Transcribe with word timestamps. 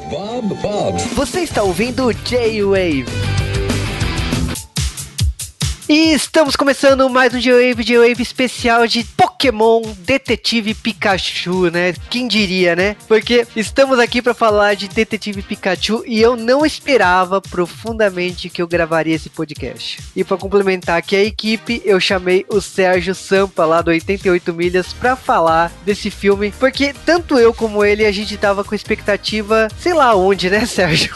Bob 0.00 0.54
Bob. 0.60 0.98
Você 1.14 1.40
está 1.40 1.62
ouvindo 1.62 2.12
J-Wave. 2.12 3.06
E 5.88 6.12
estamos 6.12 6.56
começando 6.56 7.08
mais 7.08 7.32
um 7.32 7.38
J-Wave, 7.38 7.84
J-Wave 7.84 8.20
especial 8.20 8.88
de 8.88 9.04
Pokémon 9.04 9.82
Detetive 9.98 10.74
Pikachu, 10.74 11.70
né? 11.70 11.94
Quem 12.10 12.26
diria, 12.26 12.74
né? 12.74 12.96
Porque 13.06 13.46
estamos 13.54 14.00
aqui 14.00 14.20
para 14.20 14.34
falar 14.34 14.74
de 14.74 14.88
Detetive 14.88 15.42
Pikachu 15.42 16.02
e 16.04 16.20
eu 16.20 16.34
não 16.34 16.66
esperava 16.66 17.40
profundamente 17.40 18.48
que 18.48 18.60
eu 18.60 18.66
gravaria 18.66 19.14
esse 19.14 19.30
podcast. 19.30 20.02
E 20.16 20.24
para 20.24 20.36
complementar 20.36 20.98
aqui 20.98 21.14
a 21.14 21.22
equipe, 21.22 21.80
eu 21.84 22.00
chamei 22.00 22.44
o 22.48 22.60
Sérgio 22.60 23.14
Sampa 23.14 23.64
lá 23.64 23.80
do 23.80 23.92
88 23.92 24.52
Milhas 24.52 24.92
para 24.92 25.14
falar 25.14 25.70
desse 25.84 26.10
filme, 26.10 26.52
porque 26.58 26.92
tanto 27.04 27.38
eu 27.38 27.54
como 27.54 27.84
ele 27.84 28.04
a 28.04 28.10
gente 28.10 28.36
tava 28.36 28.64
com 28.64 28.74
expectativa, 28.74 29.68
sei 29.78 29.94
lá 29.94 30.16
onde, 30.16 30.50
né, 30.50 30.66
Sérgio? 30.66 31.14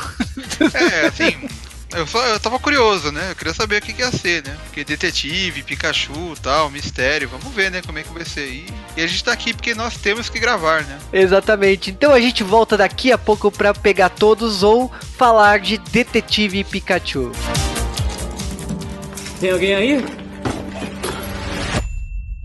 É, 0.73 1.07
assim, 1.09 1.49
eu, 1.93 2.07
só, 2.07 2.25
eu 2.27 2.39
tava 2.39 2.59
curioso, 2.59 3.11
né? 3.11 3.31
Eu 3.31 3.37
queria 3.37 3.53
saber 3.53 3.79
o 3.79 3.83
que, 3.83 3.93
que 3.93 4.03
ia 4.03 4.13
ser, 4.13 4.45
né? 4.47 4.57
Porque 4.65 4.85
detetive, 4.85 5.63
Pikachu 5.63 6.35
tal, 6.41 6.71
mistério, 6.71 7.29
vamos 7.29 7.53
ver, 7.53 7.71
né? 7.71 7.83
Como 7.85 7.99
é 7.99 8.03
que 8.03 8.13
vai 8.13 8.25
ser. 8.25 8.49
E, 8.49 8.67
e 8.97 9.03
a 9.03 9.07
gente 9.07 9.25
tá 9.25 9.33
aqui 9.33 9.53
porque 9.53 9.75
nós 9.75 9.97
temos 9.97 10.29
que 10.29 10.39
gravar, 10.39 10.85
né? 10.85 10.99
Exatamente. 11.13 11.91
Então 11.91 12.13
a 12.13 12.21
gente 12.21 12.45
volta 12.45 12.77
daqui 12.77 13.11
a 13.11 13.19
pouco 13.19 13.51
para 13.51 13.75
pegar 13.75 14.11
todos 14.11 14.63
ou 14.63 14.91
falar 15.17 15.59
de 15.59 15.79
Detetive 15.79 16.63
Pikachu. 16.65 17.33
Tem 19.41 19.51
alguém 19.51 19.75
aí? 19.75 20.05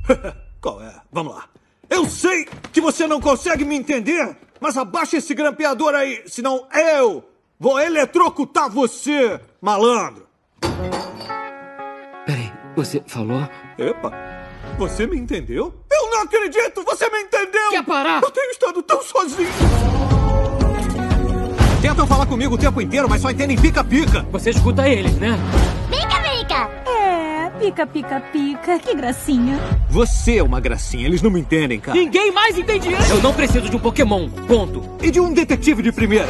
Qual 0.59 0.81
é? 0.81 0.93
Vamos 1.11 1.35
lá. 1.35 1.45
Eu 1.89 2.09
sei 2.09 2.47
que 2.73 2.81
você 2.81 3.05
não 3.05 3.21
consegue 3.21 3.63
me 3.63 3.75
entender, 3.75 4.35
mas 4.59 4.75
abaixa 4.75 5.17
esse 5.17 5.35
grampeador 5.35 5.93
aí, 5.93 6.23
senão 6.25 6.67
eu 6.73 7.34
vou 7.59 7.79
eletrocutar 7.79 8.69
você, 8.69 9.39
malandro. 9.61 10.25
Peraí, 12.25 12.51
você 12.75 13.01
falou? 13.05 13.47
Epa, 13.77 14.11
você 14.77 15.07
me 15.07 15.17
entendeu? 15.17 15.73
Eu 15.91 16.09
não 16.09 16.23
acredito, 16.23 16.83
você 16.83 17.09
me 17.09 17.21
entendeu! 17.21 17.69
Quer 17.71 17.83
parar? 17.83 18.21
Eu 18.21 18.31
tenho 18.31 18.51
estado 18.51 18.81
tão 18.83 19.01
sozinho. 19.01 19.49
Tentam 21.81 22.07
falar 22.07 22.25
comigo 22.25 22.55
o 22.55 22.57
tempo 22.57 22.81
inteiro, 22.81 23.07
mas 23.07 23.21
só 23.21 23.29
entendem 23.29 23.57
pica-pica. 23.57 24.25
Você 24.31 24.49
escuta 24.49 24.89
eles, 24.89 25.13
né? 25.17 25.37
Pica, 25.89 26.19
pica! 26.21 26.69
É, 26.89 27.49
pica, 27.59 27.85
pica, 27.85 28.19
pica. 28.31 28.79
Que 28.79 28.95
gracinha. 28.95 29.59
Você 29.89 30.37
é 30.37 30.43
uma 30.43 30.59
gracinha, 30.59 31.05
eles 31.05 31.21
não 31.21 31.29
me 31.29 31.39
entendem, 31.39 31.79
cara. 31.79 31.97
Ninguém 31.97 32.31
mais 32.31 32.57
entende 32.57 32.91
isso! 32.91 33.13
Eu 33.13 33.21
não 33.21 33.33
preciso 33.33 33.69
de 33.69 33.75
um 33.75 33.79
Pokémon, 33.79 34.27
ponto. 34.47 34.83
E 35.01 35.11
de 35.11 35.19
um 35.19 35.31
detetive 35.31 35.83
de 35.83 35.91
primeira. 35.91 36.29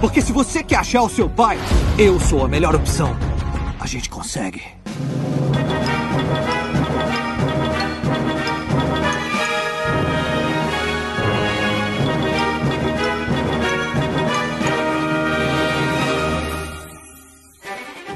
Porque 0.00 0.20
se 0.20 0.32
você 0.32 0.62
quer 0.62 0.76
achar 0.76 1.02
o 1.02 1.08
seu 1.08 1.28
pai, 1.28 1.58
eu 1.98 2.20
sou 2.20 2.44
a 2.44 2.48
melhor 2.48 2.74
opção. 2.74 3.16
A 3.80 3.86
gente 3.86 4.08
consegue. 4.08 4.62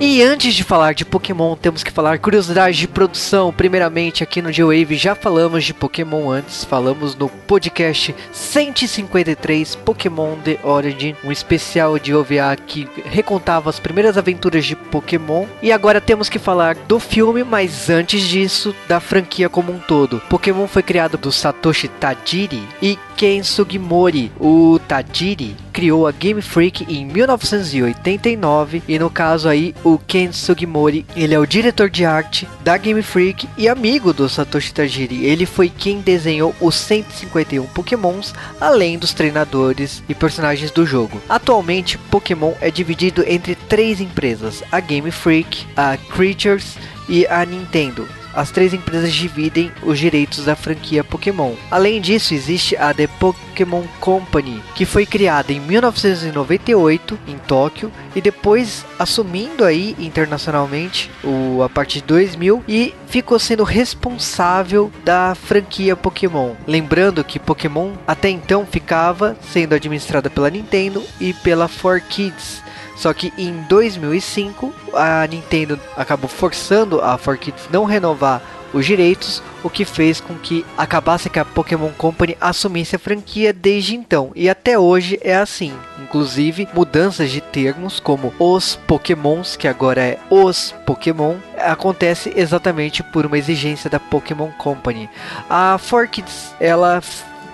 E 0.02 0.22
antes 0.22 0.54
de 0.54 0.64
falar 0.64 0.94
de 0.94 1.04
Pokémon, 1.04 1.54
temos 1.54 1.84
que 1.84 1.90
falar 1.90 2.18
curiosidades 2.18 2.78
de 2.78 2.88
produção. 2.88 3.52
Primeiramente, 3.52 4.22
aqui 4.22 4.40
no 4.40 4.50
G-Wave 4.50 4.96
já 4.96 5.14
falamos 5.14 5.62
de 5.62 5.74
Pokémon 5.74 6.30
antes, 6.30 6.64
falamos 6.64 7.14
no 7.14 7.28
podcast 7.28 8.14
153 8.32 9.74
Pokémon 9.74 10.36
The 10.36 10.58
Origin, 10.62 11.14
um 11.22 11.30
especial 11.30 11.98
de 11.98 12.14
OVA 12.14 12.56
que 12.66 12.88
recontava 13.04 13.68
as 13.68 13.78
primeiras 13.78 14.16
aventuras 14.16 14.64
de 14.64 14.74
Pokémon. 14.74 15.44
E 15.60 15.70
agora 15.70 16.00
temos 16.00 16.30
que 16.30 16.38
falar 16.38 16.76
do 16.76 16.98
filme, 16.98 17.44
mas 17.44 17.90
antes 17.90 18.22
disso, 18.22 18.74
da 18.88 19.00
franquia 19.00 19.50
como 19.50 19.70
um 19.70 19.78
todo. 19.78 20.22
Pokémon 20.30 20.66
foi 20.66 20.82
criado 20.82 21.18
do 21.18 21.30
Satoshi 21.30 21.88
Tajiri 21.88 22.66
e 22.80 22.98
Ken 23.18 23.42
Sugimori. 23.42 24.32
O 24.40 24.80
Tajiri 24.88 25.54
criou 25.72 26.06
a 26.06 26.12
Game 26.12 26.42
Freak 26.42 26.84
em 26.88 27.04
1989 27.06 28.82
e 28.86 28.98
no 28.98 29.08
caso 29.08 29.48
aí 29.48 29.74
o 29.84 29.98
Ken 29.98 30.32
Sugimori, 30.32 31.06
ele 31.16 31.34
é 31.34 31.38
o 31.38 31.46
diretor 31.46 31.88
de 31.88 32.04
arte 32.04 32.48
da 32.62 32.76
Game 32.76 33.02
Freak 33.02 33.48
e 33.56 33.68
amigo 33.68 34.12
do 34.12 34.28
Satoshi 34.28 34.74
Tajiri. 34.74 35.24
Ele 35.24 35.46
foi 35.46 35.68
quem 35.68 36.00
desenhou 36.00 36.54
os 36.60 36.74
151 36.74 37.66
Pokémons, 37.66 38.34
além 38.60 38.98
dos 38.98 39.12
treinadores 39.12 40.02
e 40.08 40.14
personagens 40.14 40.70
do 40.70 40.86
jogo. 40.86 41.20
Atualmente, 41.28 41.98
Pokémon 41.98 42.52
é 42.60 42.70
dividido 42.70 43.24
entre 43.26 43.54
três 43.54 44.00
empresas: 44.00 44.62
a 44.70 44.80
Game 44.80 45.10
Freak, 45.10 45.66
a 45.76 45.96
Creatures 45.96 46.76
e 47.08 47.26
a 47.26 47.44
Nintendo. 47.44 48.19
As 48.34 48.50
três 48.50 48.72
empresas 48.72 49.12
dividem 49.12 49.72
os 49.82 49.98
direitos 49.98 50.44
da 50.44 50.54
franquia 50.54 51.02
Pokémon. 51.02 51.54
Além 51.70 52.00
disso, 52.00 52.34
existe 52.34 52.76
a 52.76 52.94
The 52.94 53.06
Pokémon 53.06 53.82
Company, 54.00 54.62
que 54.74 54.84
foi 54.84 55.04
criada 55.04 55.52
em 55.52 55.60
1998 55.60 57.18
em 57.26 57.36
Tóquio 57.38 57.90
e 58.14 58.20
depois 58.20 58.84
assumindo 58.98 59.64
aí 59.64 59.96
internacionalmente 59.98 61.10
o, 61.24 61.62
a 61.62 61.68
partir 61.68 62.00
de 62.00 62.06
2000 62.06 62.64
e 62.68 62.94
ficou 63.06 63.38
sendo 63.38 63.64
responsável 63.64 64.90
da 65.04 65.34
franquia 65.34 65.96
Pokémon. 65.96 66.54
Lembrando 66.66 67.24
que 67.24 67.38
Pokémon 67.38 67.92
até 68.06 68.28
então 68.28 68.64
ficava 68.64 69.36
sendo 69.50 69.74
administrada 69.74 70.30
pela 70.30 70.50
Nintendo 70.50 71.02
e 71.20 71.32
pela 71.32 71.68
4Kids. 71.68 72.62
Só 73.00 73.14
que 73.14 73.32
em 73.38 73.62
2005 73.62 74.74
a 74.92 75.26
Nintendo 75.26 75.80
acabou 75.96 76.28
forçando 76.28 77.00
a 77.00 77.18
4Kids 77.18 77.70
não 77.72 77.86
renovar 77.86 78.42
os 78.74 78.84
direitos, 78.84 79.42
o 79.64 79.70
que 79.70 79.86
fez 79.86 80.20
com 80.20 80.34
que 80.34 80.66
acabasse 80.76 81.30
que 81.30 81.38
a 81.38 81.44
Pokémon 81.44 81.90
Company 81.96 82.36
assumisse 82.38 82.94
a 82.94 82.98
franquia 82.98 83.54
desde 83.54 83.96
então. 83.96 84.32
E 84.36 84.50
até 84.50 84.78
hoje 84.78 85.18
é 85.22 85.34
assim. 85.34 85.72
Inclusive, 85.98 86.68
mudanças 86.74 87.30
de 87.30 87.40
termos 87.40 87.98
como 87.98 88.34
os 88.38 88.76
Pokémons, 88.86 89.56
que 89.56 89.66
agora 89.66 90.02
é 90.02 90.18
os 90.28 90.74
Pokémon, 90.84 91.36
acontece 91.58 92.32
exatamente 92.36 93.02
por 93.02 93.24
uma 93.24 93.38
exigência 93.38 93.88
da 93.88 93.98
Pokémon 93.98 94.50
Company. 94.58 95.08
A 95.48 95.78
4Kids, 95.78 96.52
ela 96.60 97.00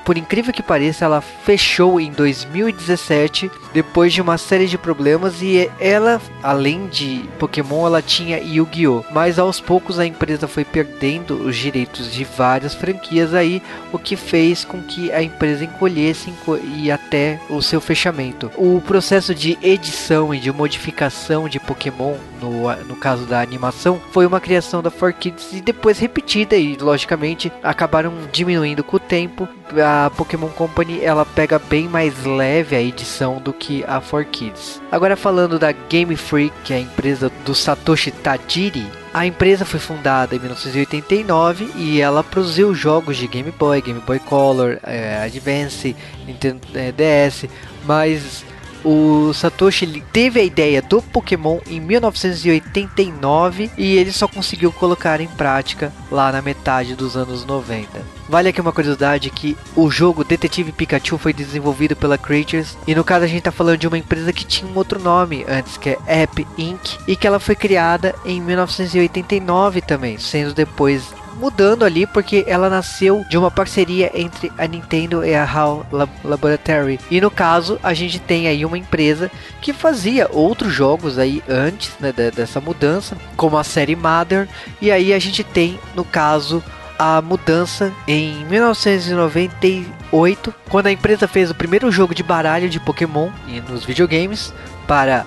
por 0.06 0.17
incrível 0.17 0.53
que 0.53 0.62
pareça, 0.62 1.05
ela 1.05 1.21
fechou 1.21 2.00
em 2.00 2.12
2017 2.12 3.50
depois 3.75 4.12
de 4.12 4.22
uma 4.22 4.39
série 4.39 4.69
de 4.69 4.78
problemas 4.78 5.43
e 5.43 5.69
ela, 5.81 6.22
além 6.43 6.87
de 6.87 7.25
Pokémon, 7.41 7.84
ela 7.84 8.00
tinha 8.00 8.39
Yu-Gi-Oh! 8.39 9.05
Mas 9.11 9.37
aos 9.37 9.61
poucos 9.61 9.99
a 9.99 10.06
empresa 10.06 10.47
foi 10.47 10.65
perdendo 10.65 11.34
os 11.44 11.56
direitos 11.56 12.12
de 12.12 12.22
várias 12.22 12.72
franquias 12.72 13.34
aí, 13.34 13.61
o 13.93 13.99
que 13.99 14.15
fez 14.15 14.65
com 14.65 14.81
que 14.81 15.11
a 15.11 15.21
empresa 15.21 15.65
encolhesse 15.65 16.33
e 16.77 16.88
até 16.88 17.41
o 17.50 17.61
seu 17.61 17.81
fechamento. 17.81 18.49
O 18.56 18.81
processo 18.81 19.34
de 19.34 19.59
edição 19.61 20.33
e 20.33 20.38
de 20.38 20.53
modificação 20.53 21.49
de 21.49 21.59
Pokémon, 21.59 22.15
no, 22.41 22.73
no 22.84 22.94
caso 22.94 23.27
da 23.27 23.41
animação, 23.41 24.00
foi 24.12 24.25
uma 24.25 24.41
criação 24.41 24.81
da 24.81 24.91
4Kids 24.91 25.53
e 25.53 25.61
depois 25.61 25.99
repetida 25.99 26.55
e 26.55 26.77
logicamente 26.77 27.53
acabaram 27.61 28.15
diminuindo 28.33 28.84
com 28.84 28.97
o 28.97 29.00
tempo. 29.00 29.49
A 29.84 29.95
Pokémon 30.16 30.48
Company 30.48 31.02
ela 31.02 31.24
pega 31.24 31.58
bem 31.58 31.88
mais 31.88 32.24
leve 32.24 32.76
a 32.76 32.80
edição 32.80 33.40
do 33.40 33.52
que 33.52 33.84
a 33.84 34.00
4Kids. 34.00 34.80
Agora 34.90 35.16
falando 35.16 35.58
da 35.58 35.72
Game 35.72 36.16
Freak, 36.16 36.52
que 36.64 36.72
é 36.72 36.76
a 36.76 36.80
empresa 36.80 37.30
do 37.44 37.54
Satoshi 37.54 38.10
Tajiri, 38.10 38.86
a 39.12 39.26
empresa 39.26 39.64
foi 39.64 39.80
fundada 39.80 40.36
em 40.36 40.38
1989 40.38 41.70
e 41.74 42.00
ela 42.02 42.22
produziu 42.22 42.74
jogos 42.74 43.16
de 43.16 43.26
Game 43.26 43.50
Boy, 43.50 43.80
Game 43.80 44.00
Boy 44.00 44.18
Color, 44.18 44.78
eh, 44.82 45.22
Advance, 45.24 45.96
Nintendo 46.26 46.60
eh, 46.75 46.92
DS, 46.92 47.49
mas 47.84 48.44
o 48.87 49.35
Satoshi 49.35 50.00
teve 50.12 50.38
a 50.38 50.44
ideia 50.44 50.81
do 50.81 51.03
Pokémon 51.03 51.59
em 51.67 51.81
1989 51.81 53.69
e 53.77 53.97
ele 53.97 54.12
só 54.12 54.29
conseguiu 54.29 54.71
colocar 54.71 55.21
em 55.21 55.27
prática 55.27 55.93
lá 56.09 56.31
na 56.31 56.41
metade 56.41 56.94
dos 56.94 57.17
anos 57.17 57.44
90. 57.44 58.00
Vale 58.29 58.49
aqui 58.49 58.61
uma 58.61 58.73
curiosidade 58.73 59.29
que 59.31 59.56
o 59.75 59.91
jogo 59.91 60.23
Detetive 60.23 60.71
Pikachu 60.71 61.19
foi 61.19 61.33
desenvolvido 61.33 61.97
pela 61.97 62.17
Creatures 62.17 62.79
e 62.87 62.94
no 62.94 63.03
caso 63.03 63.25
a 63.25 63.29
gente 63.29 63.43
tá 63.43 63.50
falando 63.50 63.79
de 63.79 63.88
uma 63.88 63.99
empresa 63.99 64.33
que 64.33 64.44
tinha 64.44 64.71
um 64.71 64.77
outro 64.77 65.03
nome 65.03 65.44
antes, 65.49 65.77
que 65.77 65.91
é 65.91 65.99
App 66.06 66.47
Inc. 66.56 66.97
e 67.09 67.17
que 67.17 67.27
ela 67.27 67.41
foi 67.41 67.56
criada 67.56 68.15
em 68.25 68.41
1989 68.41 69.81
também, 69.81 70.17
sendo 70.17 70.55
depois 70.55 71.12
mudando 71.37 71.85
ali 71.85 72.06
porque 72.06 72.44
ela 72.47 72.69
nasceu 72.69 73.25
de 73.29 73.37
uma 73.38 73.50
parceria 73.50 74.11
entre 74.15 74.50
a 74.56 74.67
Nintendo 74.67 75.25
e 75.25 75.35
a 75.35 75.44
HAL 75.44 75.87
Laboratory. 76.25 76.99
E 77.11 77.21
no 77.21 77.31
caso, 77.31 77.79
a 77.83 77.94
gente 77.94 78.19
tem 78.19 78.49
aí 78.49 78.65
uma 78.65 78.79
empresa 78.79 79.31
que 79.61 79.73
fazia 79.73 80.29
outros 80.33 80.73
jogos 80.73 81.19
aí 81.19 81.43
antes 81.49 81.93
né, 82.00 82.12
dessa 82.12 82.61
mudança, 82.61 83.17
como 83.37 83.56
a 83.56 83.65
série 83.65 83.94
Mother. 83.97 84.49
E 84.81 84.91
aí 84.91 85.12
a 85.12 85.19
gente 85.19 85.44
tem, 85.44 85.79
no 85.94 86.05
caso, 86.05 86.62
a 86.99 87.21
mudança 87.21 87.93
em 88.09 88.44
1998 88.47 89.97
2008, 90.17 90.55
quando 90.69 90.87
a 90.87 90.93
empresa 90.93 91.29
fez 91.29 91.50
o 91.50 91.55
primeiro 91.55 91.91
jogo 91.91 92.15
de 92.15 92.23
baralho 92.23 92.69
de 92.69 92.81
Pokémon 92.81 93.31
nos 93.69 93.85
videogames 93.85 94.53
para 94.87 95.27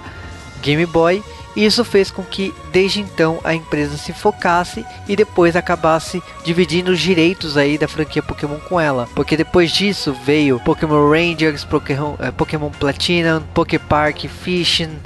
Game 0.62 0.86
Boy 0.86 1.24
isso 1.66 1.84
fez 1.84 2.12
com 2.12 2.24
que 2.24 2.54
desde 2.72 3.02
então 3.02 3.40
a 3.44 3.54
empresa 3.54 3.98
se 3.98 4.14
focasse 4.14 4.86
e 5.08 5.16
depois 5.16 5.56
acabasse 5.56 6.22
dividindo 6.44 6.92
os 6.92 7.00
direitos 7.00 7.58
aí 7.58 7.78
da 7.78 7.88
franquia 7.88 8.24
Pokémon 8.24 8.60
com 8.60 8.80
ela, 8.80 9.08
porque 9.16 9.36
depois 9.36 9.72
disso 9.72 10.16
veio 10.26 10.60
Pokémon 10.60 11.10
Rangers, 11.10 11.64
Pokémon, 11.64 12.16
é, 12.20 12.32
Pokémon 12.32 12.70
Platinum, 12.70 13.42
Poképark, 13.54 14.28
Fishing 14.28 14.98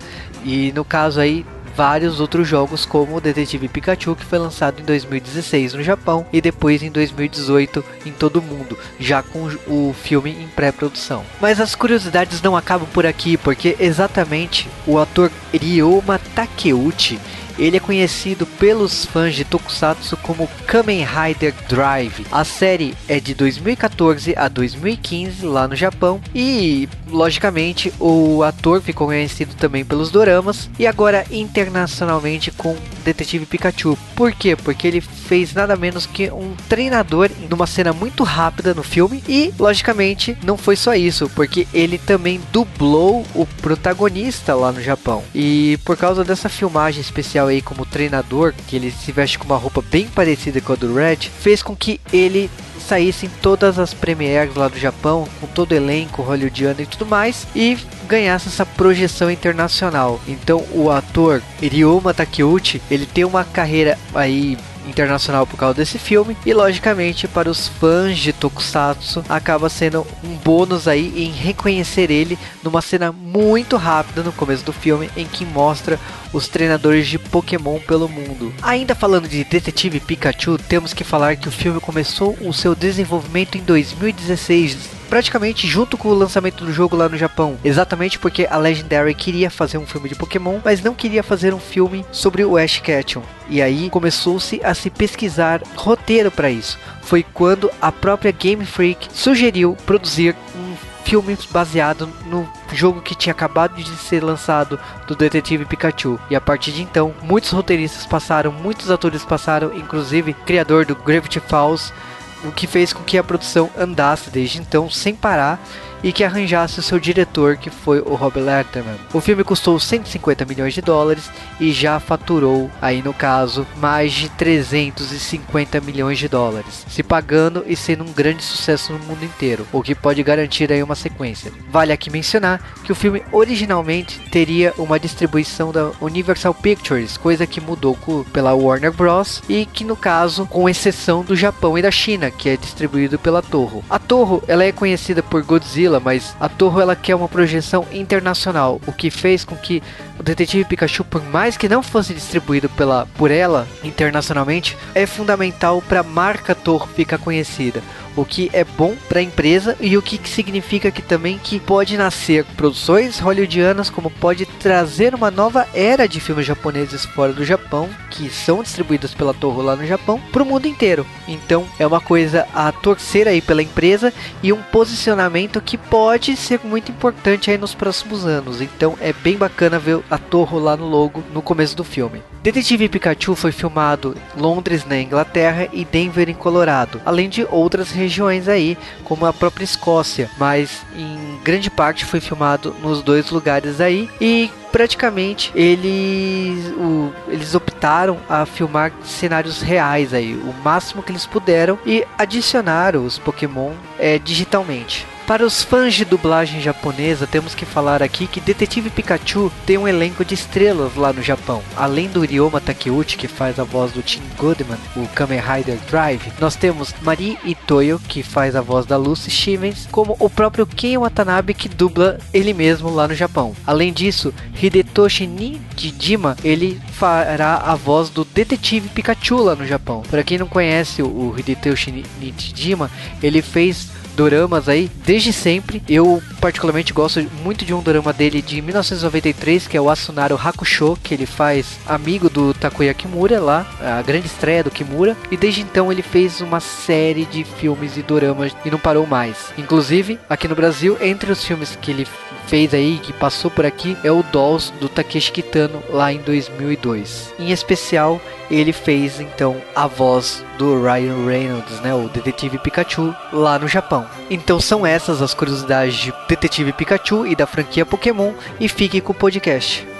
e 0.43 0.71
no 0.73 0.83
caso 0.83 1.19
aí 1.19 1.45
vários 1.75 2.19
outros 2.19 2.47
jogos 2.47 2.85
como 2.85 3.15
o 3.15 3.21
Detetive 3.21 3.67
Pikachu 3.67 4.15
que 4.15 4.25
foi 4.25 4.39
lançado 4.39 4.79
em 4.79 4.83
2016 4.83 5.73
no 5.73 5.83
Japão 5.83 6.25
e 6.31 6.41
depois 6.41 6.81
em 6.81 6.91
2018 6.91 7.83
em 8.05 8.11
todo 8.11 8.37
o 8.37 8.41
mundo, 8.41 8.77
já 8.99 9.21
com 9.21 9.49
o 9.67 9.93
filme 9.93 10.31
em 10.31 10.47
pré-produção. 10.47 11.23
Mas 11.41 11.59
as 11.59 11.75
curiosidades 11.75 12.41
não 12.41 12.55
acabam 12.55 12.87
por 12.93 13.05
aqui, 13.05 13.37
porque 13.37 13.75
exatamente 13.79 14.69
o 14.85 14.97
ator 14.97 15.31
Ryoma 15.53 16.19
Takeuchi 16.35 17.19
ele 17.57 17.77
é 17.77 17.79
conhecido 17.79 18.45
pelos 18.45 19.05
fãs 19.05 19.35
de 19.35 19.43
Tokusatsu 19.43 20.17
como 20.17 20.49
Kamen 20.65 21.05
Rider 21.05 21.53
Drive. 21.67 22.25
A 22.31 22.43
série 22.43 22.95
é 23.07 23.19
de 23.19 23.33
2014 23.33 24.33
a 24.37 24.47
2015 24.47 25.45
lá 25.45 25.67
no 25.67 25.75
Japão 25.75 26.21
e, 26.33 26.87
logicamente, 27.07 27.93
o 27.99 28.43
ator 28.43 28.81
ficou 28.81 29.07
conhecido 29.07 29.53
também 29.55 29.85
pelos 29.85 30.11
doramas 30.11 30.69
e 30.77 30.87
agora 30.87 31.25
internacionalmente 31.31 32.51
com 32.51 32.75
Detetive 33.03 33.45
Pikachu. 33.45 33.97
Por 34.15 34.31
quê? 34.31 34.55
Porque 34.55 34.87
ele 34.87 35.01
fez 35.01 35.53
nada 35.53 35.75
menos 35.75 36.05
que 36.05 36.29
um 36.31 36.55
treinador 36.67 37.29
numa 37.49 37.67
cena 37.67 37.93
muito 37.93 38.23
rápida 38.23 38.73
no 38.73 38.83
filme 38.83 39.23
e, 39.27 39.53
logicamente, 39.59 40.37
não 40.43 40.57
foi 40.57 40.75
só 40.75 40.93
isso, 40.93 41.29
porque 41.29 41.67
ele 41.73 41.97
também 41.97 42.41
dublou 42.51 43.25
o 43.33 43.45
protagonista 43.61 44.55
lá 44.55 44.71
no 44.71 44.81
Japão. 44.81 45.23
E 45.33 45.77
por 45.83 45.97
causa 45.97 46.23
dessa 46.23 46.49
filmagem 46.49 47.01
especial 47.01 47.42
como 47.61 47.85
treinador, 47.85 48.53
que 48.67 48.75
ele 48.75 48.91
se 48.91 49.11
veste 49.11 49.37
com 49.37 49.45
uma 49.45 49.57
roupa 49.57 49.81
bem 49.81 50.07
parecida 50.07 50.61
com 50.61 50.73
a 50.73 50.75
do 50.75 50.93
Red, 50.93 51.17
fez 51.17 51.61
com 51.61 51.75
que 51.75 51.99
ele 52.11 52.49
saísse 52.79 53.25
em 53.25 53.29
todas 53.41 53.79
as 53.79 53.93
premieres 53.93 54.55
lá 54.55 54.67
do 54.67 54.77
Japão, 54.77 55.27
com 55.39 55.47
todo 55.47 55.71
o 55.71 55.75
elenco 55.75 56.21
hollywoodiano 56.21 56.81
e 56.81 56.85
tudo 56.85 57.05
mais, 57.05 57.47
e 57.55 57.77
ganhasse 58.07 58.49
essa 58.49 58.65
projeção 58.65 59.31
internacional. 59.31 60.19
Então 60.27 60.63
o 60.71 60.91
ator 60.91 61.41
Ryoma 61.61 62.13
Takeuchi, 62.13 62.81
ele 62.91 63.05
tem 63.05 63.23
uma 63.23 63.43
carreira 63.43 63.97
aí 64.13 64.57
internacional 64.87 65.45
por 65.45 65.57
causa 65.57 65.75
desse 65.75 65.97
filme 65.97 66.35
e 66.45 66.53
logicamente 66.53 67.27
para 67.27 67.49
os 67.49 67.67
fãs 67.67 68.17
de 68.17 68.33
Tokusatsu 68.33 69.23
acaba 69.29 69.69
sendo 69.69 70.05
um 70.23 70.35
bônus 70.35 70.87
aí 70.87 71.13
em 71.15 71.31
reconhecer 71.31 72.11
ele 72.11 72.37
numa 72.63 72.81
cena 72.81 73.11
muito 73.11 73.77
rápida 73.77 74.23
no 74.23 74.31
começo 74.31 74.63
do 74.63 74.73
filme 74.73 75.09
em 75.15 75.25
que 75.25 75.45
mostra 75.45 75.99
os 76.31 76.47
treinadores 76.47 77.07
de 77.07 77.19
Pokémon 77.19 77.79
pelo 77.79 78.09
mundo. 78.09 78.53
Ainda 78.61 78.95
falando 78.95 79.27
de 79.27 79.43
Detetive 79.43 79.99
Pikachu, 79.99 80.57
temos 80.57 80.93
que 80.93 81.03
falar 81.03 81.35
que 81.35 81.47
o 81.47 81.51
filme 81.51 81.79
começou 81.79 82.37
o 82.41 82.53
seu 82.53 82.73
desenvolvimento 82.73 83.57
em 83.57 83.61
2016 83.61 85.02
praticamente 85.03 85.67
junto 85.67 85.97
com 85.97 86.09
o 86.09 86.13
lançamento 86.13 86.63
do 86.63 86.73
jogo 86.73 86.95
lá 86.95 87.07
no 87.07 87.17
Japão. 87.17 87.57
Exatamente 87.63 88.17
porque 88.17 88.47
a 88.49 88.57
Legendary 88.57 89.13
queria 89.13 89.49
fazer 89.49 89.77
um 89.77 89.85
filme 89.85 90.09
de 90.09 90.15
Pokémon, 90.15 90.59
mas 90.63 90.81
não 90.81 90.93
queria 90.93 91.23
fazer 91.23 91.53
um 91.53 91.59
filme 91.59 92.05
sobre 92.11 92.43
o 92.43 92.57
Ash 92.57 92.79
Ketchum. 92.79 93.21
E 93.49 93.61
aí 93.61 93.89
começou-se 93.89 94.61
a 94.63 94.73
se 94.73 94.89
pesquisar 94.89 95.61
roteiro 95.75 96.31
para 96.31 96.49
isso. 96.49 96.79
Foi 97.01 97.23
quando 97.23 97.69
a 97.81 97.91
própria 97.91 98.31
Game 98.31 98.65
Freak 98.65 99.07
sugeriu 99.13 99.77
produzir 99.85 100.35
um 100.55 100.75
filme 101.03 101.37
baseado 101.51 102.09
no 102.25 102.49
jogo 102.71 103.01
que 103.01 103.15
tinha 103.15 103.33
acabado 103.33 103.75
de 103.75 103.95
ser 103.97 104.23
lançado 104.23 104.79
do 105.05 105.15
Detetive 105.15 105.65
Pikachu. 105.65 106.19
E 106.29 106.35
a 106.35 106.41
partir 106.41 106.71
de 106.71 106.81
então, 106.81 107.13
muitos 107.21 107.51
roteiristas 107.51 108.05
passaram, 108.05 108.51
muitos 108.51 108.89
atores 108.89 109.23
passaram, 109.23 109.75
inclusive 109.75 110.33
criador 110.33 110.85
do 110.85 110.95
Gravity 110.95 111.39
Falls 111.39 111.93
o 112.43 112.51
que 112.51 112.67
fez 112.67 112.93
com 112.93 113.03
que 113.03 113.17
a 113.17 113.23
produção 113.23 113.69
andasse 113.77 114.29
desde 114.29 114.59
então 114.59 114.89
sem 114.89 115.15
parar 115.15 115.59
e 116.03 116.11
que 116.11 116.23
arranjasse 116.23 116.79
o 116.79 116.83
seu 116.83 116.99
diretor, 116.99 117.57
que 117.57 117.69
foi 117.69 117.99
o 117.99 118.15
Rob 118.15 118.39
Letterman. 118.39 118.97
O 119.13 119.21
filme 119.21 119.43
custou 119.43 119.79
150 119.79 120.45
milhões 120.45 120.73
de 120.73 120.81
dólares 120.81 121.31
e 121.59 121.71
já 121.71 121.99
faturou, 121.99 122.69
aí 122.81 123.01
no 123.01 123.13
caso, 123.13 123.65
mais 123.77 124.11
de 124.11 124.29
350 124.29 125.79
milhões 125.81 126.19
de 126.19 126.27
dólares, 126.27 126.85
se 126.89 127.01
pagando 127.01 127.63
e 127.65 127.75
sendo 127.75 128.03
um 128.03 128.11
grande 128.11 128.43
sucesso 128.43 128.91
no 128.91 128.99
mundo 128.99 129.23
inteiro, 129.23 129.65
o 129.71 129.81
que 129.81 129.95
pode 129.95 130.21
garantir 130.21 130.71
aí 130.71 130.83
uma 130.83 130.95
sequência. 130.95 131.51
Vale 131.69 131.93
aqui 131.93 132.09
mencionar 132.09 132.61
que 132.83 132.91
o 132.91 132.95
filme 132.95 133.23
originalmente 133.31 134.19
teria 134.29 134.73
uma 134.77 134.99
distribuição 134.99 135.71
da 135.71 135.91
Universal 136.01 136.53
Pictures, 136.53 137.17
coisa 137.17 137.47
que 137.47 137.61
mudou 137.61 137.97
pela 138.31 138.53
Warner 138.53 138.91
Bros. 138.91 139.41
e 139.47 139.65
que 139.65 139.83
no 139.83 139.95
caso, 139.95 140.45
com 140.47 140.67
exceção 140.67 141.23
do 141.23 141.35
Japão 141.35 141.77
e 141.77 141.81
da 141.81 141.91
China, 141.91 142.29
que 142.31 142.49
é 142.49 142.57
distribuído 142.57 143.17
pela 143.17 143.41
Toho. 143.41 143.83
A 143.89 143.99
Toho, 143.99 144.43
ela 144.47 144.63
é 144.63 144.71
conhecida 144.71 145.21
por 145.21 145.43
Godzilla 145.43 145.92
mas 145.99 146.35
a 146.39 146.47
Toho 146.47 146.81
ela 146.81 146.95
quer 146.95 147.15
uma 147.15 147.27
projeção 147.27 147.85
internacional, 147.91 148.79
o 148.85 148.91
que 148.91 149.09
fez 149.09 149.43
com 149.43 149.55
que 149.55 149.81
o 150.19 150.23
Detetive 150.23 150.65
Pikachu, 150.65 151.03
por 151.03 151.23
mais 151.23 151.57
que 151.57 151.69
não 151.69 151.81
fosse 151.81 152.13
distribuído 152.13 152.69
pela, 152.69 153.07
por 153.17 153.31
ela 153.31 153.67
internacionalmente, 153.83 154.77
é 154.93 155.05
fundamental 155.05 155.81
para 155.81 156.01
a 156.01 156.03
marca 156.03 156.55
Toho 156.55 156.87
ficar 156.87 157.17
conhecida 157.17 157.81
o 158.15 158.23
que 158.23 158.49
é 158.53 158.63
bom 158.63 158.95
para 159.07 159.19
a 159.19 159.23
empresa 159.23 159.75
e 159.79 159.97
o 159.97 160.01
que 160.01 160.19
significa 160.27 160.91
que 160.91 161.01
também 161.01 161.37
que 161.37 161.59
pode 161.59 161.97
nascer 161.97 162.45
produções 162.55 163.19
hollywoodianas 163.19 163.89
como 163.89 164.09
pode 164.09 164.45
trazer 164.45 165.15
uma 165.15 165.31
nova 165.31 165.67
era 165.73 166.07
de 166.07 166.19
filmes 166.19 166.45
japoneses 166.45 167.05
fora 167.05 167.33
do 167.33 167.45
Japão 167.45 167.89
que 168.09 168.29
são 168.29 168.61
distribuídos 168.61 169.13
pela 169.13 169.33
Toho 169.33 169.61
lá 169.61 169.75
no 169.75 169.85
Japão 169.85 170.21
para 170.31 170.43
o 170.43 170.45
mundo 170.45 170.67
inteiro. 170.67 171.05
Então 171.27 171.65
é 171.79 171.87
uma 171.87 171.99
coisa 171.99 172.47
a 172.53 172.71
torcer 172.71 173.27
aí 173.27 173.41
pela 173.41 173.63
empresa 173.63 174.13
e 174.41 174.53
um 174.53 174.61
posicionamento 174.61 175.61
que 175.61 175.77
pode 175.89 176.35
ser 176.35 176.59
muito 176.63 176.91
importante 176.91 177.51
aí 177.51 177.57
nos 177.57 177.73
próximos 177.73 178.25
anos. 178.25 178.61
Então 178.61 178.97
é 178.99 179.13
bem 179.13 179.37
bacana 179.37 179.79
ver 179.79 179.99
a 180.09 180.17
Toho 180.17 180.59
lá 180.59 180.75
no 180.75 180.87
logo 180.87 181.23
no 181.33 181.41
começo 181.41 181.75
do 181.75 181.83
filme. 181.83 182.21
Detetive 182.43 182.89
Pikachu 182.89 183.35
foi 183.35 183.53
filmado 183.53 184.15
em 184.35 184.41
Londres 184.41 184.85
na 184.85 184.99
Inglaterra 184.99 185.69
e 185.71 185.85
Denver 185.85 186.29
em 186.29 186.33
Colorado, 186.33 187.01
além 187.05 187.29
de 187.29 187.47
outras 187.49 187.91
regiões 187.91 188.49
aí, 188.49 188.77
como 189.05 189.25
a 189.25 189.31
própria 189.31 189.63
Escócia, 189.63 190.29
mas 190.37 190.81
em 190.93 191.39
grande 191.41 191.69
parte 191.69 192.03
foi 192.03 192.19
filmado 192.19 192.75
nos 192.81 193.01
dois 193.01 193.29
lugares 193.29 193.79
aí 193.79 194.09
e 194.19 194.51
praticamente 194.73 195.51
eles, 195.55 196.65
o, 196.71 197.13
eles 197.29 197.55
optaram 197.55 198.17
a 198.27 198.45
filmar 198.45 198.91
cenários 199.05 199.61
reais 199.61 200.13
aí, 200.13 200.33
o 200.33 200.53
máximo 200.63 201.01
que 201.01 201.11
eles 201.11 201.25
puderam 201.25 201.79
e 201.85 202.05
adicionaram 202.17 203.05
os 203.05 203.17
Pokémon 203.17 203.71
é, 203.97 204.19
digitalmente. 204.19 205.12
Para 205.25 205.45
os 205.45 205.63
fãs 205.63 205.93
de 205.93 206.03
dublagem 206.03 206.59
japonesa, 206.59 207.25
temos 207.25 207.55
que 207.55 207.65
falar 207.65 208.03
aqui 208.03 208.27
que 208.27 208.41
Detetive 208.41 208.89
Pikachu 208.89 209.49
tem 209.65 209.77
um 209.77 209.87
elenco 209.87 210.25
de 210.25 210.33
estrelas 210.33 210.97
lá 210.97 211.13
no 211.13 211.23
Japão. 211.23 211.63
Além 211.77 212.09
do 212.09 212.19
Ryoma 212.19 212.59
Takeuchi, 212.59 213.17
que 213.17 213.27
faz 213.27 213.57
a 213.57 213.63
voz 213.63 213.93
do 213.93 214.01
Tim 214.01 214.21
Goodman, 214.37 214.77
o 214.97 215.07
Kamen 215.07 215.39
Rider 215.39 215.77
Drive, 215.89 216.33
nós 216.41 216.57
temos 216.57 216.93
Mari 217.01 217.37
Itoyo, 217.45 218.01
que 218.05 218.21
faz 218.21 218.53
a 218.53 218.61
voz 218.61 218.85
da 218.85 218.97
Lucy 218.97 219.31
Stevens, 219.31 219.87
como 219.89 220.17
o 220.19 220.29
próprio 220.29 220.67
Ken 220.67 220.97
Watanabe, 220.97 221.53
que 221.53 221.69
dubla 221.69 222.19
ele 222.33 222.53
mesmo 222.53 222.93
lá 222.93 223.07
no 223.07 223.15
Japão. 223.15 223.55
Além 223.65 223.93
disso, 223.93 224.33
Hidetoshi 224.61 225.25
Nijima, 225.25 226.35
ele 226.43 226.81
fará 226.91 227.63
a 227.65 227.75
voz 227.75 228.09
do 228.09 228.25
Detetive 228.25 228.89
Pikachu 228.89 229.37
lá 229.37 229.55
no 229.55 229.65
Japão. 229.65 230.03
Para 230.11 230.23
quem 230.23 230.37
não 230.37 230.47
conhece 230.47 231.01
o 231.01 231.33
Hidetoshi 231.37 232.03
Nijima, 232.19 232.91
ele 233.21 233.41
fez 233.41 234.02
doramas 234.15 234.69
aí 234.69 234.89
desde 235.05 235.33
sempre. 235.33 235.83
Eu 235.87 236.21
particularmente 236.39 236.93
gosto 236.93 237.25
muito 237.43 237.65
de 237.65 237.73
um 237.73 237.81
dorama 237.81 238.13
dele 238.13 238.41
de 238.41 238.61
1993, 238.61 239.67
que 239.67 239.77
é 239.77 239.81
o 239.81 239.89
Asunaro 239.89 240.39
Hakusho, 240.41 240.97
que 241.01 241.13
ele 241.13 241.25
faz 241.25 241.79
amigo 241.85 242.29
do 242.29 242.53
Takuya 242.53 242.93
Kimura 242.93 243.39
lá, 243.39 243.65
a 243.79 244.01
grande 244.01 244.27
estreia 244.27 244.63
do 244.63 244.71
Kimura, 244.71 245.17
e 245.31 245.37
desde 245.37 245.61
então 245.61 245.91
ele 245.91 246.01
fez 246.01 246.41
uma 246.41 246.59
série 246.59 247.25
de 247.25 247.43
filmes 247.43 247.97
e 247.97 248.01
doramas 248.01 248.55
e 248.65 248.71
não 248.71 248.79
parou 248.79 249.05
mais. 249.05 249.51
Inclusive, 249.57 250.19
aqui 250.29 250.47
no 250.47 250.55
Brasil, 250.55 250.97
entre 251.01 251.31
os 251.31 251.43
filmes 251.43 251.77
que 251.81 251.91
ele 251.91 252.07
fez 252.47 252.73
aí, 252.73 252.99
que 253.01 253.13
passou 253.13 253.49
por 253.49 253.65
aqui, 253.65 253.97
é 254.03 254.11
o 254.11 254.23
Dolls 254.23 254.71
do 254.79 254.89
Takeshi 254.89 255.31
Kitano 255.31 255.81
lá 255.89 256.11
em 256.11 256.19
2002. 256.19 257.33
Em 257.39 257.51
especial, 257.51 258.21
ele 258.49 258.73
fez 258.73 259.19
então 259.19 259.57
a 259.75 259.87
voz 259.87 260.43
do 260.57 260.81
Ryan 260.83 261.25
Reynolds, 261.25 261.79
né, 261.81 261.93
o 261.93 262.07
Detetive 262.09 262.59
Pikachu, 262.59 263.15
lá 263.31 263.57
no 263.57 263.67
Japão. 263.67 264.02
Então 264.29 264.59
são 264.59 264.85
essas 264.85 265.21
as 265.21 265.33
curiosidades 265.33 265.95
de 265.95 266.13
Detetive 266.27 266.73
Pikachu 266.73 267.25
e 267.25 267.35
da 267.35 267.47
franquia 267.47 267.85
Pokémon 267.85 268.33
e 268.59 268.67
fique 268.67 269.01
com 269.01 269.11
o 269.11 269.15
podcast. 269.15 269.92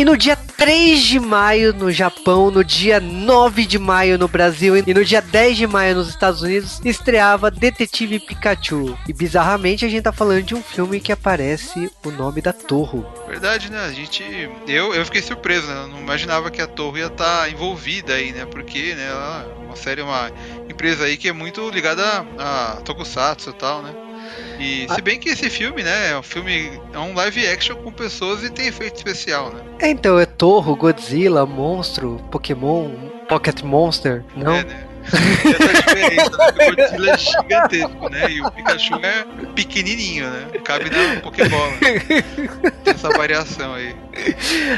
E 0.00 0.04
no 0.04 0.16
dia 0.16 0.34
3 0.34 0.98
de 0.98 1.20
maio 1.20 1.74
no 1.74 1.92
Japão, 1.92 2.50
no 2.50 2.64
dia 2.64 2.98
9 2.98 3.66
de 3.66 3.78
maio 3.78 4.16
no 4.16 4.26
Brasil 4.26 4.74
e 4.74 4.94
no 4.94 5.04
dia 5.04 5.20
10 5.20 5.58
de 5.58 5.66
maio 5.66 5.94
nos 5.94 6.08
Estados 6.08 6.40
Unidos, 6.40 6.80
estreava 6.82 7.50
Detetive 7.50 8.18
Pikachu. 8.18 8.96
E 9.06 9.12
bizarramente 9.12 9.84
a 9.84 9.90
gente 9.90 10.04
tá 10.04 10.10
falando 10.10 10.42
de 10.42 10.54
um 10.54 10.62
filme 10.62 11.00
que 11.00 11.12
aparece 11.12 11.90
o 12.02 12.10
nome 12.10 12.40
da 12.40 12.50
Torre. 12.50 13.04
Verdade, 13.28 13.70
né? 13.70 13.78
A 13.84 13.92
gente. 13.92 14.24
Eu, 14.66 14.94
eu 14.94 15.04
fiquei 15.04 15.20
surpreso, 15.20 15.66
né? 15.66 15.82
Eu 15.82 15.88
não 15.88 16.00
imaginava 16.00 16.50
que 16.50 16.62
a 16.62 16.66
Torre 16.66 17.00
ia 17.00 17.08
estar 17.08 17.42
tá 17.42 17.50
envolvida 17.50 18.14
aí, 18.14 18.32
né? 18.32 18.46
Porque, 18.46 18.94
né? 18.94 19.06
Ela 19.06 19.54
é 19.54 19.66
uma 19.66 19.76
série, 19.76 20.00
uma 20.00 20.32
empresa 20.66 21.04
aí 21.04 21.18
que 21.18 21.28
é 21.28 21.32
muito 21.32 21.68
ligada 21.68 22.26
a, 22.38 22.72
a 22.72 22.76
Tokusatsu 22.76 23.50
e 23.50 23.52
tal, 23.52 23.82
né? 23.82 23.94
E 24.60 24.86
se 24.92 25.00
bem 25.00 25.18
que 25.18 25.30
esse 25.30 25.48
filme, 25.48 25.82
né, 25.82 26.10
é 26.10 26.18
um 26.18 26.22
filme, 26.22 26.78
é 26.92 26.98
um 26.98 27.14
live 27.14 27.46
action 27.48 27.76
com 27.76 27.90
pessoas 27.90 28.44
e 28.44 28.50
tem 28.50 28.66
efeito 28.66 28.96
especial, 28.96 29.50
né? 29.52 29.62
É, 29.78 29.88
então, 29.88 30.18
é 30.18 30.26
Torro, 30.26 30.76
Godzilla, 30.76 31.46
Monstro, 31.46 32.20
Pokémon, 32.30 32.90
Pocket 33.26 33.62
Monster, 33.62 34.22
não? 34.36 34.54
É, 34.54 34.64
né? 34.64 34.89
Essa 35.16 35.72
diferença, 35.72 36.30
né? 36.30 36.68
O 36.68 36.76
Godzilla 36.76 37.10
é 37.10 37.18
gigantesco, 37.18 38.08
né? 38.08 38.30
E 38.30 38.40
o 38.40 38.50
Pikachu 38.50 38.94
é 39.02 39.24
pequenininho, 39.54 40.28
né? 40.30 40.46
Cabe 40.64 40.90
na 40.90 41.20
Pokébola. 41.20 41.72
Tem 42.84 42.94
essa 42.94 43.08
variação 43.10 43.74
aí. 43.74 43.94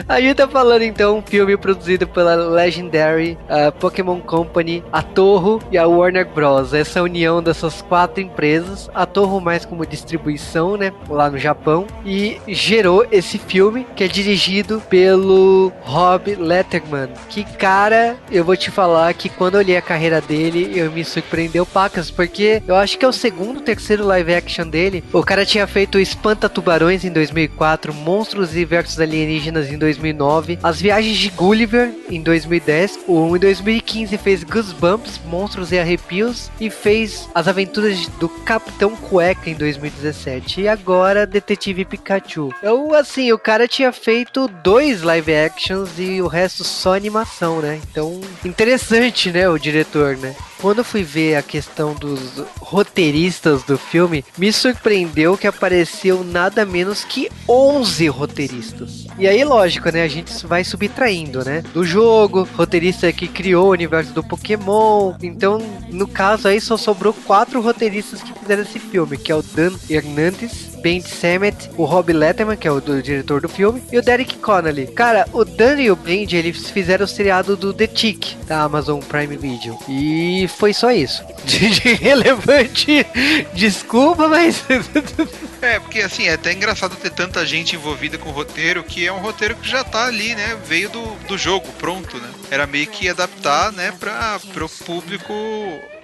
A 0.09 0.21
gente 0.21 0.37
tá 0.37 0.49
falando 0.49 0.83
então 0.83 1.19
um 1.19 1.23
filme 1.23 1.57
produzido 1.57 2.07
pela 2.07 2.35
Legendary 2.35 3.39
uh, 3.49 3.73
Pokémon 3.73 4.21
Company, 4.21 4.85
a 4.93 5.03
Torro 5.03 5.61
e 5.71 5.79
a 5.79 5.87
Warner 5.87 6.27
Bros. 6.27 6.75
Essa 6.75 7.03
união 7.03 7.43
dessas 7.43 7.83
quatro 7.83 8.23
empresas, 8.23 8.91
a 8.95 9.07
Torro 9.07 9.41
mais 9.41 9.65
como 9.65 9.87
distribuição, 9.87 10.77
né, 10.77 10.93
lá 11.09 11.31
no 11.31 11.39
Japão, 11.39 11.87
e 12.05 12.41
gerou 12.49 13.07
esse 13.11 13.39
filme 13.39 13.87
que 13.97 14.05
é 14.05 14.09
dirigido 14.09 14.81
pelo 14.89 15.73
Rob 15.83 16.35
Letterman. 16.35 17.09
Que 17.29 17.45
cara, 17.45 18.17
eu 18.31 18.45
vou 18.45 18.57
te 18.57 18.71
falar 18.71 19.13
que 19.15 19.29
quando 19.29 19.55
eu 19.55 19.61
olhei 19.61 19.77
a 19.77 19.83
carreira 19.83 20.21
dele, 20.23 20.73
eu 20.75 20.91
me 20.91 21.05
surpreendeu 21.05 21.67
pacas, 21.67 22.11
porque 22.11 22.63
eu 22.67 22.75
acho 22.75 22.99
que 22.99 23.05
é 23.05 23.09
o 23.09 23.13
segundo, 23.13 23.61
terceiro 23.61 24.07
live 24.07 24.35
action 24.35 24.67
dele. 24.67 25.05
O 25.13 25.23
cara 25.23 25.45
tinha 25.47 25.67
feito 25.67 25.99
Espanta 25.99 26.49
Tubarões 26.49 27.05
em 27.05 27.11
2004, 27.11 27.93
Monstros 27.93 28.57
e 28.57 28.65
Versus 28.65 29.01
Alienígenas 29.01 29.71
em 29.71 29.79
2009, 29.79 30.59
As 30.63 30.81
Viagens 30.81 31.19
de 31.19 31.31
Gulliver 31.31 31.93
em 32.11 32.23
2010, 32.23 33.01
o 33.07 33.37
em 33.37 33.41
2015 33.41 34.17
fez 34.19 34.45
Goosebumps, 34.45 35.21
Monstros 35.27 35.73
e 35.73 35.79
Arrepios 35.79 36.51
e 36.61 36.71
fez 36.71 37.29
As 37.35 37.49
Aventuras 37.49 38.07
do 38.19 38.29
Capitão 38.29 38.97
Cueca 38.97 39.51
em 39.51 39.55
2017 39.55 40.63
e 40.63 40.69
agora 40.69 41.27
Detetive 41.27 41.85
Pikachu. 41.85 42.53
Então, 42.59 42.95
assim, 42.95 43.33
o 43.33 43.39
cara 43.39 43.69
tinha 43.69 43.93
feito 43.93 44.49
dois 44.63 45.03
live 45.03 45.35
actions 45.35 45.91
e 45.99 46.21
o 46.21 46.27
resto 46.27 46.65
só 46.65 46.95
animação, 46.95 47.61
né? 47.61 47.81
Então, 47.91 48.21
interessante, 48.45 49.31
né, 49.31 49.49
o 49.49 49.59
diretor 49.59 50.02
né? 50.19 50.35
Quando 50.63 50.79
eu 50.79 50.85
fui 50.85 51.03
ver 51.03 51.35
a 51.35 51.43
questão 51.43 51.93
dos 51.93 52.21
roteiristas 52.61 53.65
do 53.65 53.77
filme, 53.77 54.25
me 54.39 54.53
surpreendeu 54.53 55.37
que 55.37 55.49
apareceu 55.49 56.23
nada 56.23 56.65
menos 56.65 57.03
que 57.03 57.29
11 57.49 58.07
roteiristas. 58.07 59.09
E 59.19 59.27
aí, 59.27 59.43
lógico, 59.43 59.91
né? 59.91 60.05
A 60.05 60.09
gente 60.09 60.47
vai 60.47 60.63
subtraindo, 60.63 61.45
né? 61.45 61.65
Do 61.75 61.85
jogo, 61.85 62.49
roteirista 62.55 63.13
que 63.13 63.27
criou 63.27 63.67
o 63.67 63.73
universo 63.73 64.13
do 64.13 64.23
Pokémon. 64.23 65.15
Então, 65.21 65.59
no 65.91 66.07
caso 66.07 66.47
aí, 66.47 66.61
só 66.61 66.77
sobrou 66.77 67.13
quatro 67.13 67.61
roteiristas 67.61 68.23
que 68.23 68.33
fizeram 68.33 68.63
esse 68.63 68.79
filme, 68.79 69.19
que 69.19 69.33
é 69.33 69.35
o 69.35 69.43
Dan 69.43 69.73
Hernandez, 69.91 70.77
Ben 70.81 71.01
Samet, 71.01 71.71
o 71.77 71.85
Rob 71.85 72.13
Letterman, 72.13 72.57
que 72.57 72.69
é 72.69 72.71
o 72.71 72.81
do, 72.81 73.03
diretor 73.03 73.41
do 73.41 73.49
filme, 73.49 73.83
e 73.91 73.99
o 73.99 74.03
Derek 74.03 74.37
Connolly. 74.39 74.87
Cara, 74.89 75.27
o 75.33 75.45
Dan 75.45 75.81
e 75.81 75.91
o 75.91 75.97
Ben, 75.97 76.27
eles 76.33 76.71
fizeram 76.71 77.05
o 77.05 77.09
seriado 77.09 77.57
do 77.57 77.73
The 77.73 77.87
Tick, 77.87 78.37
da 78.47 78.63
Amazon 78.63 79.01
Prime 79.01 79.37
Video. 79.37 79.79
E 79.89 80.49
foi 80.53 80.73
só 80.73 80.91
isso. 80.91 81.25
De, 81.45 81.71
de 81.71 81.95
relevante, 81.95 83.05
desculpa, 83.53 84.29
mas... 84.29 84.65
é, 85.61 85.81
porque 85.81 86.01
assim, 86.01 86.29
é 86.29 86.35
até 86.35 86.53
engraçado 86.53 86.95
ter 86.95 87.11
tanta 87.11 87.45
gente 87.45 87.75
envolvida 87.75 88.17
com 88.17 88.29
o 88.29 88.33
roteiro, 88.33 88.85
que 88.85 89.05
é 89.05 89.13
um 89.13 89.19
roteiro 89.19 89.57
que 89.57 89.69
já 89.69 89.83
tá 89.83 90.07
ali, 90.07 90.37
né, 90.37 90.57
veio 90.65 90.89
do, 90.89 91.05
do 91.27 91.37
jogo, 91.37 91.67
pronto, 91.81 92.17
né. 92.19 92.31
Era 92.49 92.65
meio 92.65 92.87
que 92.87 93.09
adaptar, 93.09 93.73
né, 93.73 93.93
pra, 93.99 94.39
pro 94.53 94.69
público 94.69 95.33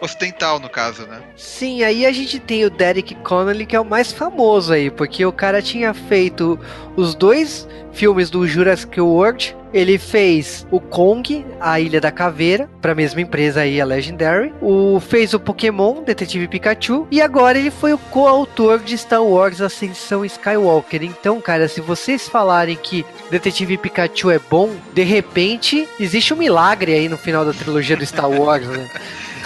ocidental, 0.00 0.58
no 0.58 0.68
caso, 0.68 1.06
né? 1.06 1.20
Sim, 1.36 1.82
aí 1.82 2.06
a 2.06 2.12
gente 2.12 2.38
tem 2.38 2.64
o 2.64 2.70
Derek 2.70 3.14
Connolly, 3.16 3.66
que 3.66 3.76
é 3.76 3.80
o 3.80 3.84
mais 3.84 4.12
famoso 4.12 4.72
aí, 4.72 4.90
porque 4.90 5.24
o 5.24 5.32
cara 5.32 5.62
tinha 5.62 5.92
feito 5.94 6.58
os 6.96 7.14
dois 7.14 7.68
filmes 7.92 8.30
do 8.30 8.46
Jurassic 8.46 9.00
World. 9.00 9.56
Ele 9.72 9.98
fez 9.98 10.66
o 10.70 10.80
Kong, 10.80 11.44
a 11.60 11.80
Ilha 11.80 12.00
da 12.00 12.10
Caveira, 12.10 12.68
para 12.80 12.92
a 12.92 12.94
mesma 12.94 13.20
empresa 13.20 13.60
aí, 13.60 13.80
a 13.80 13.84
Legendary. 13.84 14.52
O 14.60 15.00
fez 15.00 15.34
o 15.34 15.40
Pokémon, 15.40 16.02
Detetive 16.02 16.48
Pikachu, 16.48 17.06
e 17.10 17.20
agora 17.20 17.58
ele 17.58 17.70
foi 17.70 17.92
o 17.92 17.98
coautor 17.98 18.78
de 18.78 18.96
Star 18.96 19.22
Wars 19.22 19.60
Ascensão 19.60 20.24
Skywalker. 20.24 21.02
Então, 21.02 21.40
cara, 21.40 21.68
se 21.68 21.80
vocês 21.80 22.28
falarem 22.28 22.76
que 22.76 23.04
Detetive 23.30 23.76
Pikachu 23.76 24.30
é 24.30 24.38
bom, 24.38 24.74
de 24.94 25.02
repente 25.02 25.88
existe 26.00 26.32
um 26.32 26.36
milagre 26.36 26.94
aí 26.94 27.08
no 27.08 27.18
final 27.18 27.44
da 27.44 27.52
trilogia 27.52 27.96
do 27.96 28.06
Star 28.06 28.30
Wars, 28.30 28.66
né? 28.66 28.88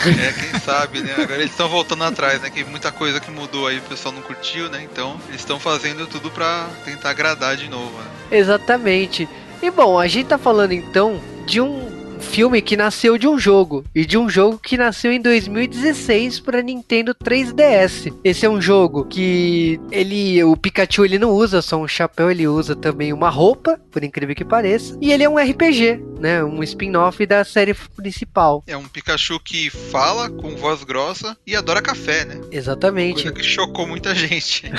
É, 0.04 0.32
quem 0.32 0.60
sabe, 0.60 1.00
né? 1.00 1.12
Agora 1.16 1.36
eles 1.36 1.50
estão 1.50 1.68
voltando 1.68 2.02
atrás, 2.02 2.40
né? 2.40 2.50
Que 2.50 2.64
muita 2.64 2.90
coisa 2.90 3.20
que 3.20 3.30
mudou 3.30 3.66
aí 3.68 3.78
o 3.78 3.82
pessoal 3.82 4.12
não 4.12 4.22
curtiu, 4.22 4.68
né? 4.68 4.82
Então 4.82 5.16
eles 5.28 5.40
estão 5.40 5.60
fazendo 5.60 6.06
tudo 6.06 6.30
pra 6.30 6.68
tentar 6.84 7.10
agradar 7.10 7.56
de 7.56 7.68
novo. 7.68 7.96
Né? 7.98 8.38
Exatamente. 8.38 9.28
E 9.62 9.70
bom, 9.70 9.96
a 9.96 10.08
gente 10.08 10.26
tá 10.26 10.36
falando 10.36 10.72
então 10.72 11.20
de 11.46 11.60
um 11.60 11.91
filme 12.22 12.62
que 12.62 12.76
nasceu 12.76 13.18
de 13.18 13.28
um 13.28 13.38
jogo 13.38 13.84
e 13.94 14.06
de 14.06 14.16
um 14.16 14.28
jogo 14.28 14.58
que 14.58 14.76
nasceu 14.76 15.12
em 15.12 15.20
2016 15.20 16.40
para 16.40 16.62
Nintendo 16.62 17.14
3DS. 17.14 18.14
Esse 18.24 18.46
é 18.46 18.50
um 18.50 18.60
jogo 18.60 19.04
que 19.04 19.80
ele, 19.90 20.42
o 20.44 20.56
Pikachu 20.56 21.04
ele 21.04 21.18
não 21.18 21.30
usa 21.30 21.60
só 21.60 21.76
um 21.76 21.88
chapéu, 21.88 22.30
ele 22.30 22.46
usa 22.46 22.74
também 22.74 23.12
uma 23.12 23.28
roupa, 23.28 23.78
por 23.90 24.02
incrível 24.02 24.34
que 24.34 24.44
pareça, 24.44 24.96
e 25.00 25.12
ele 25.12 25.24
é 25.24 25.28
um 25.28 25.36
RPG, 25.36 26.00
né, 26.18 26.42
um 26.42 26.62
spin-off 26.62 27.26
da 27.26 27.44
série 27.44 27.74
principal. 27.74 28.62
É 28.66 28.76
um 28.76 28.88
Pikachu 28.88 29.38
que 29.40 29.68
fala 29.68 30.30
com 30.30 30.56
voz 30.56 30.84
grossa 30.84 31.36
e 31.46 31.56
adora 31.56 31.82
café, 31.82 32.24
né? 32.24 32.40
Exatamente. 32.50 33.24
Coisa 33.24 33.32
que 33.32 33.42
chocou 33.42 33.86
muita 33.86 34.14
gente. 34.14 34.64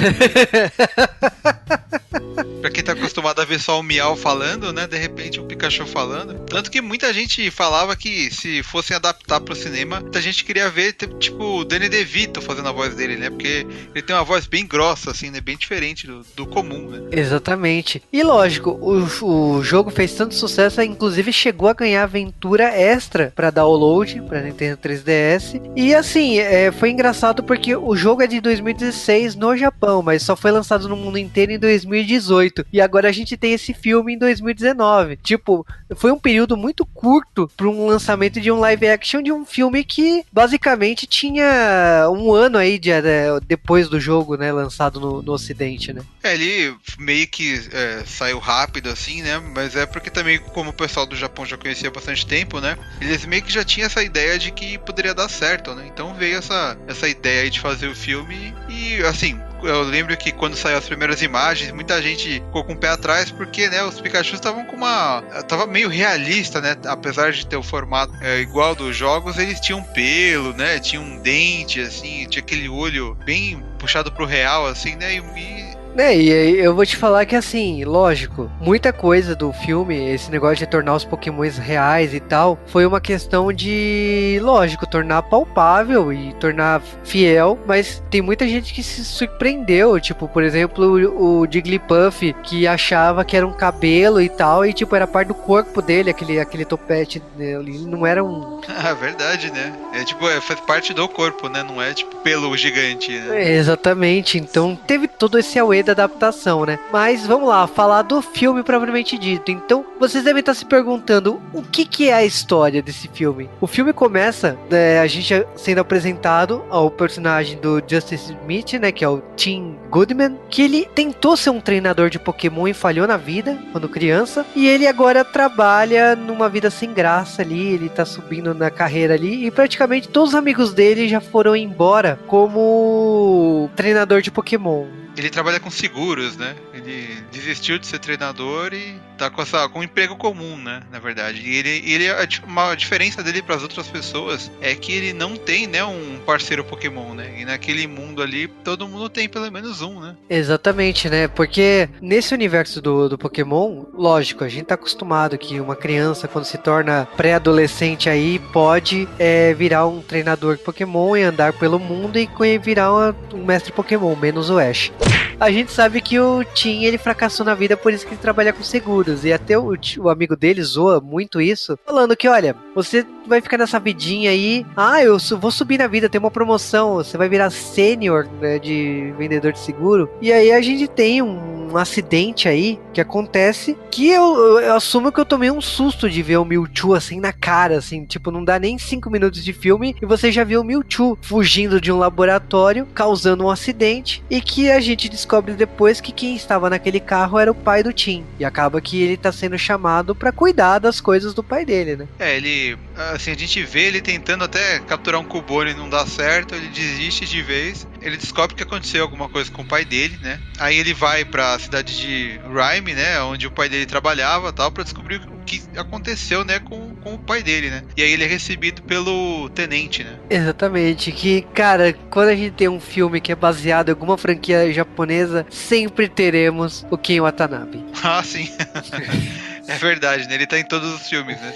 pra 2.61 2.69
quem 2.69 2.83
tá 2.83 2.93
acostumado 2.93 3.41
a 3.41 3.45
ver 3.45 3.59
só 3.59 3.77
o 3.79 3.83
Miau 3.83 4.15
falando, 4.15 4.71
né? 4.71 4.87
De 4.87 4.97
repente 4.97 5.39
o 5.39 5.43
Pikachu 5.43 5.85
falando. 5.85 6.45
Tanto 6.45 6.71
que 6.71 6.81
muita 6.81 7.13
gente 7.13 7.32
falava 7.51 7.95
que 7.95 8.31
se 8.31 8.63
fossem 8.63 8.95
adaptar 8.95 9.39
pro 9.41 9.55
cinema, 9.55 9.99
muita 9.99 10.21
gente 10.21 10.43
queria 10.43 10.69
ver, 10.69 10.93
tipo, 10.93 11.43
o 11.59 11.65
Danny 11.65 11.89
DeVito 11.89 12.41
fazendo 12.41 12.69
a 12.69 12.71
voz 12.71 12.95
dele, 12.95 13.17
né? 13.17 13.29
Porque 13.29 13.65
ele 13.93 14.01
tem 14.01 14.15
uma 14.15 14.23
voz 14.23 14.45
bem 14.45 14.65
grossa, 14.65 15.11
assim, 15.11 15.29
né? 15.29 15.41
Bem 15.41 15.57
diferente 15.57 16.07
do, 16.07 16.23
do 16.35 16.45
comum, 16.45 16.89
né? 16.89 17.09
Exatamente. 17.11 18.01
E 18.11 18.23
lógico, 18.23 18.71
o, 18.71 19.57
o 19.57 19.63
jogo 19.63 19.89
fez 19.89 20.13
tanto 20.13 20.35
sucesso, 20.35 20.81
inclusive 20.81 21.33
chegou 21.33 21.69
a 21.69 21.73
ganhar 21.73 22.03
aventura 22.03 22.65
extra 22.65 23.31
para 23.35 23.49
download 23.49 24.21
para 24.27 24.41
Nintendo 24.41 24.77
3DS. 24.77 25.61
E 25.75 25.95
assim, 25.95 26.39
é, 26.39 26.71
foi 26.71 26.89
engraçado 26.89 27.43
porque 27.43 27.75
o 27.75 27.95
jogo 27.95 28.21
é 28.21 28.27
de 28.27 28.39
2016 28.41 29.35
no 29.35 29.55
Japão, 29.57 30.01
mas 30.01 30.23
só 30.23 30.35
foi 30.35 30.51
lançado 30.51 30.87
no 30.87 30.95
mundo 30.95 31.17
inteiro 31.17 31.51
em 31.51 31.59
2018. 31.59 32.65
E 32.71 32.81
agora 32.81 33.09
a 33.09 33.11
gente 33.11 33.37
tem 33.37 33.53
esse 33.53 33.73
filme 33.73 34.13
em 34.13 34.17
2019. 34.17 35.17
Tipo, 35.17 35.65
foi 35.95 36.11
um 36.11 36.19
período 36.19 36.55
muito 36.55 36.85
curto 36.85 37.22
para 37.57 37.67
um 37.67 37.85
lançamento 37.87 38.39
de 38.39 38.51
um 38.51 38.59
live 38.59 38.87
action 38.87 39.21
de 39.21 39.31
um 39.31 39.45
filme 39.45 39.83
que 39.83 40.23
basicamente 40.31 41.07
tinha 41.07 42.07
um 42.09 42.33
ano 42.33 42.57
aí 42.57 42.77
de, 42.77 42.89
de, 42.89 43.39
depois 43.47 43.89
do 43.89 43.99
jogo, 43.99 44.35
né, 44.35 44.51
lançado 44.51 44.99
no, 44.99 45.21
no 45.21 45.33
ocidente, 45.33 45.93
né? 45.93 46.01
É, 46.23 46.33
ele 46.33 46.75
meio 46.97 47.27
que 47.27 47.61
é, 47.71 48.03
saiu 48.05 48.39
rápido 48.39 48.89
assim, 48.89 49.21
né? 49.21 49.39
Mas 49.53 49.75
é 49.75 49.85
porque 49.85 50.09
também, 50.09 50.39
como 50.39 50.69
o 50.69 50.73
pessoal 50.73 51.05
do 51.05 51.15
Japão 51.15 51.45
já 51.45 51.57
conhecia 51.57 51.89
há 51.89 51.91
bastante 51.91 52.25
tempo, 52.25 52.59
né? 52.59 52.77
Eles 53.01 53.25
meio 53.25 53.43
que 53.43 53.51
já 53.51 53.63
tinham 53.63 53.85
essa 53.87 54.03
ideia 54.03 54.37
de 54.37 54.51
que 54.51 54.77
poderia 54.77 55.13
dar 55.13 55.29
certo, 55.29 55.73
né? 55.73 55.85
Então 55.87 56.13
veio 56.13 56.37
essa, 56.37 56.77
essa 56.87 57.07
ideia 57.07 57.49
de 57.49 57.59
fazer 57.59 57.87
o 57.87 57.95
filme 57.95 58.53
e, 58.69 59.03
assim, 59.03 59.39
eu 59.67 59.83
lembro 59.83 60.15
que 60.17 60.31
quando 60.31 60.55
saiu 60.55 60.77
as 60.77 60.85
primeiras 60.85 61.21
imagens, 61.21 61.71
muita 61.71 62.01
gente 62.01 62.35
ficou 62.35 62.63
com 62.63 62.73
o 62.73 62.77
pé 62.77 62.89
atrás, 62.89 63.31
porque, 63.31 63.69
né, 63.69 63.83
os 63.83 63.99
Pikachu 63.99 64.35
estavam 64.35 64.65
com 64.65 64.75
uma. 64.75 65.21
tava 65.47 65.65
meio 65.65 65.89
realista, 65.89 66.61
né? 66.61 66.75
Apesar 66.85 67.31
de 67.31 67.45
ter 67.45 67.57
o 67.57 67.63
formato 67.63 68.13
é, 68.21 68.39
igual 68.39 68.75
dos 68.75 68.95
jogos, 68.95 69.37
eles 69.37 69.59
tinham 69.59 69.83
pelo, 69.83 70.53
né? 70.53 70.79
Tinha 70.79 71.01
um 71.01 71.17
dente, 71.19 71.79
assim, 71.81 72.27
tinha 72.27 72.41
aquele 72.43 72.69
olho 72.69 73.15
bem 73.25 73.63
puxado 73.79 74.11
pro 74.11 74.25
real, 74.25 74.65
assim, 74.67 74.95
né? 74.95 75.15
E, 75.15 75.72
né, 75.95 76.15
e 76.15 76.59
eu 76.59 76.75
vou 76.75 76.85
te 76.85 76.97
falar 76.97 77.25
que 77.25 77.35
assim, 77.35 77.83
lógico, 77.83 78.49
muita 78.59 78.91
coisa 78.91 79.35
do 79.35 79.51
filme, 79.53 80.11
esse 80.13 80.31
negócio 80.31 80.57
de 80.57 80.67
tornar 80.67 80.95
os 80.95 81.05
pokémons 81.05 81.57
reais 81.57 82.13
e 82.13 82.19
tal, 82.19 82.57
foi 82.67 82.85
uma 82.85 82.99
questão 82.99 83.51
de, 83.51 84.39
lógico, 84.41 84.87
tornar 84.87 85.21
palpável 85.23 86.11
e 86.11 86.33
tornar 86.33 86.81
fiel, 87.03 87.59
mas 87.65 88.03
tem 88.09 88.21
muita 88.21 88.47
gente 88.47 88.73
que 88.73 88.81
se 88.81 89.03
surpreendeu, 89.05 89.99
tipo, 89.99 90.27
por 90.27 90.43
exemplo, 90.43 90.85
o, 90.85 91.41
o 91.41 91.47
Jigglypuff, 91.49 92.33
que 92.43 92.67
achava 92.67 93.23
que 93.23 93.37
era 93.37 93.45
um 93.45 93.53
cabelo 93.53 94.21
e 94.21 94.29
tal, 94.29 94.65
e 94.65 94.73
tipo, 94.73 94.95
era 94.95 95.07
parte 95.07 95.27
do 95.27 95.35
corpo 95.35 95.81
dele, 95.81 96.09
aquele, 96.09 96.39
aquele 96.39 96.65
topete 96.65 97.21
dele, 97.37 97.79
não 97.85 98.05
era 98.05 98.23
um... 98.23 98.61
Ah, 98.85 98.93
verdade, 98.93 99.51
né? 99.51 99.71
É 99.93 100.03
tipo, 100.03 100.27
é, 100.27 100.41
faz 100.41 100.59
parte 100.59 100.93
do 100.93 101.07
corpo, 101.07 101.47
né? 101.47 101.63
Não 101.63 101.81
é 101.81 101.93
tipo 101.93 102.17
pelo 102.17 102.55
gigante, 102.57 103.17
né? 103.17 103.43
É, 103.43 103.55
exatamente, 103.55 104.37
então 104.37 104.75
teve 104.75 105.07
todo 105.07 105.37
esse 105.39 105.57
auê 105.57 105.82
da 105.83 105.91
adaptação, 105.91 106.65
né? 106.65 106.79
Mas 106.91 107.25
vamos 107.25 107.49
lá, 107.49 107.67
falar 107.67 108.01
do 108.01 108.21
filme 108.21 108.63
propriamente 108.63 109.17
dito. 109.17 109.51
Então, 109.51 109.85
vocês 109.99 110.23
devem 110.23 110.39
estar 110.39 110.53
se 110.53 110.65
perguntando 110.65 111.41
o 111.53 111.61
que, 111.61 111.85
que 111.85 112.09
é 112.09 112.13
a 112.13 112.25
história 112.25 112.81
desse 112.81 113.07
filme. 113.07 113.49
O 113.61 113.67
filme 113.67 113.93
começa, 113.93 114.57
né, 114.69 114.99
a 114.99 115.07
gente 115.07 115.45
sendo 115.55 115.79
apresentado 115.79 116.63
ao 116.69 116.89
personagem 116.89 117.57
do 117.59 117.81
Justice 117.85 118.33
Smith, 118.33 118.73
né? 118.73 118.91
Que 118.91 119.03
é 119.03 119.09
o 119.09 119.21
Tim 119.35 119.77
Goodman, 119.89 120.37
que 120.49 120.61
ele 120.61 120.85
tentou 120.85 121.37
ser 121.37 121.49
um 121.49 121.59
treinador 121.61 122.09
de 122.09 122.19
Pokémon 122.19 122.67
e 122.67 122.73
falhou 122.73 123.07
na 123.07 123.17
vida 123.17 123.57
quando 123.71 123.87
criança, 123.87 124.45
e 124.55 124.67
ele 124.67 124.87
agora 124.87 125.23
trabalha 125.23 126.15
numa 126.15 126.49
vida 126.49 126.69
sem 126.69 126.93
graça 126.93 127.41
ali, 127.41 127.73
ele 127.73 127.89
tá 127.89 128.05
subindo 128.05 128.53
na 128.53 128.71
carreira 128.71 129.13
ali, 129.13 129.45
e 129.45 129.51
praticamente 129.51 130.09
todos 130.09 130.29
os 130.29 130.35
amigos 130.35 130.73
dele 130.73 131.07
já 131.07 131.21
foram 131.21 131.55
embora 131.55 132.19
como 132.27 133.69
treinador 133.75 134.21
de 134.21 134.31
Pokémon. 134.31 135.02
Ele 135.15 135.29
trabalha 135.29 135.59
com 135.59 135.69
seguros, 135.69 136.35
né? 136.37 136.55
Ele 136.85 137.23
desistiu 137.31 137.77
de 137.79 137.87
ser 137.87 137.99
treinador 137.99 138.73
e 138.73 138.95
tá 139.17 139.29
com, 139.29 139.41
essa, 139.41 139.67
com 139.69 139.79
um 139.79 139.83
emprego 139.83 140.15
comum, 140.15 140.57
né? 140.57 140.81
Na 140.91 140.99
verdade. 140.99 141.41
E 141.41 141.55
ele, 141.55 141.69
ele 141.85 142.05
uma 142.45 142.75
diferença 142.75 143.23
dele 143.23 143.41
para 143.41 143.55
as 143.55 143.61
outras 143.63 143.87
pessoas 143.87 144.51
é 144.61 144.75
que 144.75 144.91
ele 144.91 145.13
não 145.13 145.35
tem, 145.35 145.67
né, 145.67 145.83
um 145.83 146.19
parceiro 146.25 146.63
Pokémon, 146.63 147.13
né? 147.13 147.35
E 147.39 147.45
naquele 147.45 147.87
mundo 147.87 148.21
ali, 148.21 148.47
todo 148.63 148.87
mundo 148.87 149.07
tem 149.09 149.29
pelo 149.29 149.49
menos 149.51 149.81
um, 149.81 149.99
né? 149.99 150.15
Exatamente, 150.29 151.09
né? 151.09 151.27
Porque 151.27 151.89
nesse 152.01 152.33
universo 152.33 152.81
do, 152.81 153.07
do 153.09 153.17
Pokémon, 153.17 153.85
lógico, 153.93 154.43
a 154.43 154.49
gente 154.49 154.65
tá 154.65 154.75
acostumado 154.75 155.37
que 155.37 155.59
uma 155.59 155.75
criança, 155.75 156.27
quando 156.27 156.45
se 156.45 156.57
torna 156.57 157.07
pré-adolescente 157.17 158.09
aí, 158.09 158.39
pode 158.51 159.07
é, 159.17 159.53
virar 159.53 159.87
um 159.87 160.01
treinador 160.01 160.57
Pokémon 160.57 161.15
e 161.15 161.23
andar 161.23 161.53
pelo 161.53 161.79
mundo 161.79 162.17
e 162.17 162.27
virar 162.57 162.91
uma- 162.91 163.15
um 163.33 163.45
mestre 163.45 163.71
Pokémon, 163.71 164.15
menos 164.15 164.49
o 164.49 164.57
Ash. 164.59 164.91
A 165.39 165.51
gente 165.51 165.71
sabe 165.71 165.99
que 165.99 166.19
o 166.19 166.43
Tim 166.53 166.72
ele 166.85 166.97
fracassou 166.97 167.45
na 167.45 167.53
vida, 167.55 167.75
por 167.77 167.91
isso 167.93 168.05
que 168.05 168.13
ele 168.13 168.21
trabalha 168.21 168.53
com 168.53 168.63
seguros. 168.63 169.25
E 169.25 169.33
até 169.33 169.57
o, 169.57 169.73
o 169.99 170.09
amigo 170.09 170.35
dele 170.35 170.61
zoa 170.63 170.99
muito 170.99 171.41
isso, 171.41 171.77
falando 171.85 172.15
que, 172.15 172.27
olha, 172.27 172.55
você 172.75 173.05
vai 173.27 173.41
ficar 173.41 173.57
nessa 173.57 173.79
vidinha 173.79 174.31
aí. 174.31 174.65
Ah, 174.75 175.01
eu 175.03 175.17
vou 175.39 175.51
subir 175.51 175.77
na 175.77 175.87
vida, 175.87 176.09
tem 176.09 176.19
uma 176.19 176.31
promoção. 176.31 176.95
Você 176.95 177.17
vai 177.17 177.29
virar 177.29 177.49
sênior 177.49 178.27
né, 178.41 178.59
de 178.59 179.13
vendedor 179.17 179.51
de 179.53 179.59
seguro. 179.59 180.09
E 180.21 180.31
aí 180.31 180.51
a 180.51 180.61
gente 180.61 180.87
tem 180.87 181.21
um, 181.21 181.71
um 181.73 181.77
acidente 181.77 182.47
aí 182.47 182.79
que 182.93 183.01
acontece 183.01 183.77
que 183.89 184.09
eu, 184.09 184.35
eu- 184.35 184.59
eu 184.59 184.73
assumo 184.75 185.11
que 185.11 185.19
eu 185.19 185.25
tomei 185.25 185.49
um 185.51 185.61
susto 185.61 186.09
de 186.09 186.21
ver 186.21 186.37
o 186.37 186.45
Mewtwo 186.45 186.93
assim 186.93 187.19
na 187.19 187.31
cara, 187.33 187.77
assim, 187.77 188.05
tipo, 188.05 188.29
não 188.31 188.43
dá 188.43 188.59
nem 188.59 188.77
cinco 188.77 189.09
minutos 189.09 189.43
de 189.43 189.53
filme 189.53 189.95
e 190.01 190.05
você 190.05 190.31
já 190.31 190.43
viu 190.43 190.61
o 190.61 190.63
Mewtwo 190.63 191.17
fugindo 191.21 191.79
de 191.81 191.91
um 191.91 191.97
laboratório, 191.97 192.85
causando 192.93 193.45
um 193.45 193.49
acidente 193.49 194.23
e 194.29 194.41
que 194.41 194.69
a 194.69 194.79
gente 194.79 195.09
descobre 195.09 195.53
depois 195.53 195.99
que 196.01 196.11
quem 196.11 196.35
estava 196.35 196.62
naquele 196.69 196.99
carro 196.99 197.39
era 197.39 197.51
o 197.51 197.55
pai 197.55 197.83
do 197.83 197.93
Tim. 197.93 198.25
E 198.39 198.45
acaba 198.45 198.81
que 198.81 199.01
ele 199.01 199.17
tá 199.17 199.31
sendo 199.31 199.57
chamado 199.57 200.15
pra 200.15 200.31
cuidar 200.31 200.79
das 200.79 200.99
coisas 200.99 201.33
do 201.33 201.43
pai 201.43 201.65
dele, 201.65 201.95
né? 201.95 202.07
É, 202.19 202.35
ele. 202.35 202.77
Assim, 203.13 203.31
a 203.31 203.37
gente 203.37 203.63
vê 203.63 203.87
ele 203.87 204.01
tentando 204.01 204.43
até 204.43 204.79
capturar 204.79 205.19
um 205.19 205.25
Cubone 205.25 205.71
e 205.71 205.75
não 205.75 205.89
dá 205.89 206.05
certo, 206.05 206.55
ele 206.55 206.67
desiste 206.67 207.25
de 207.25 207.41
vez. 207.41 207.87
Ele 208.03 208.17
descobre 208.17 208.55
que 208.55 208.63
aconteceu 208.63 209.01
alguma 209.01 209.29
coisa 209.29 209.51
com 209.51 209.61
o 209.61 209.65
pai 209.65 209.85
dele, 209.85 210.17
né? 210.21 210.39
Aí 210.59 210.77
ele 210.77 210.93
vai 210.93 211.23
pra 211.23 211.57
cidade 211.57 211.97
de 211.97 212.39
Rhyme, 212.39 212.93
né? 212.93 213.21
Onde 213.21 213.47
o 213.47 213.51
pai 213.51 213.69
dele 213.69 213.85
trabalhava 213.85 214.51
tal, 214.51 214.71
pra 214.71 214.83
descobrir 214.83 215.21
o 215.27 215.43
que 215.45 215.61
aconteceu, 215.77 216.43
né? 216.43 216.59
Com, 216.59 216.95
com 216.95 217.13
o 217.15 217.19
pai 217.19 217.41
dele, 217.41 217.69
né? 217.69 217.83
E 217.95 218.03
aí 218.03 218.11
ele 218.11 218.23
é 218.23 218.27
recebido 218.27 218.81
pelo 218.83 219.49
tenente, 219.49 220.03
né? 220.03 220.17
Exatamente, 220.29 221.11
que, 221.11 221.41
cara, 221.53 221.93
quando 222.09 222.29
a 222.29 222.35
gente 222.35 222.51
tem 222.51 222.67
um 222.67 222.79
filme 222.79 223.21
que 223.21 223.31
é 223.31 223.35
baseado 223.35 223.89
em 223.89 223.91
alguma 223.91 224.17
franquia 224.17 224.71
japonesa, 224.73 225.45
sempre 225.49 226.07
teremos 226.07 226.85
o 226.89 226.97
Ken 226.97 227.21
Watanabe. 227.21 227.83
Ah, 228.05 228.21
sim. 228.21 228.49
é 229.67 229.75
verdade, 229.75 230.27
né? 230.27 230.35
Ele 230.35 230.47
tá 230.47 230.59
em 230.59 230.63
todos 230.63 230.93
os 230.93 231.07
filmes, 231.07 231.39
né? 231.39 231.53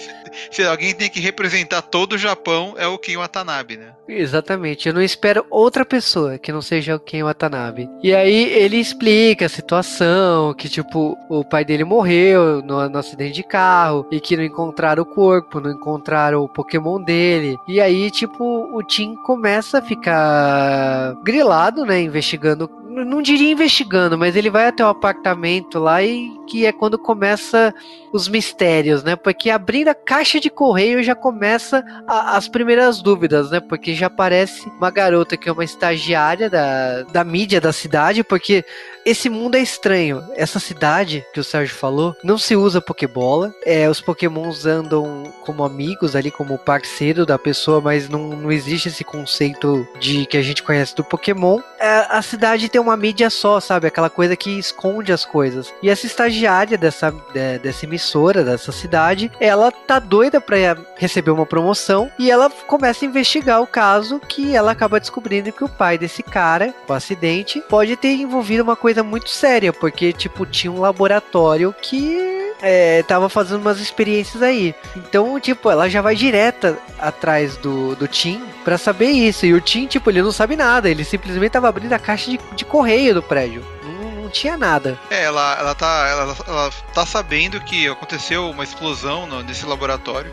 Se, 0.51 0.63
alguém 0.63 0.93
tem 0.93 1.09
que 1.09 1.19
representar 1.19 1.81
todo 1.81 2.13
o 2.13 2.17
Japão, 2.17 2.75
é 2.77 2.87
o 2.87 2.97
Ken 2.97 3.17
Watanabe, 3.17 3.77
né? 3.77 3.93
Exatamente, 4.07 4.87
eu 4.87 4.93
não 4.93 5.01
espero 5.01 5.45
outra 5.49 5.85
pessoa 5.85 6.37
que 6.37 6.51
não 6.51 6.61
seja 6.61 6.95
o 6.95 6.99
Ken 6.99 7.23
Watanabe. 7.23 7.89
E 8.01 8.13
aí 8.13 8.53
ele 8.53 8.77
explica 8.77 9.45
a 9.45 9.49
situação, 9.49 10.53
que 10.53 10.69
tipo, 10.69 11.17
o 11.29 11.43
pai 11.43 11.65
dele 11.65 11.83
morreu 11.83 12.61
no, 12.61 12.87
no 12.89 12.97
acidente 12.97 13.33
de 13.33 13.43
carro, 13.43 14.07
e 14.11 14.19
que 14.19 14.37
não 14.37 14.43
encontraram 14.43 15.03
o 15.03 15.05
corpo, 15.05 15.59
não 15.59 15.71
encontraram 15.71 16.41
o 16.41 16.49
Pokémon 16.49 17.01
dele. 17.01 17.57
E 17.67 17.81
aí, 17.81 18.09
tipo, 18.09 18.43
o 18.43 18.81
Tim 18.83 19.15
começa 19.25 19.79
a 19.79 19.81
ficar 19.81 21.13
grilado, 21.23 21.85
né, 21.85 22.01
investigando 22.01 22.69
não 23.05 23.21
diria 23.21 23.51
investigando, 23.51 24.17
mas 24.17 24.35
ele 24.35 24.49
vai 24.49 24.67
até 24.67 24.83
o 24.83 24.87
apartamento 24.89 25.79
lá 25.79 26.03
e 26.03 26.29
que 26.47 26.65
é 26.65 26.71
quando 26.71 26.97
começa 26.97 27.73
os 28.13 28.27
mistérios, 28.29 29.03
né? 29.03 29.15
Porque 29.15 29.49
abrindo 29.49 29.89
a 29.89 29.93
caixa 29.93 30.39
de 30.39 30.49
correio 30.49 31.03
já 31.03 31.13
começa 31.13 31.83
a- 32.07 32.37
as 32.37 32.47
primeiras 32.47 33.01
dúvidas, 33.01 33.51
né? 33.51 33.59
Porque 33.59 33.93
já 33.93 34.07
aparece 34.07 34.67
uma 34.77 34.89
garota 34.89 35.35
que 35.35 35.49
é 35.49 35.51
uma 35.51 35.63
estagiária 35.65 36.49
da, 36.49 37.03
da 37.03 37.23
mídia 37.23 37.59
da 37.59 37.73
cidade, 37.73 38.23
porque 38.23 38.63
esse 39.05 39.29
mundo 39.29 39.55
é 39.55 39.59
estranho. 39.59 40.23
Essa 40.35 40.59
cidade 40.59 41.25
que 41.33 41.39
o 41.39 41.43
Sérgio 41.43 41.75
falou 41.75 42.15
não 42.23 42.37
se 42.37 42.55
usa 42.55 42.79
Pokébola. 42.81 43.53
É, 43.65 43.89
os 43.89 43.99
Pokémons 43.99 44.65
andam 44.65 45.23
como 45.45 45.63
amigos 45.65 46.15
ali, 46.15 46.31
como 46.31 46.57
parceiro 46.57 47.25
da 47.25 47.37
pessoa, 47.37 47.81
mas 47.81 48.07
não, 48.07 48.29
não 48.29 48.51
existe 48.51 48.87
esse 48.87 49.03
conceito 49.03 49.85
de 49.99 50.25
que 50.25 50.37
a 50.37 50.41
gente 50.41 50.63
conhece 50.63 50.95
do 50.95 51.03
Pokémon. 51.03 51.59
É, 51.79 52.05
a 52.09 52.21
cidade 52.21 52.69
tem 52.69 52.79
uma 52.79 52.86
mídia 52.95 53.29
só, 53.29 53.59
sabe? 53.59 53.87
Aquela 53.87 54.09
coisa 54.09 54.35
que 54.35 54.57
esconde 54.57 55.11
as 55.11 55.25
coisas. 55.25 55.73
E 55.81 55.89
essa 55.89 56.05
estagiária 56.05 56.77
dessa, 56.77 57.11
de- 57.33 57.59
dessa 57.59 57.85
emissora, 57.85 58.43
dessa 58.43 58.71
cidade, 58.71 59.31
ela 59.39 59.71
tá 59.71 59.99
doida 59.99 60.39
pra 60.39 60.55
receber 60.95 61.31
uma 61.31 61.45
promoção 61.45 62.09
e 62.19 62.29
ela 62.31 62.49
começa 62.49 63.03
a 63.03 63.07
investigar 63.07 63.61
o 63.61 63.67
caso 63.67 64.19
que 64.27 64.55
ela 64.55 64.71
acaba 64.71 64.99
descobrindo 64.99 65.51
que 65.51 65.63
o 65.63 65.69
pai 65.69 65.97
desse 65.97 66.21
cara, 66.23 66.73
com 66.85 66.93
acidente, 66.93 67.61
pode 67.67 67.95
ter 67.95 68.13
envolvido 68.13 68.63
uma 68.63 68.75
coisa 68.75 69.03
muito 69.03 69.29
séria, 69.29 69.73
porque, 69.73 70.13
tipo, 70.13 70.45
tinha 70.45 70.71
um 70.71 70.79
laboratório 70.79 71.73
que 71.81 72.37
é, 72.61 73.03
tava 73.03 73.29
fazendo 73.29 73.61
umas 73.61 73.79
experiências 73.79 74.41
aí. 74.41 74.73
Então, 74.95 75.39
tipo, 75.39 75.69
ela 75.69 75.89
já 75.89 76.01
vai 76.01 76.15
direta 76.15 76.77
atrás 76.99 77.55
do, 77.57 77.95
do 77.95 78.07
Tim 78.07 78.41
pra 78.65 78.77
saber 78.77 79.09
isso. 79.11 79.45
E 79.45 79.53
o 79.53 79.61
Tim, 79.61 79.85
tipo, 79.85 80.09
ele 80.09 80.21
não 80.21 80.31
sabe 80.31 80.55
nada. 80.55 80.89
Ele 80.89 81.03
simplesmente 81.03 81.51
tava 81.51 81.69
abrindo 81.69 81.93
a 81.93 81.99
caixa 81.99 82.31
de, 82.31 82.39
de 82.55 82.65
correio 82.77 83.13
do 83.15 83.23
prédio. 83.23 83.65
Não, 83.83 84.29
tinha 84.29 84.55
nada. 84.55 84.99
É, 85.09 85.23
ela, 85.23 85.55
ela, 85.59 85.73
tá, 85.73 86.07
ela, 86.09 86.37
ela 86.47 86.71
tá 86.93 87.05
sabendo 87.05 87.59
que 87.61 87.87
aconteceu 87.87 88.49
uma 88.49 88.63
explosão 88.63 89.25
no- 89.25 89.41
nesse 89.41 89.65
laboratório. 89.65 90.31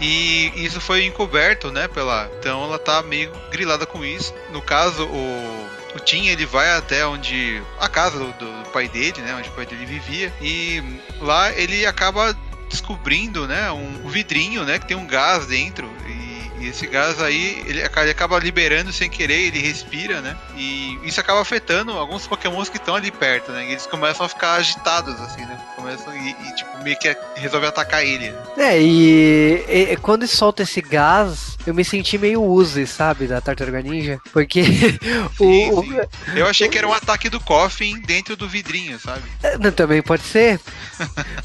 E 0.00 0.52
isso 0.54 0.80
foi 0.80 1.06
encoberto, 1.06 1.70
né, 1.72 1.88
pela... 1.88 2.30
Então 2.38 2.62
ela 2.62 2.78
tá 2.78 3.02
meio 3.02 3.32
grilada 3.50 3.86
com 3.86 4.04
isso. 4.04 4.34
No 4.52 4.60
caso, 4.60 5.04
o... 5.06 5.68
O 5.96 6.00
Tim, 6.00 6.26
ele 6.26 6.44
vai 6.44 6.76
até 6.76 7.06
onde... 7.06 7.62
A 7.80 7.88
casa 7.88 8.18
do, 8.18 8.26
do 8.32 8.70
pai 8.70 8.86
dele, 8.88 9.22
né, 9.22 9.34
onde 9.34 9.48
o 9.48 9.52
pai 9.52 9.64
dele 9.64 9.86
vivia. 9.86 10.30
E 10.42 10.82
lá 11.20 11.50
ele 11.52 11.86
acaba 11.86 12.36
descobrindo, 12.68 13.48
né, 13.48 13.72
um, 13.72 14.02
um 14.04 14.08
vidrinho, 14.08 14.62
né, 14.64 14.78
que 14.78 14.86
tem 14.86 14.96
um 14.96 15.06
gás 15.06 15.46
dentro. 15.46 15.90
E, 16.06 16.17
e 16.60 16.68
esse 16.68 16.86
gás 16.86 17.20
aí, 17.20 17.62
ele, 17.66 17.80
ele 17.80 18.10
acaba 18.10 18.38
liberando 18.38 18.92
sem 18.92 19.08
querer, 19.10 19.48
ele 19.48 19.58
respira, 19.58 20.20
né? 20.20 20.36
E 20.56 20.98
isso 21.04 21.20
acaba 21.20 21.40
afetando 21.40 21.92
alguns 21.92 22.26
pokémons 22.26 22.68
que 22.68 22.76
estão 22.76 22.94
ali 22.94 23.10
perto, 23.10 23.52
né? 23.52 23.66
E 23.66 23.70
eles 23.72 23.86
começam 23.86 24.24
a 24.24 24.28
ficar 24.28 24.54
agitados, 24.54 25.20
assim, 25.20 25.42
né? 25.42 25.58
Começam 25.76 26.14
e, 26.16 26.30
e, 26.30 26.54
tipo, 26.54 26.82
meio 26.82 26.98
que 26.98 27.14
resolve 27.36 27.66
atacar 27.66 28.04
ele, 28.04 28.30
né? 28.30 28.38
É, 28.56 28.80
e- 28.80 29.92
e 29.92 29.96
quando 29.96 30.26
solta 30.26 30.62
esse 30.62 30.80
gás, 30.80 31.57
eu 31.68 31.74
me 31.74 31.84
senti 31.84 32.16
meio 32.18 32.42
Uzi, 32.42 32.86
sabe, 32.86 33.26
da 33.26 33.40
Tartaruga 33.40 33.80
Ninja, 33.82 34.18
porque 34.32 34.62
Sim, 35.36 35.70
o, 35.72 35.82
sim. 35.82 35.96
Eu 36.34 36.46
achei 36.46 36.68
que 36.68 36.78
era 36.78 36.86
um 36.88 36.92
ataque 36.92 37.28
do 37.28 37.38
Coffin 37.40 38.00
dentro 38.00 38.36
do 38.36 38.48
vidrinho, 38.48 38.98
sabe? 38.98 39.22
o- 39.66 39.72
também 39.72 40.02
pode 40.02 40.22
ser, 40.22 40.58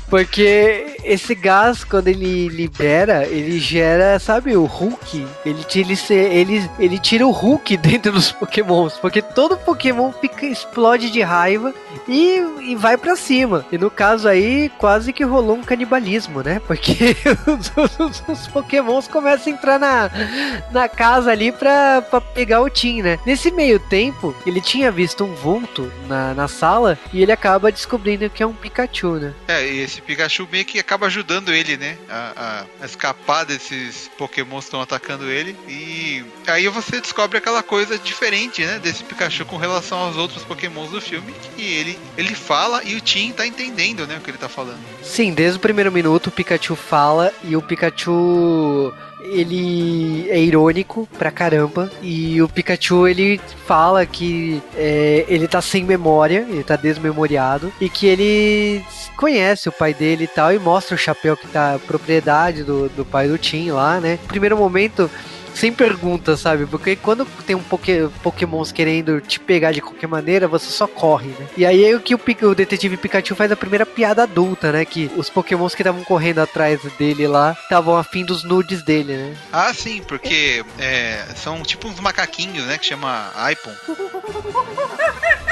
porque 0.09 0.97
esse 1.03 1.36
gás 1.36 1.83
quando 1.83 2.07
ele 2.07 2.47
libera, 2.49 3.25
ele 3.27 3.59
gera, 3.59 4.17
sabe, 4.19 4.55
o 4.55 4.65
Hulk, 4.65 5.27
ele 5.45 5.63
tira, 5.63 5.89
ele, 6.13 6.53
ele, 6.55 6.69
ele 6.79 6.99
tira 6.99 7.25
o 7.27 7.31
Hulk 7.31 7.77
dentro 7.77 8.12
dos 8.12 8.31
Pokémons, 8.31 8.93
porque 8.97 9.21
todo 9.21 9.57
Pokémon 9.57 10.12
fica 10.13 10.45
explode 10.45 11.09
de 11.12 11.21
raiva 11.21 11.73
e, 12.07 12.41
e 12.62 12.75
vai 12.75 12.97
pra 12.97 13.15
cima. 13.15 13.65
E 13.71 13.77
no 13.77 13.89
caso 13.91 14.27
aí, 14.27 14.69
quase 14.77 15.12
que 15.13 15.23
rolou 15.23 15.57
um 15.57 15.63
canibalismo, 15.63 16.41
né? 16.41 16.62
Porque 16.65 17.15
os, 17.77 17.99
os- 17.99 18.23
os 18.27 18.47
Pokémons 18.47 19.07
começam 19.07 19.51
a 19.51 19.55
entrar 19.55 19.79
na, 19.79 20.09
na 20.71 20.88
casa 20.88 21.32
ali 21.32 21.52
pra, 21.52 22.02
pra 22.02 22.21
pegar 22.21 22.62
o 22.62 22.69
Tim, 22.69 23.02
né? 23.02 23.19
Nesse 23.26 23.52
meio 23.52 23.80
tempo, 23.80 24.36
ele 24.45 24.62
tinha 24.62 24.91
visto 24.91 25.23
um 25.23 25.34
vulto 25.34 25.91
na, 26.08 26.34
na 26.34 26.47
sala 26.47 26.97
e 27.12 27.21
ele 27.21 27.32
acaba 27.32 27.71
descobrindo 27.71 28.30
que 28.30 28.41
é 28.43 28.47
um 28.47 28.54
Pikachu, 28.54 29.13
né? 29.15 29.34
É, 29.47 29.65
e 29.65 29.80
esse 29.82 30.02
Pikachu 30.02 30.47
meio 30.52 30.65
que 30.65 30.80
acaba 30.80 31.08
ajudando 31.08 31.54
ele, 31.54 31.78
né? 31.78 31.97
A, 32.10 32.65
a- 32.82 32.86
escapar 32.86 33.45
desses 33.45 34.10
Pokémon 34.17 34.58
que 34.60 34.63
estão 34.65 34.82
atacando 34.82 35.30
ele. 35.30 35.56
E 35.67 36.23
aí 36.47 36.67
você 36.67 36.99
descobre 37.02 37.38
aquela 37.38 37.63
coisa 37.63 37.97
diferente, 37.97 38.63
né? 38.65 38.80
Desse 38.80 39.04
Pikachu 39.04 39.45
com 39.45 39.58
relação 39.58 39.97
aos 39.99 40.15
outros 40.17 40.43
Pokémons 40.43 40.91
do 40.91 41.02
filme. 41.02 41.34
Que 41.56 41.73
ele, 41.76 41.99
ele 42.17 42.36
fala 42.36 42.82
e 42.84 42.95
o 42.95 43.02
Tim 43.02 43.32
tá 43.32 43.45
entendendo, 43.45 44.06
né? 44.08 44.17
O 44.17 44.21
que 44.21 44.30
ele 44.32 44.38
tá 44.38 44.49
falando. 44.49 44.80
Sim, 45.02 45.34
desde 45.34 45.58
o 45.58 45.62
primeiro 45.62 45.91
minuto 45.91 46.28
o 46.28 46.32
Pikachu 46.32 46.76
fala 46.76 47.32
e 47.43 47.56
o 47.56 47.62
Pikachu 47.62 48.93
ele 49.31 50.29
é 50.29 50.39
irônico 50.39 51.07
pra 51.17 51.31
caramba 51.31 51.91
e 52.01 52.41
o 52.41 52.49
Pikachu 52.49 53.07
ele 53.07 53.39
fala 53.65 54.05
que 54.05 54.62
é, 54.75 55.25
ele 55.27 55.47
tá 55.47 55.62
sem 55.62 55.83
memória, 55.83 56.45
ele 56.49 56.63
tá 56.63 56.75
desmemoriado 56.75 57.71
e 57.79 57.89
que 57.89 58.07
ele 58.07 58.83
conhece 59.15 59.69
o 59.69 59.71
pai 59.71 59.93
dele 59.93 60.25
e 60.25 60.27
tal 60.27 60.53
e 60.53 60.59
mostra 60.59 60.95
o 60.95 60.97
chapéu 60.97 61.38
que 61.38 61.47
tá 61.47 61.79
propriedade 61.88 62.63
do, 62.63 62.89
do 62.89 63.05
pai 63.05 63.27
do 63.27 63.38
Tim 63.38 63.71
lá, 63.71 63.99
né? 63.99 64.19
No 64.21 64.27
primeiro 64.27 64.57
momento 64.57 65.09
sem 65.53 65.71
pergunta, 65.71 66.35
sabe? 66.35 66.65
Porque 66.65 66.95
quando 66.95 67.25
tem 67.45 67.55
um 67.55 67.63
poké, 67.63 68.07
Pokémons 68.21 68.71
querendo 68.71 69.21
te 69.21 69.39
pegar 69.39 69.71
de 69.71 69.81
qualquer 69.81 70.07
maneira, 70.07 70.47
você 70.47 70.69
só 70.69 70.87
corre, 70.87 71.29
né? 71.39 71.47
E 71.57 71.65
aí 71.65 71.83
é 71.85 71.95
o 71.95 71.99
que 71.99 72.15
o, 72.15 72.19
o 72.43 72.55
detetive 72.55 72.97
Pikachu 72.97 73.35
faz 73.35 73.51
a 73.51 73.55
primeira 73.55 73.85
piada 73.85 74.23
adulta, 74.23 74.71
né? 74.71 74.85
Que 74.85 75.11
os 75.15 75.29
Pokémons 75.29 75.75
que 75.75 75.81
estavam 75.81 76.03
correndo 76.03 76.39
atrás 76.39 76.81
dele 76.97 77.27
lá 77.27 77.55
estavam 77.61 77.97
afim 77.97 78.25
dos 78.25 78.43
nudes 78.43 78.83
dele, 78.83 79.15
né? 79.15 79.35
Ah, 79.51 79.73
sim, 79.73 80.01
porque 80.07 80.63
é, 80.79 81.25
são 81.35 81.61
tipo 81.63 81.87
uns 81.87 81.99
macaquinhos, 81.99 82.65
né? 82.65 82.77
Que 82.77 82.85
chama 82.85 83.31
Aipon. 83.35 83.73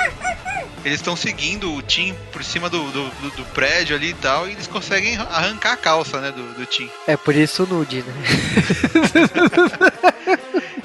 Eles 0.84 1.00
estão 1.00 1.16
seguindo 1.16 1.72
o 1.74 1.82
Tim 1.82 2.16
por 2.32 2.44
cima 2.44 2.70
do, 2.70 2.84
do, 2.92 3.10
do- 3.10 3.30
do 3.38 3.46
prédio 3.54 3.96
ali 3.96 4.10
e 4.10 4.14
tal, 4.16 4.48
e 4.48 4.52
eles 4.54 4.66
conseguem 4.68 5.16
arrancar 5.18 5.74
a 5.74 5.78
calça, 5.78 6.20
né, 6.20 6.32
do, 6.32 6.54
do 6.54 6.66
Tim. 6.66 6.90
É 7.08 7.16
por 7.16 7.36
isso 7.36 7.64
o 7.64 7.68
nude, 7.68 8.02
né? 8.04 8.14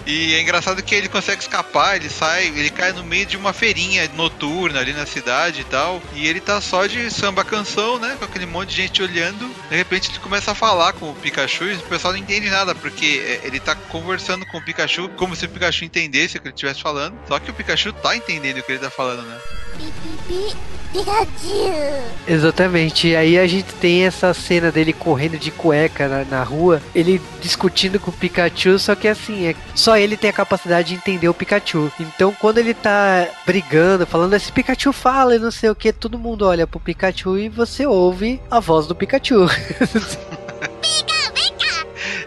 E 0.06 0.34
é 0.34 0.40
engraçado 0.40 0.82
que 0.82 0.94
ele 0.94 1.08
consegue 1.08 1.42
escapar, 1.42 1.96
ele 1.96 2.08
sai, 2.08 2.46
ele 2.46 2.70
cai 2.70 2.92
no 2.92 3.02
meio 3.02 3.26
de 3.26 3.36
uma 3.36 3.52
feirinha 3.52 4.08
noturna 4.14 4.78
ali 4.78 4.92
na 4.92 5.04
cidade 5.04 5.62
e 5.62 5.64
tal. 5.64 6.00
E 6.14 6.28
ele 6.28 6.40
tá 6.40 6.60
só 6.60 6.86
de 6.86 7.10
samba 7.10 7.44
canção, 7.44 7.98
né? 7.98 8.14
Com 8.16 8.24
aquele 8.24 8.46
monte 8.46 8.70
de 8.70 8.76
gente 8.76 9.02
olhando. 9.02 9.50
De 9.68 9.76
repente 9.76 10.10
ele 10.10 10.20
começa 10.20 10.52
a 10.52 10.54
falar 10.54 10.92
com 10.92 11.10
o 11.10 11.14
Pikachu 11.14 11.64
e 11.64 11.74
o 11.74 11.80
pessoal 11.80 12.12
não 12.12 12.20
entende 12.20 12.48
nada, 12.48 12.72
porque 12.72 13.20
é, 13.26 13.46
ele 13.46 13.58
tá 13.58 13.74
conversando 13.74 14.46
com 14.46 14.58
o 14.58 14.64
Pikachu 14.64 15.08
como 15.16 15.34
se 15.34 15.44
o 15.44 15.48
Pikachu 15.48 15.84
entendesse 15.84 16.36
o 16.36 16.40
que 16.40 16.46
ele 16.46 16.54
estivesse 16.54 16.80
falando. 16.80 17.18
Só 17.26 17.40
que 17.40 17.50
o 17.50 17.54
Pikachu 17.54 17.92
tá 17.92 18.16
entendendo 18.16 18.58
o 18.58 18.62
que 18.62 18.72
ele 18.72 18.78
tá 18.78 18.90
falando, 18.90 19.22
né? 19.22 19.40
Exatamente. 22.26 23.08
E 23.08 23.16
aí 23.16 23.38
a 23.38 23.46
gente 23.46 23.72
tem 23.74 24.04
essa 24.04 24.32
cena 24.34 24.70
dele 24.70 24.92
correndo 24.92 25.38
de 25.38 25.50
cueca 25.50 26.08
na, 26.08 26.24
na, 26.24 26.42
rua, 26.42 26.80
ele 26.94 27.20
discutindo 27.40 27.98
com 27.98 28.10
o 28.10 28.14
Pikachu, 28.14 28.78
só 28.78 28.94
que 28.94 29.08
assim, 29.08 29.46
é, 29.46 29.54
só 29.74 29.96
ele 29.96 30.16
tem 30.16 30.30
a 30.30 30.32
capacidade 30.32 30.88
de 30.88 30.94
entender 30.94 31.28
o 31.28 31.34
Pikachu. 31.34 31.90
Então 32.00 32.34
quando 32.38 32.58
ele 32.58 32.74
tá 32.74 33.26
brigando, 33.44 34.06
falando 34.06 34.34
esse 34.34 34.52
Pikachu 34.52 34.92
fala 34.92 35.36
e 35.36 35.38
não 35.38 35.50
sei 35.50 35.70
o 35.70 35.74
que, 35.74 35.92
todo 35.92 36.18
mundo 36.18 36.46
olha 36.46 36.66
pro 36.66 36.80
Pikachu 36.80 37.38
e 37.38 37.48
você 37.48 37.86
ouve 37.86 38.40
a 38.50 38.60
voz 38.60 38.86
do 38.86 38.94
Pikachu. 38.94 39.46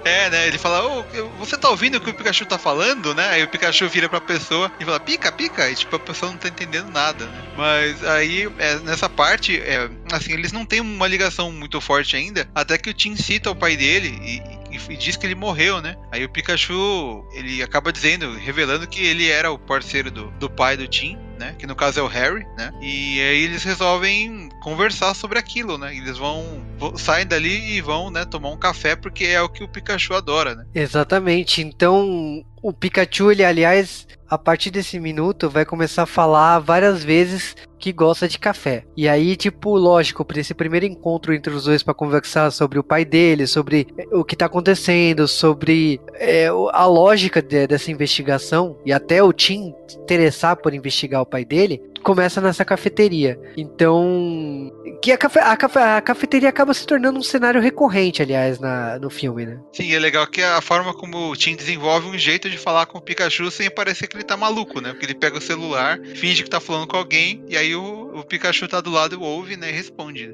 É, 0.09 0.29
né? 0.29 0.47
Ele 0.47 0.57
fala, 0.57 0.85
ô, 0.85 1.05
eu- 1.13 1.29
você 1.37 1.57
tá 1.57 1.69
ouvindo 1.69 1.95
o 1.97 2.01
que 2.01 2.09
o 2.09 2.13
Pikachu 2.13 2.45
tá 2.45 2.57
falando, 2.57 3.13
né? 3.13 3.29
Aí 3.29 3.43
o 3.43 3.47
Pikachu 3.47 3.87
vira 3.87 4.09
pra 4.09 4.19
pessoa 4.19 4.71
e 4.79 4.85
fala, 4.85 4.99
pica, 4.99 5.31
pica, 5.31 5.69
e 5.69 5.75
tipo, 5.75 5.95
a 5.95 5.99
pessoa 5.99 6.31
não 6.31 6.37
tá 6.37 6.47
entendendo 6.49 6.89
nada, 6.91 7.25
né? 7.25 7.43
Mas 7.55 8.03
aí, 8.03 8.49
é, 8.57 8.75
nessa 8.79 9.07
parte, 9.09 9.57
é, 9.59 9.89
assim, 10.11 10.33
eles 10.33 10.51
não 10.51 10.65
têm 10.65 10.81
uma 10.81 11.07
ligação 11.07 11.51
muito 11.51 11.79
forte 11.79 12.15
ainda, 12.15 12.47
até 12.55 12.77
que 12.77 12.89
o 12.89 12.93
Tim 12.93 13.15
cita 13.15 13.51
o 13.51 13.55
pai 13.55 13.77
dele 13.77 14.17
e, 14.23 14.41
e- 14.89 14.95
diz 14.97 15.15
que 15.15 15.25
ele 15.25 15.35
morreu, 15.35 15.81
né? 15.81 15.95
Aí 16.11 16.23
o 16.23 16.29
Pikachu, 16.29 17.25
ele 17.33 17.61
acaba 17.63 17.91
dizendo, 17.91 18.33
revelando 18.37 18.87
que 18.87 19.05
ele 19.05 19.29
era 19.29 19.51
o 19.51 19.57
parceiro 19.59 20.11
do, 20.11 20.31
do 20.31 20.49
pai 20.49 20.77
do 20.77 20.87
Tim, 20.87 21.17
né? 21.39 21.55
Que 21.57 21.65
no 21.65 21.75
caso 21.75 21.99
é 21.99 22.03
o 22.03 22.07
Harry, 22.07 22.45
né? 22.57 22.71
E 22.81 23.19
aí 23.21 23.43
eles 23.43 23.63
resolvem 23.63 24.49
conversar 24.61 25.13
sobre 25.13 25.39
aquilo, 25.39 25.77
né? 25.77 25.95
Eles 25.95 26.17
vão, 26.17 26.61
vão 26.77 26.97
saem 26.97 27.25
dali 27.25 27.77
e 27.77 27.81
vão, 27.81 28.09
né, 28.11 28.25
tomar 28.25 28.49
um 28.49 28.57
café 28.57 28.95
porque 28.95 29.25
é 29.25 29.41
o 29.41 29.49
que 29.49 29.63
o 29.63 29.67
Pikachu 29.67 30.13
adora, 30.13 30.55
né? 30.55 30.65
Exatamente. 30.75 31.61
Então, 31.61 32.43
o 32.61 32.73
Pikachu, 32.73 33.31
ele, 33.31 33.43
aliás, 33.43 34.05
a 34.29 34.37
partir 34.37 34.69
desse 34.69 34.99
minuto, 34.99 35.49
vai 35.49 35.65
começar 35.65 36.03
a 36.03 36.05
falar 36.05 36.59
várias 36.59 37.03
vezes 37.03 37.55
que 37.79 37.93
gosta 37.93 38.27
de 38.27 38.37
café. 38.37 38.83
E 38.95 39.07
aí, 39.07 39.35
tipo, 39.35 39.75
lógico, 39.77 40.25
para 40.25 40.39
esse 40.39 40.53
primeiro 40.53 40.85
encontro 40.85 41.33
entre 41.33 41.53
os 41.53 41.63
dois 41.63 41.81
para 41.81 41.93
conversar 41.93 42.51
sobre 42.51 42.77
o 42.77 42.83
pai 42.83 43.05
dele, 43.05 43.47
sobre 43.47 43.87
eh, 43.97 44.05
o 44.11 44.23
que 44.23 44.35
tá 44.35 44.45
acontecendo, 44.45 45.27
sobre 45.27 45.99
é, 46.15 46.47
a 46.47 46.85
lógica 46.85 47.41
de- 47.41 47.65
dessa 47.67 47.89
investigação 47.89 48.77
e 48.85 48.91
até 48.91 49.23
o 49.23 49.31
Tim 49.31 49.73
interessar 50.01 50.57
por 50.57 50.73
investigar 50.73 51.21
o 51.21 51.25
pai 51.25 51.45
dele, 51.45 51.81
começa 52.03 52.39
nessa 52.41 52.63
cafeteria. 52.65 53.39
Então, 53.57 54.71
que 55.01 55.11
a, 55.11 55.17
cafe- 55.17 55.39
a 55.39 55.55
cafe- 55.55 55.79
a 55.79 56.01
cafeteria 56.01 56.49
acaba 56.49 56.73
se 56.73 56.85
tornando 56.85 57.19
um 57.19 57.23
cenário 57.23 57.61
recorrente, 57.61 58.21
aliás, 58.21 58.59
na, 58.59 58.97
no 58.99 59.09
filme, 59.09 59.45
né? 59.45 59.59
Sim, 59.73 59.93
é 59.93 59.99
legal 59.99 60.25
que 60.27 60.41
a 60.41 60.61
forma 60.61 60.93
como 60.93 61.29
o 61.31 61.35
Tim 61.35 61.55
desenvolve 61.55 62.07
um 62.07 62.17
jeito 62.17 62.49
de 62.49 62.57
falar 62.57 62.85
com 62.85 62.97
o 62.97 63.01
Pikachu 63.01 63.49
sem 63.51 63.69
parecer 63.69 64.07
que 64.07 64.15
ele 64.17 64.23
tá 64.23 64.35
maluco, 64.37 64.81
né? 64.81 64.91
Porque 64.91 65.05
ele 65.05 65.15
pega 65.15 65.37
o 65.37 65.41
celular, 65.41 65.99
finge 66.15 66.43
que 66.43 66.49
tá 66.49 66.59
falando 66.59 66.87
com 66.87 66.97
alguém, 66.97 67.43
e 67.47 67.57
aí 67.57 67.75
o, 67.75 68.11
o 68.15 68.23
Pikachu 68.23 68.67
tá 68.67 68.81
do 68.81 68.89
lado, 68.89 69.21
ouve, 69.21 69.55
né? 69.55 69.69
E 69.69 69.73
responde. 69.73 70.27
né? 70.27 70.33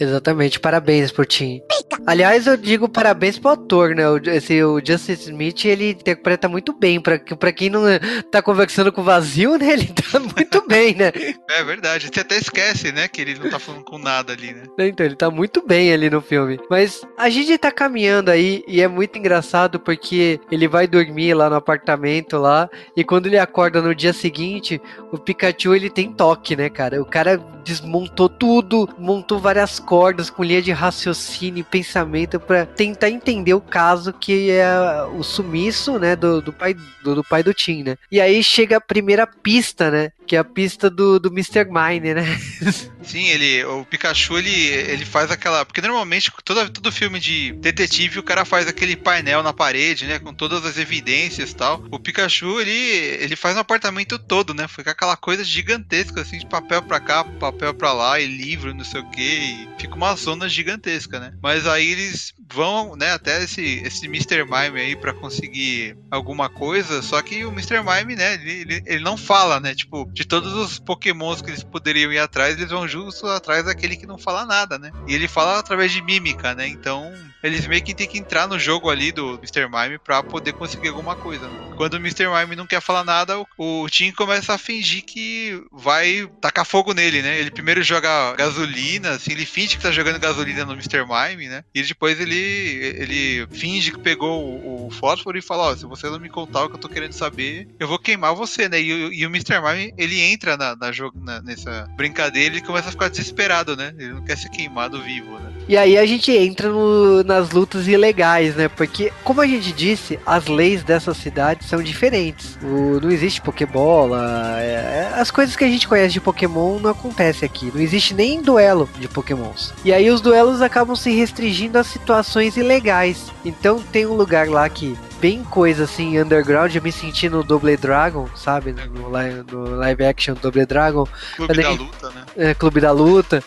Exatamente, 0.00 0.58
parabéns 0.60 1.10
por 1.12 1.26
Tim. 1.26 1.60
Aliás, 2.06 2.46
eu 2.46 2.56
digo 2.56 2.88
parabéns 2.88 3.38
pro 3.38 3.50
ator, 3.50 3.94
né? 3.94 4.08
O, 4.08 4.16
esse, 4.18 4.62
o 4.62 4.80
Justice 4.84 5.24
Smith, 5.30 5.64
ele 5.64 5.90
interpreta 5.90 6.48
muito 6.48 6.72
bem. 6.72 7.00
Pra, 7.00 7.18
pra 7.18 7.52
quem 7.52 7.70
não 7.70 7.82
tá 8.30 8.42
conversando 8.42 8.92
com 8.92 9.00
o 9.00 9.04
vazio, 9.04 9.56
né? 9.56 9.72
Ele 9.72 9.86
tá 9.86 10.18
muito 10.20 10.66
bem, 10.66 10.93
né? 10.94 11.12
É 11.50 11.62
verdade, 11.62 12.10
você 12.12 12.20
até 12.20 12.36
esquece, 12.36 12.92
né? 12.92 13.08
Que 13.08 13.20
ele 13.20 13.38
não 13.38 13.50
tá 13.50 13.58
falando 13.58 13.84
com 13.84 13.98
nada 13.98 14.32
ali, 14.32 14.52
né? 14.52 14.62
Então, 14.78 15.04
ele 15.04 15.16
tá 15.16 15.30
muito 15.30 15.66
bem 15.66 15.92
ali 15.92 16.08
no 16.10 16.20
filme. 16.20 16.58
Mas 16.70 17.02
a 17.16 17.28
gente 17.28 17.56
tá 17.58 17.70
caminhando 17.70 18.30
aí 18.30 18.64
e 18.66 18.80
é 18.80 18.88
muito 18.88 19.18
engraçado 19.18 19.78
porque 19.78 20.40
ele 20.50 20.68
vai 20.68 20.86
dormir 20.86 21.34
lá 21.34 21.48
no 21.48 21.56
apartamento 21.56 22.38
lá 22.38 22.68
e 22.96 23.04
quando 23.04 23.26
ele 23.26 23.38
acorda 23.38 23.80
no 23.80 23.94
dia 23.94 24.12
seguinte, 24.12 24.80
o 25.12 25.18
Pikachu 25.18 25.74
ele 25.74 25.90
tem 25.90 26.12
toque, 26.12 26.56
né, 26.56 26.68
cara? 26.68 27.00
O 27.00 27.06
cara 27.06 27.38
desmontou 27.64 28.28
tudo, 28.28 28.88
montou 28.98 29.38
várias 29.38 29.80
cordas 29.80 30.28
com 30.28 30.44
linha 30.44 30.60
de 30.60 30.70
raciocínio 30.70 31.60
e 31.60 31.64
pensamento 31.64 32.38
pra 32.38 32.66
tentar 32.66 33.08
entender 33.08 33.54
o 33.54 33.60
caso 33.60 34.12
que 34.12 34.50
é 34.50 35.02
o 35.16 35.22
sumiço, 35.22 35.98
né, 35.98 36.14
do, 36.14 36.42
do 36.42 36.52
pai 36.52 36.74
do, 37.02 37.14
do 37.14 37.24
pai 37.24 37.42
do 37.42 37.54
Tim, 37.54 37.82
né? 37.82 37.96
E 38.12 38.20
aí 38.20 38.42
chega 38.42 38.76
a 38.76 38.80
primeira 38.80 39.26
pista, 39.26 39.90
né? 39.90 40.10
Que 40.26 40.36
é 40.36 40.38
a 40.38 40.44
pista 40.44 40.83
do, 40.90 41.18
do 41.18 41.28
Mr. 41.28 41.66
Mine, 41.66 42.14
né? 42.14 42.24
Sim, 43.06 43.28
ele, 43.28 43.64
o 43.64 43.84
Pikachu 43.84 44.38
ele, 44.38 44.50
ele 44.50 45.04
faz 45.04 45.30
aquela. 45.30 45.64
Porque 45.64 45.80
normalmente 45.80 46.32
todo, 46.44 46.70
todo 46.70 46.92
filme 46.92 47.20
de 47.20 47.52
detetive 47.52 48.18
o 48.18 48.22
cara 48.22 48.44
faz 48.44 48.66
aquele 48.66 48.96
painel 48.96 49.42
na 49.42 49.52
parede, 49.52 50.06
né? 50.06 50.18
Com 50.18 50.32
todas 50.32 50.64
as 50.64 50.78
evidências 50.78 51.50
e 51.50 51.56
tal. 51.56 51.84
O 51.90 51.98
Pikachu 51.98 52.60
ele, 52.60 52.70
ele 52.70 53.36
faz 53.36 53.56
um 53.56 53.60
apartamento 53.60 54.18
todo, 54.18 54.54
né? 54.54 54.66
Fica 54.68 54.90
aquela 54.90 55.16
coisa 55.16 55.44
gigantesca, 55.44 56.20
assim, 56.20 56.38
de 56.38 56.46
papel 56.46 56.82
pra 56.82 57.00
cá, 57.00 57.24
papel 57.24 57.74
pra 57.74 57.92
lá, 57.92 58.20
e 58.20 58.26
livro, 58.26 58.74
não 58.74 58.84
sei 58.84 59.00
o 59.00 59.10
que. 59.10 59.68
Fica 59.78 59.94
uma 59.94 60.14
zona 60.14 60.48
gigantesca, 60.48 61.20
né? 61.20 61.34
Mas 61.42 61.66
aí 61.66 61.90
eles 61.90 62.32
vão, 62.52 62.94
né, 62.96 63.12
até 63.12 63.42
esse, 63.42 63.82
esse 63.84 64.06
Mr. 64.06 64.44
Mime 64.44 64.80
aí 64.80 64.96
pra 64.96 65.12
conseguir 65.12 65.96
alguma 66.10 66.48
coisa. 66.48 67.02
Só 67.02 67.20
que 67.22 67.44
o 67.44 67.50
Mr. 67.50 67.82
Mime, 67.82 68.16
né, 68.16 68.34
ele, 68.34 68.52
ele, 68.52 68.82
ele 68.86 69.04
não 69.04 69.16
fala, 69.16 69.60
né? 69.60 69.74
Tipo, 69.74 70.08
de 70.12 70.24
todos 70.24 70.52
os 70.52 70.78
pokémons 70.78 71.42
que 71.42 71.50
eles 71.50 71.64
poderiam 71.64 72.12
ir 72.12 72.18
atrás, 72.18 72.56
eles 72.56 72.70
vão 72.70 72.86
justo 72.94 73.26
atrás 73.26 73.64
daquele 73.64 73.96
que 73.96 74.06
não 74.06 74.16
fala 74.16 74.44
nada, 74.44 74.78
né? 74.78 74.92
E 75.08 75.14
ele 75.14 75.26
fala 75.26 75.58
através 75.58 75.90
de 75.90 76.00
mímica, 76.00 76.54
né? 76.54 76.68
Então 76.68 77.12
eles 77.44 77.66
meio 77.66 77.82
que 77.82 77.94
tem 77.94 78.08
que 78.08 78.18
entrar 78.18 78.48
no 78.48 78.58
jogo 78.58 78.88
ali 78.88 79.12
do 79.12 79.34
Mr. 79.34 79.68
Mime 79.68 79.98
pra 79.98 80.22
poder 80.22 80.54
conseguir 80.54 80.88
alguma 80.88 81.14
coisa. 81.14 81.46
Né? 81.46 81.74
Quando 81.76 81.94
o 81.94 81.98
Mr. 81.98 82.26
Mime 82.26 82.56
não 82.56 82.66
quer 82.66 82.80
falar 82.80 83.04
nada, 83.04 83.38
o, 83.38 83.46
o 83.58 83.88
Tim 83.90 84.10
começa 84.12 84.54
a 84.54 84.58
fingir 84.58 85.04
que 85.04 85.62
vai 85.70 86.26
tacar 86.40 86.64
fogo 86.64 86.94
nele, 86.94 87.20
né? 87.20 87.38
Ele 87.38 87.50
primeiro 87.50 87.82
joga 87.82 88.34
gasolina, 88.34 89.10
assim, 89.10 89.32
ele 89.32 89.44
finge 89.44 89.76
que 89.76 89.82
tá 89.82 89.92
jogando 89.92 90.18
gasolina 90.18 90.64
no 90.64 90.72
Mr. 90.72 91.04
Mime, 91.04 91.48
né? 91.48 91.62
E 91.74 91.82
depois 91.82 92.18
ele, 92.18 92.34
ele 92.34 93.46
finge 93.50 93.92
que 93.92 94.00
pegou 94.00 94.42
o, 94.42 94.86
o 94.86 94.90
fósforo 94.90 95.36
e 95.36 95.42
fala, 95.42 95.64
ó, 95.64 95.72
oh, 95.72 95.76
se 95.76 95.84
você 95.84 96.08
não 96.08 96.18
me 96.18 96.30
contar 96.30 96.64
o 96.64 96.70
que 96.70 96.76
eu 96.76 96.80
tô 96.80 96.88
querendo 96.88 97.12
saber, 97.12 97.68
eu 97.78 97.86
vou 97.86 97.98
queimar 97.98 98.34
você, 98.34 98.70
né? 98.70 98.80
E, 98.80 98.88
e 98.88 99.26
o 99.26 99.28
Mr. 99.28 99.60
Mime, 99.60 99.92
ele 99.98 100.18
entra 100.18 100.56
na, 100.56 100.74
na, 100.74 100.90
na, 101.14 101.42
nessa 101.42 101.86
brincadeira 101.94 102.56
e 102.56 102.62
começa 102.62 102.88
a 102.88 102.92
ficar 102.92 103.10
desesperado, 103.10 103.76
né? 103.76 103.94
Ele 103.98 104.14
não 104.14 104.24
quer 104.24 104.38
ser 104.38 104.48
queimado 104.48 105.02
vivo, 105.02 105.38
né? 105.38 105.52
E 105.68 105.76
aí 105.76 105.96
a 105.96 106.04
gente 106.04 106.30
entra 106.30 106.68
no, 106.68 107.22
nas 107.34 107.50
lutas 107.50 107.88
ilegais, 107.88 108.54
né? 108.54 108.68
Porque, 108.68 109.12
como 109.22 109.40
a 109.40 109.46
gente 109.46 109.72
disse, 109.72 110.18
as 110.24 110.46
leis 110.46 110.82
dessa 110.82 111.12
cidade 111.12 111.64
são 111.64 111.82
diferentes. 111.82 112.56
O, 112.62 113.00
não 113.00 113.10
existe 113.10 113.40
Pokébola. 113.40 114.56
É, 114.60 115.10
é, 115.12 115.20
as 115.20 115.30
coisas 115.30 115.56
que 115.56 115.64
a 115.64 115.68
gente 115.68 115.88
conhece 115.88 116.12
de 116.12 116.20
Pokémon 116.20 116.78
não 116.78 116.90
acontecem 116.90 117.46
aqui. 117.46 117.70
Não 117.74 117.80
existe 117.80 118.14
nem 118.14 118.40
duelo 118.40 118.88
de 118.98 119.08
Pokémons. 119.08 119.72
E 119.84 119.92
aí 119.92 120.10
os 120.10 120.20
duelos 120.20 120.62
acabam 120.62 120.94
se 120.94 121.10
restringindo 121.10 121.78
a 121.78 121.84
situações 121.84 122.56
ilegais. 122.56 123.32
Então 123.44 123.80
tem 123.80 124.06
um 124.06 124.14
lugar 124.14 124.48
lá 124.48 124.68
que 124.68 124.96
bem 125.20 125.42
coisa 125.42 125.84
assim, 125.84 126.18
underground, 126.18 126.74
eu 126.74 126.82
me 126.82 126.92
senti 126.92 127.28
no 127.28 127.42
Double 127.42 127.76
Dragon, 127.76 128.28
sabe? 128.36 128.72
No, 128.72 129.08
no 129.10 129.76
live 129.76 130.04
action 130.04 130.34
Double 130.34 130.66
Dragon. 130.66 131.06
Clube 131.36 131.62
da 131.62 131.70
Luta, 131.70 132.10
né? 132.10 132.24
É, 132.36 132.54
Clube 132.54 132.80
da 132.80 132.92
Luta. 132.92 133.44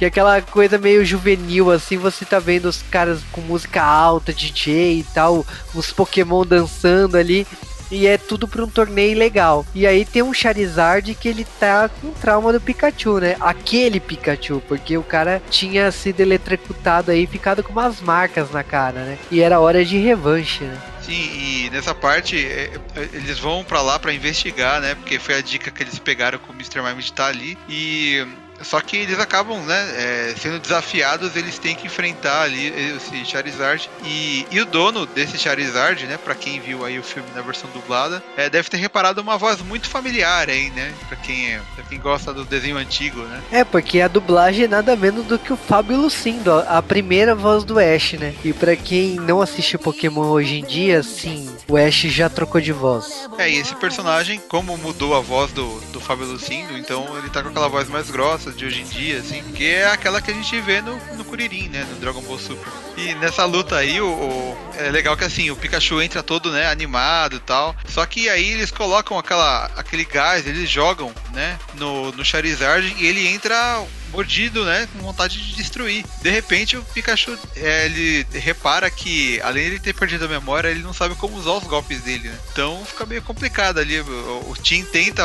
Que 0.00 0.06
é 0.06 0.08
aquela 0.08 0.40
coisa 0.40 0.78
meio 0.78 1.04
juvenil, 1.04 1.70
assim, 1.70 1.98
você 1.98 2.24
tá 2.24 2.38
vendo 2.38 2.64
os 2.64 2.80
caras 2.80 3.20
com 3.30 3.42
música 3.42 3.82
alta, 3.82 4.32
DJ 4.32 5.00
e 5.00 5.02
tal, 5.02 5.44
os 5.74 5.92
Pokémon 5.92 6.42
dançando 6.42 7.18
ali. 7.18 7.46
E 7.90 8.06
é 8.06 8.16
tudo 8.16 8.48
pra 8.48 8.64
um 8.64 8.70
torneio 8.70 9.18
legal. 9.18 9.66
E 9.74 9.86
aí 9.86 10.06
tem 10.06 10.22
um 10.22 10.32
Charizard 10.32 11.14
que 11.14 11.28
ele 11.28 11.44
tá 11.44 11.90
com 12.00 12.12
trauma 12.12 12.50
do 12.50 12.58
Pikachu, 12.58 13.18
né? 13.18 13.36
Aquele 13.40 14.00
Pikachu, 14.00 14.62
porque 14.66 14.96
o 14.96 15.02
cara 15.02 15.42
tinha 15.50 15.92
sido 15.92 16.20
eletrocutado 16.20 17.10
aí 17.10 17.26
ficado 17.26 17.62
com 17.62 17.72
umas 17.72 18.00
marcas 18.00 18.50
na 18.52 18.64
cara, 18.64 19.04
né? 19.04 19.18
E 19.30 19.42
era 19.42 19.60
hora 19.60 19.84
de 19.84 19.98
revanche, 19.98 20.64
né? 20.64 20.78
Sim, 21.02 21.12
e 21.12 21.70
nessa 21.70 21.94
parte 21.94 22.42
é, 22.42 22.70
é, 22.96 23.08
eles 23.12 23.38
vão 23.38 23.62
para 23.62 23.82
lá 23.82 23.98
para 23.98 24.14
investigar, 24.14 24.80
né? 24.80 24.94
Porque 24.94 25.18
foi 25.18 25.34
a 25.34 25.42
dica 25.42 25.70
que 25.70 25.82
eles 25.82 25.98
pegaram 25.98 26.38
com 26.38 26.54
o 26.54 26.56
Mr. 26.56 26.80
Mime 26.80 27.00
estar 27.00 27.24
tá 27.24 27.28
ali. 27.28 27.58
E 27.68 28.26
só 28.62 28.80
que 28.80 28.96
eles 28.96 29.18
acabam, 29.18 29.58
né, 29.64 29.94
é, 29.96 30.34
sendo 30.38 30.58
desafiados, 30.58 31.36
eles 31.36 31.58
têm 31.58 31.74
que 31.74 31.86
enfrentar 31.86 32.42
ali 32.42 32.68
esse 32.96 33.24
Charizard. 33.24 33.88
E, 34.04 34.46
e 34.50 34.60
o 34.60 34.66
dono 34.66 35.06
desse 35.06 35.38
Charizard, 35.38 36.06
né, 36.06 36.18
pra 36.22 36.34
quem 36.34 36.60
viu 36.60 36.84
aí 36.84 36.98
o 36.98 37.02
filme 37.02 37.28
na 37.34 37.42
versão 37.42 37.68
dublada, 37.70 38.22
é, 38.36 38.48
deve 38.50 38.68
ter 38.68 38.76
reparado 38.76 39.20
uma 39.20 39.38
voz 39.38 39.60
muito 39.62 39.88
familiar 39.88 40.48
aí, 40.48 40.70
né, 40.70 40.92
pra 41.08 41.16
quem, 41.16 41.54
é, 41.54 41.60
pra 41.74 41.84
quem 41.84 41.98
gosta 41.98 42.32
do 42.32 42.44
desenho 42.44 42.76
antigo, 42.76 43.22
né. 43.22 43.40
É, 43.50 43.64
porque 43.64 44.00
a 44.00 44.08
dublagem 44.08 44.64
é 44.64 44.68
nada 44.68 44.94
menos 44.96 45.26
do 45.26 45.38
que 45.38 45.52
o 45.52 45.56
Fábio 45.56 45.96
Lucindo, 45.96 46.52
a 46.52 46.82
primeira 46.82 47.34
voz 47.34 47.64
do 47.64 47.78
Ash, 47.78 48.12
né. 48.14 48.34
E 48.44 48.52
pra 48.52 48.76
quem 48.76 49.16
não 49.16 49.40
assiste 49.40 49.78
Pokémon 49.78 50.28
hoje 50.28 50.60
em 50.60 50.64
dia, 50.64 51.02
sim, 51.02 51.50
o 51.68 51.76
Ash 51.76 52.00
já 52.02 52.28
trocou 52.28 52.60
de 52.60 52.72
voz. 52.72 53.28
É, 53.38 53.50
e 53.50 53.56
esse 53.56 53.74
personagem, 53.76 54.40
como 54.48 54.76
mudou 54.76 55.14
a 55.14 55.20
voz 55.20 55.52
do, 55.52 55.80
do 55.92 56.00
Fábio 56.00 56.26
Lucindo, 56.26 56.76
então 56.76 57.06
ele 57.18 57.30
tá 57.30 57.42
com 57.42 57.48
aquela 57.48 57.68
voz 57.68 57.88
mais 57.88 58.10
grossa, 58.10 58.49
de 58.56 58.64
hoje 58.64 58.82
em 58.82 58.84
dia, 58.84 59.18
assim, 59.18 59.42
que 59.54 59.66
é 59.66 59.86
aquela 59.86 60.20
que 60.20 60.30
a 60.30 60.34
gente 60.34 60.60
vê 60.60 60.80
no, 60.80 60.96
no 61.16 61.24
Kuririn, 61.24 61.68
né? 61.68 61.86
No 61.88 61.96
Dragon 61.96 62.20
Ball 62.22 62.38
Super. 62.38 62.66
E 62.96 63.14
nessa 63.14 63.44
luta 63.44 63.76
aí, 63.76 64.00
o, 64.00 64.06
o, 64.06 64.58
é 64.78 64.90
legal 64.90 65.16
que 65.16 65.24
assim, 65.24 65.50
o 65.50 65.56
Pikachu 65.56 66.00
entra 66.00 66.22
todo, 66.22 66.50
né, 66.50 66.66
animado 66.66 67.36
e 67.36 67.40
tal. 67.40 67.74
Só 67.86 68.04
que 68.06 68.28
aí 68.28 68.50
eles 68.50 68.70
colocam 68.70 69.18
aquela, 69.18 69.66
aquele 69.76 70.04
gás, 70.04 70.46
eles 70.46 70.68
jogam, 70.68 71.12
né, 71.32 71.58
no, 71.74 72.12
no 72.12 72.24
Charizard 72.24 72.94
e 72.98 73.06
ele 73.06 73.26
entra 73.26 73.82
mordido, 74.10 74.64
né? 74.64 74.88
Com 74.92 75.04
vontade 75.04 75.38
de 75.40 75.54
destruir. 75.54 76.04
De 76.22 76.30
repente 76.30 76.76
o 76.76 76.82
Pikachu 76.82 77.38
é, 77.56 77.86
ele 77.86 78.26
repara 78.32 78.90
que, 78.90 79.40
além 79.42 79.64
de 79.64 79.70
ele 79.70 79.78
ter 79.80 79.94
perdido 79.94 80.24
a 80.24 80.28
memória, 80.28 80.68
ele 80.68 80.82
não 80.82 80.92
sabe 80.92 81.14
como 81.14 81.36
usar 81.36 81.52
os 81.52 81.64
golpes 81.64 82.02
dele, 82.02 82.28
né? 82.28 82.38
Então 82.52 82.84
fica 82.84 83.06
meio 83.06 83.22
complicado 83.22 83.78
ali. 83.78 84.00
O, 84.00 84.50
o 84.50 84.56
Tim 84.62 84.84
tenta 84.84 85.22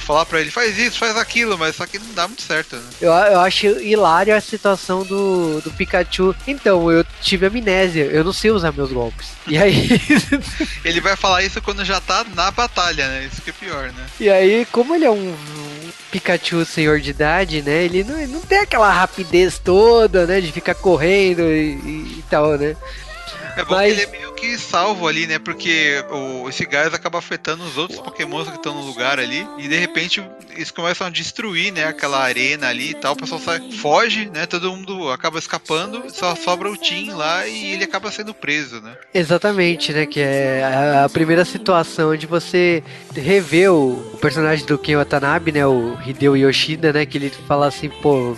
falar 0.00 0.26
para 0.26 0.40
ele, 0.40 0.50
faz 0.50 0.78
isso, 0.78 0.98
faz 0.98 1.16
aquilo, 1.16 1.58
mas 1.58 1.76
só 1.76 1.86
que 1.86 1.98
não 1.98 2.12
dá 2.14 2.26
muito 2.26 2.42
certo, 2.42 2.76
né? 2.76 2.82
Eu, 3.00 3.12
eu 3.12 3.40
acho 3.40 3.66
hilário 3.66 4.34
a 4.34 4.40
situação 4.40 5.04
do, 5.04 5.60
do 5.60 5.70
Pikachu. 5.70 6.34
Então, 6.46 6.90
eu 6.90 7.04
tive 7.20 7.46
amnésia, 7.46 8.04
eu 8.04 8.24
não 8.24 8.32
sei 8.32 8.50
usar 8.50 8.72
meus 8.72 8.92
golpes. 8.92 9.28
E 9.46 9.58
aí. 9.58 9.88
ele 10.84 11.00
vai 11.00 11.16
falar 11.16 11.42
isso 11.42 11.60
quando 11.62 11.84
já 11.84 12.00
tá 12.00 12.24
na 12.34 12.50
batalha, 12.50 13.08
né? 13.08 13.28
Isso 13.30 13.42
que 13.42 13.50
é 13.50 13.52
pior, 13.52 13.92
né? 13.92 14.06
E 14.20 14.28
aí, 14.28 14.66
como 14.70 14.94
ele 14.94 15.04
é 15.04 15.10
um, 15.10 15.30
um 15.30 15.65
Pikachu 16.16 16.64
senhor 16.64 16.98
de 16.98 17.10
idade, 17.10 17.60
né? 17.60 17.84
Ele 17.84 18.02
não, 18.02 18.26
não 18.28 18.40
tem 18.40 18.58
aquela 18.58 18.90
rapidez 18.90 19.58
toda, 19.58 20.26
né? 20.26 20.40
De 20.40 20.50
ficar 20.50 20.74
correndo 20.74 21.42
e, 21.42 21.74
e, 21.74 22.16
e 22.18 22.24
tal, 22.30 22.56
né? 22.56 22.74
É 23.56 23.64
bom 23.64 23.74
Mas... 23.74 23.94
que 23.94 24.00
ele 24.00 24.02
é 24.02 24.18
meio 24.18 24.34
que 24.34 24.58
salvo 24.58 25.08
ali, 25.08 25.26
né? 25.26 25.38
Porque 25.38 26.04
o, 26.10 26.48
esse 26.48 26.64
gás 26.66 26.92
acaba 26.92 27.18
afetando 27.18 27.64
os 27.64 27.78
outros 27.78 27.98
pokémons 27.98 28.48
que 28.48 28.56
estão 28.56 28.74
no 28.74 28.82
lugar 28.82 29.18
ali. 29.18 29.48
E 29.58 29.66
de 29.66 29.76
repente 29.76 30.22
eles 30.54 30.70
começam 30.70 31.06
a 31.06 31.10
destruir, 31.10 31.72
né? 31.72 31.84
Aquela 31.84 32.18
arena 32.18 32.68
ali 32.68 32.90
e 32.90 32.94
tal. 32.94 33.14
O 33.14 33.16
pessoal 33.16 33.40
sai, 33.40 33.72
foge, 33.72 34.30
né? 34.32 34.46
Todo 34.46 34.70
mundo 34.70 35.10
acaba 35.10 35.38
escapando. 35.38 36.04
Só 36.10 36.36
sobra 36.36 36.70
o 36.70 36.76
Tim 36.76 37.10
lá 37.12 37.46
e 37.46 37.72
ele 37.72 37.84
acaba 37.84 38.10
sendo 38.10 38.34
preso, 38.34 38.80
né? 38.80 38.94
Exatamente, 39.14 39.92
né? 39.92 40.04
Que 40.04 40.20
é 40.20 41.02
a, 41.04 41.08
primeira 41.08 41.44
situação 41.44 42.10
onde 42.10 42.26
você 42.26 42.84
revê 43.14 43.68
o, 43.68 44.10
o 44.12 44.18
personagem 44.18 44.66
do 44.66 44.78
Ken 44.78 44.96
Watanabe, 44.96 45.52
né? 45.52 45.66
O 45.66 45.96
Hideo 46.04 46.36
Yoshida, 46.36 46.92
né? 46.92 47.06
Que 47.06 47.16
ele 47.16 47.30
fala 47.48 47.66
assim, 47.66 47.88
pô, 47.88 48.36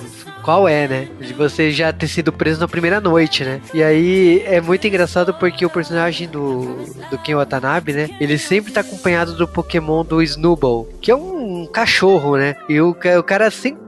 qual 0.48 0.66
é, 0.66 0.88
né? 0.88 1.08
De 1.20 1.34
você 1.34 1.70
já 1.70 1.92
ter 1.92 2.08
sido 2.08 2.32
preso 2.32 2.58
na 2.58 2.66
primeira 2.66 3.02
noite, 3.02 3.44
né? 3.44 3.61
E 3.74 3.82
aí 3.82 4.42
é 4.46 4.62
muito 4.62 4.87
engraçado 4.87 5.34
porque 5.34 5.66
o 5.66 5.68
personagem 5.68 6.26
do, 6.26 6.87
do 7.11 7.18
Ken 7.18 7.34
Watanabe, 7.34 7.92
né? 7.92 8.08
Ele 8.18 8.38
sempre 8.38 8.72
tá 8.72 8.80
acompanhado 8.80 9.34
do 9.34 9.46
Pokémon 9.46 10.02
do 10.02 10.22
Snubble, 10.22 10.87
que 11.02 11.11
é 11.11 11.14
um 11.14 11.66
cachorro, 11.66 12.38
né? 12.38 12.56
E 12.66 12.80
o, 12.80 12.92
o 12.92 13.22
cara 13.22 13.50
sempre. 13.50 13.78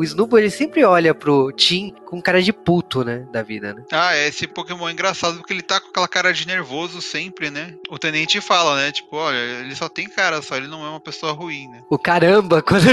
O 0.00 0.02
Snubble 0.02 0.40
ele 0.40 0.50
sempre 0.50 0.82
olha 0.82 1.14
pro 1.14 1.52
Tim 1.52 1.92
com 2.06 2.22
cara 2.22 2.40
de 2.42 2.54
puto, 2.54 3.04
né? 3.04 3.26
Da 3.30 3.42
vida, 3.42 3.74
né? 3.74 3.84
Ah, 3.92 4.16
é, 4.16 4.28
esse 4.28 4.46
Pokémon 4.46 4.88
é 4.88 4.92
engraçado 4.92 5.36
porque 5.36 5.52
ele 5.52 5.60
tá 5.60 5.78
com 5.78 5.90
aquela 5.90 6.08
cara 6.08 6.32
de 6.32 6.46
nervoso 6.46 7.02
sempre, 7.02 7.50
né? 7.50 7.74
O 7.90 7.98
tenente 7.98 8.40
fala, 8.40 8.76
né? 8.76 8.90
Tipo, 8.90 9.16
olha, 9.16 9.36
ele 9.36 9.76
só 9.76 9.90
tem 9.90 10.08
cara 10.08 10.40
só, 10.40 10.56
ele 10.56 10.68
não 10.68 10.86
é 10.86 10.88
uma 10.88 11.00
pessoa 11.00 11.32
ruim, 11.32 11.68
né? 11.68 11.82
O 11.90 11.98
caramba, 11.98 12.62
quando 12.64 12.86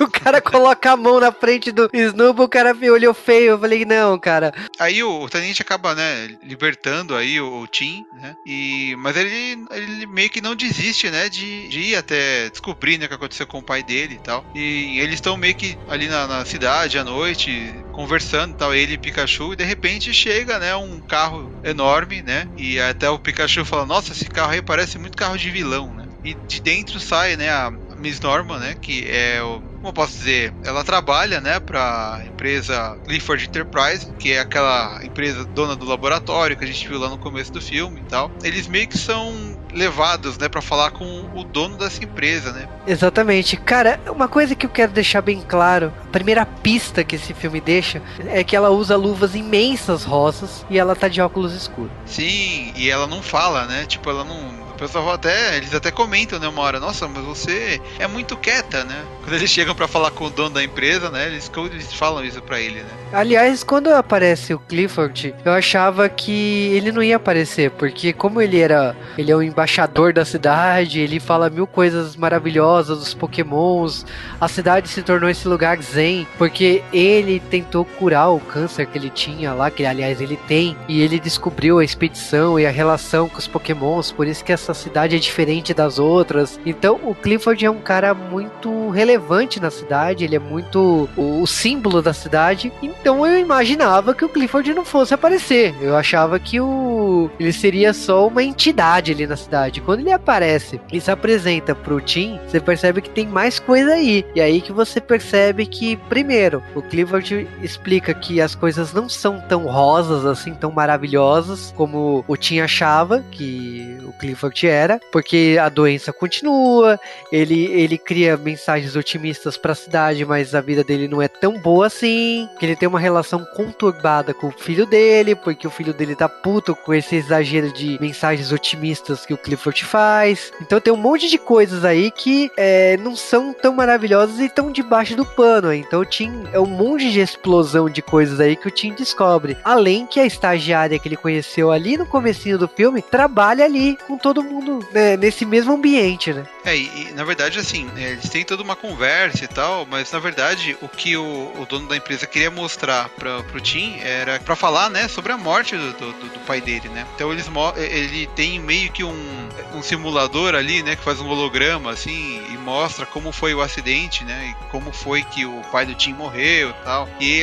o 0.00 0.08
cara 0.08 0.40
coloca 0.40 0.92
a 0.92 0.96
mão 0.96 1.18
na 1.18 1.32
frente 1.32 1.72
do 1.72 1.90
Snubble, 1.92 2.44
o 2.44 2.48
cara 2.48 2.72
me 2.72 2.88
olhou 2.88 3.12
feio. 3.12 3.50
Eu 3.50 3.58
falei, 3.58 3.84
não, 3.84 4.16
cara. 4.16 4.54
Aí 4.78 5.02
o, 5.02 5.22
o 5.22 5.28
tenente 5.28 5.60
acaba, 5.60 5.96
né, 5.96 6.38
libertando 6.44 7.16
aí 7.16 7.40
o, 7.40 7.62
o 7.62 7.66
Tim, 7.66 8.04
né? 8.14 8.36
E, 8.46 8.94
mas 8.98 9.16
ele, 9.16 9.66
ele 9.72 10.06
meio 10.06 10.30
que 10.30 10.40
não 10.40 10.54
desiste, 10.54 11.10
né, 11.10 11.28
de, 11.28 11.66
de 11.66 11.80
ir 11.80 11.96
até 11.96 12.48
descobrir, 12.48 12.96
né, 12.96 13.06
o 13.06 13.08
que 13.08 13.14
aconteceu 13.14 13.46
com 13.46 13.58
o 13.58 13.62
pai 13.62 13.82
dele 13.82 14.14
e 14.14 14.22
tal. 14.22 14.44
E 14.54 15.00
eles 15.00 15.14
estão 15.14 15.36
meio 15.36 15.56
que 15.56 15.76
ali 15.88 16.06
na, 16.06 16.27
na 16.28 16.44
cidade 16.44 16.98
à 16.98 17.04
noite, 17.04 17.84
conversando 17.90 18.54
tal, 18.54 18.74
ele 18.74 18.94
e 18.94 18.98
Pikachu, 18.98 19.52
e 19.52 19.56
de 19.56 19.64
repente 19.64 20.12
chega, 20.14 20.58
né, 20.58 20.76
um 20.76 21.00
carro 21.08 21.52
enorme, 21.64 22.22
né? 22.22 22.48
E 22.56 22.78
até 22.80 23.10
o 23.10 23.18
Pikachu 23.18 23.64
fala, 23.64 23.86
nossa, 23.86 24.12
esse 24.12 24.26
carro 24.28 24.52
aí 24.52 24.62
parece 24.62 24.98
muito 24.98 25.16
carro 25.16 25.36
de 25.38 25.50
vilão, 25.50 25.94
né? 25.94 26.06
E 26.22 26.34
de 26.34 26.60
dentro 26.60 27.00
sai, 27.00 27.36
né, 27.36 27.50
a 27.50 27.70
Miss 27.96 28.20
Norman, 28.20 28.58
né, 28.60 28.76
que 28.80 29.06
é 29.08 29.42
o 29.42 29.60
como 29.78 29.88
eu 29.88 29.92
posso 29.92 30.12
dizer, 30.18 30.52
ela 30.64 30.82
trabalha, 30.82 31.40
né, 31.40 31.60
para 31.60 32.20
empresa 32.26 32.98
Clifford 33.04 33.44
Enterprise, 33.44 34.08
que 34.18 34.32
é 34.32 34.40
aquela 34.40 35.00
empresa 35.04 35.44
dona 35.44 35.76
do 35.76 35.86
laboratório 35.86 36.56
que 36.56 36.64
a 36.64 36.66
gente 36.66 36.86
viu 36.86 36.98
lá 36.98 37.08
no 37.08 37.16
começo 37.16 37.52
do 37.52 37.60
filme 37.60 38.00
e 38.00 38.04
tal. 38.04 38.30
Eles 38.42 38.66
meio 38.66 38.88
que 38.88 38.98
são 38.98 39.56
levados, 39.72 40.36
né, 40.36 40.48
para 40.48 40.60
falar 40.60 40.90
com 40.90 41.30
o 41.34 41.44
dono 41.44 41.76
dessa 41.76 42.02
empresa, 42.02 42.52
né? 42.52 42.68
Exatamente. 42.86 43.56
Cara, 43.56 44.00
uma 44.08 44.26
coisa 44.26 44.54
que 44.54 44.66
eu 44.66 44.70
quero 44.70 44.92
deixar 44.92 45.20
bem 45.20 45.40
claro, 45.46 45.92
a 46.04 46.10
primeira 46.10 46.44
pista 46.44 47.04
que 47.04 47.16
esse 47.16 47.32
filme 47.32 47.60
deixa 47.60 48.02
é 48.26 48.42
que 48.42 48.56
ela 48.56 48.70
usa 48.70 48.96
luvas 48.96 49.34
imensas 49.34 50.04
rosas 50.04 50.66
e 50.68 50.78
ela 50.78 50.96
tá 50.96 51.06
de 51.06 51.20
óculos 51.20 51.54
escuros. 51.54 51.92
Sim, 52.04 52.72
e 52.74 52.90
ela 52.90 53.06
não 53.06 53.22
fala, 53.22 53.66
né? 53.66 53.84
Tipo, 53.86 54.10
ela 54.10 54.24
não 54.24 54.67
pessoal 54.78 55.12
até, 55.12 55.56
eles 55.56 55.74
até 55.74 55.90
comentam, 55.90 56.38
né, 56.38 56.48
uma 56.48 56.62
hora, 56.62 56.80
nossa, 56.80 57.08
mas 57.08 57.24
você 57.24 57.80
é 57.98 58.06
muito 58.06 58.36
quieta, 58.36 58.84
né? 58.84 59.04
Quando 59.22 59.34
eles 59.34 59.50
chegam 59.50 59.74
pra 59.74 59.88
falar 59.88 60.10
com 60.10 60.24
o 60.24 60.30
dono 60.30 60.50
da 60.50 60.62
empresa, 60.62 61.10
né, 61.10 61.26
eles, 61.26 61.50
eles 61.70 61.92
falam 61.92 62.24
isso 62.24 62.40
pra 62.40 62.60
ele, 62.60 62.80
né? 62.80 62.90
Aliás, 63.12 63.64
quando 63.64 63.88
aparece 63.88 64.54
o 64.54 64.58
Clifford, 64.58 65.34
eu 65.44 65.52
achava 65.52 66.08
que 66.08 66.70
ele 66.72 66.92
não 66.92 67.02
ia 67.02 67.16
aparecer, 67.16 67.70
porque 67.72 68.12
como 68.12 68.40
ele 68.40 68.60
era, 68.60 68.96
ele 69.16 69.32
é 69.32 69.36
o 69.36 69.42
embaixador 69.42 70.12
da 70.12 70.24
cidade, 70.24 71.00
ele 71.00 71.18
fala 71.18 71.50
mil 71.50 71.66
coisas 71.66 72.16
maravilhosas 72.16 72.98
dos 72.98 73.14
Pokémons, 73.14 74.06
a 74.40 74.46
cidade 74.46 74.88
se 74.88 75.02
tornou 75.02 75.28
esse 75.28 75.48
lugar 75.48 75.80
zen, 75.82 76.26
porque 76.36 76.82
ele 76.92 77.40
tentou 77.40 77.84
curar 77.84 78.28
o 78.28 78.40
câncer 78.40 78.86
que 78.86 78.96
ele 78.96 79.10
tinha 79.10 79.52
lá, 79.52 79.70
que 79.70 79.84
aliás 79.84 80.20
ele 80.20 80.36
tem, 80.46 80.76
e 80.86 81.00
ele 81.00 81.18
descobriu 81.18 81.78
a 81.78 81.84
expedição 81.84 82.58
e 82.60 82.66
a 82.66 82.70
relação 82.70 83.28
com 83.28 83.38
os 83.38 83.48
Pokémons, 83.48 84.12
por 84.12 84.26
isso 84.26 84.44
que 84.44 84.52
essa 84.70 84.74
cidade 84.74 85.16
é 85.16 85.18
diferente 85.18 85.72
das 85.72 85.98
outras. 85.98 86.60
Então, 86.64 87.00
o 87.04 87.14
Clifford 87.14 87.64
é 87.64 87.70
um 87.70 87.80
cara 87.80 88.12
muito 88.12 88.90
relevante 88.90 89.60
na 89.60 89.70
cidade, 89.70 90.24
ele 90.24 90.36
é 90.36 90.38
muito 90.38 91.08
o, 91.16 91.42
o 91.42 91.46
símbolo 91.46 92.02
da 92.02 92.12
cidade. 92.12 92.72
Então 92.82 93.26
eu 93.26 93.38
imaginava 93.38 94.14
que 94.14 94.24
o 94.24 94.28
Clifford 94.28 94.74
não 94.74 94.84
fosse 94.84 95.14
aparecer. 95.14 95.74
Eu 95.80 95.96
achava 95.96 96.38
que 96.38 96.60
o 96.60 97.30
ele 97.38 97.52
seria 97.52 97.92
só 97.92 98.26
uma 98.26 98.42
entidade 98.42 99.12
ali 99.12 99.26
na 99.26 99.36
cidade. 99.36 99.80
Quando 99.80 100.00
ele 100.00 100.12
aparece 100.12 100.80
e 100.92 101.00
se 101.00 101.10
apresenta 101.10 101.74
pro 101.74 102.00
Tim, 102.00 102.38
você 102.46 102.60
percebe 102.60 103.00
que 103.00 103.10
tem 103.10 103.26
mais 103.26 103.58
coisa 103.58 103.92
aí. 103.92 104.24
E 104.34 104.40
aí 104.40 104.60
que 104.60 104.72
você 104.72 105.00
percebe 105.00 105.66
que, 105.66 105.96
primeiro, 106.08 106.62
o 106.74 106.82
Clifford 106.82 107.48
explica 107.62 108.12
que 108.12 108.40
as 108.40 108.54
coisas 108.54 108.92
não 108.92 109.08
são 109.08 109.40
tão 109.40 109.66
rosas 109.66 110.24
assim, 110.26 110.54
tão 110.54 110.70
maravilhosas 110.70 111.72
como 111.76 112.24
o 112.26 112.36
Tim 112.36 112.60
achava 112.60 113.24
que 113.30 113.98
o 114.04 114.12
Clifford 114.12 114.57
era, 114.66 115.00
porque 115.12 115.56
a 115.60 115.68
doença 115.68 116.12
continua, 116.12 116.98
ele, 117.30 117.66
ele 117.66 117.96
cria 117.96 118.36
mensagens 118.36 118.96
otimistas 118.96 119.56
para 119.56 119.72
a 119.72 119.76
cidade, 119.76 120.24
mas 120.24 120.54
a 120.54 120.60
vida 120.60 120.82
dele 120.82 121.08
não 121.08 121.22
é 121.22 121.28
tão 121.28 121.58
boa 121.58 121.86
assim, 121.86 122.48
que 122.58 122.66
ele 122.66 122.76
tem 122.76 122.88
uma 122.88 123.00
relação 123.00 123.44
conturbada 123.56 124.34
com 124.34 124.48
o 124.48 124.52
filho 124.52 124.86
dele, 124.86 125.34
porque 125.34 125.66
o 125.66 125.70
filho 125.70 125.94
dele 125.94 126.14
tá 126.14 126.28
puto 126.28 126.74
com 126.74 126.92
esse 126.92 127.16
exagero 127.16 127.72
de 127.72 127.98
mensagens 128.00 128.52
otimistas 128.52 129.24
que 129.24 129.34
o 129.34 129.38
Clifford 129.38 129.84
faz. 129.84 130.52
Então 130.60 130.80
tem 130.80 130.92
um 130.92 130.96
monte 130.96 131.28
de 131.28 131.38
coisas 131.38 131.84
aí 131.84 132.10
que 132.10 132.50
é, 132.56 132.96
não 132.98 133.14
são 133.14 133.52
tão 133.52 133.74
maravilhosas 133.74 134.38
e 134.38 134.46
estão 134.46 134.72
debaixo 134.72 135.16
do 135.16 135.24
pano. 135.24 135.72
Então 135.72 136.00
o 136.00 136.04
Tim 136.04 136.44
é 136.52 136.60
um 136.60 136.66
monte 136.66 137.10
de 137.10 137.20
explosão 137.20 137.88
de 137.88 138.02
coisas 138.02 138.40
aí 138.40 138.56
que 138.56 138.68
o 138.68 138.70
Tim 138.70 138.92
descobre. 138.92 139.56
Além 139.64 140.06
que 140.06 140.20
a 140.20 140.26
estagiária 140.26 140.98
que 140.98 141.08
ele 141.08 141.16
conheceu 141.16 141.70
ali 141.70 141.96
no 141.96 142.06
comecinho 142.06 142.58
do 142.58 142.68
filme 142.68 143.02
trabalha 143.02 143.64
ali 143.64 143.96
com 144.06 144.16
todo 144.16 144.42
mundo 144.42 144.47
né, 144.92 145.16
nesse 145.16 145.44
mesmo 145.44 145.72
ambiente, 145.72 146.32
né? 146.32 146.44
É, 146.64 146.76
e, 146.76 147.12
na 147.14 147.24
verdade, 147.24 147.58
assim, 147.58 147.90
é, 147.96 148.12
eles 148.12 148.28
têm 148.28 148.44
toda 148.44 148.62
uma 148.62 148.76
conversa 148.76 149.44
e 149.44 149.48
tal, 149.48 149.86
mas 149.86 150.10
na 150.12 150.18
verdade 150.18 150.76
o 150.82 150.88
que 150.88 151.16
o, 151.16 151.52
o 151.58 151.66
dono 151.66 151.88
da 151.88 151.96
empresa 151.96 152.26
queria 152.26 152.50
mostrar 152.50 153.08
pra, 153.10 153.42
pro 153.42 153.60
Tim 153.60 153.98
era 154.00 154.38
pra 154.40 154.56
falar, 154.56 154.90
né, 154.90 155.08
sobre 155.08 155.32
a 155.32 155.36
morte 155.36 155.76
do, 155.76 155.92
do, 155.92 156.12
do 156.12 156.40
pai 156.46 156.60
dele, 156.60 156.88
né? 156.88 157.06
Então 157.14 157.32
eles 157.32 157.46
ele 157.76 158.26
tem 158.34 158.58
meio 158.60 158.90
que 158.92 159.02
um, 159.02 159.48
um 159.74 159.82
simulador 159.82 160.54
ali, 160.54 160.82
né, 160.82 160.96
que 160.96 161.02
faz 161.02 161.20
um 161.20 161.28
holograma, 161.28 161.90
assim, 161.90 162.42
e 162.52 162.58
mostra 162.58 163.06
como 163.06 163.32
foi 163.32 163.54
o 163.54 163.60
acidente, 163.60 164.24
né, 164.24 164.54
e 164.54 164.70
como 164.70 164.92
foi 164.92 165.22
que 165.22 165.44
o 165.44 165.62
pai 165.72 165.86
do 165.86 165.94
Tim 165.94 166.12
morreu 166.12 166.70
e 166.70 166.84
tal. 166.84 167.08
E 167.20 167.42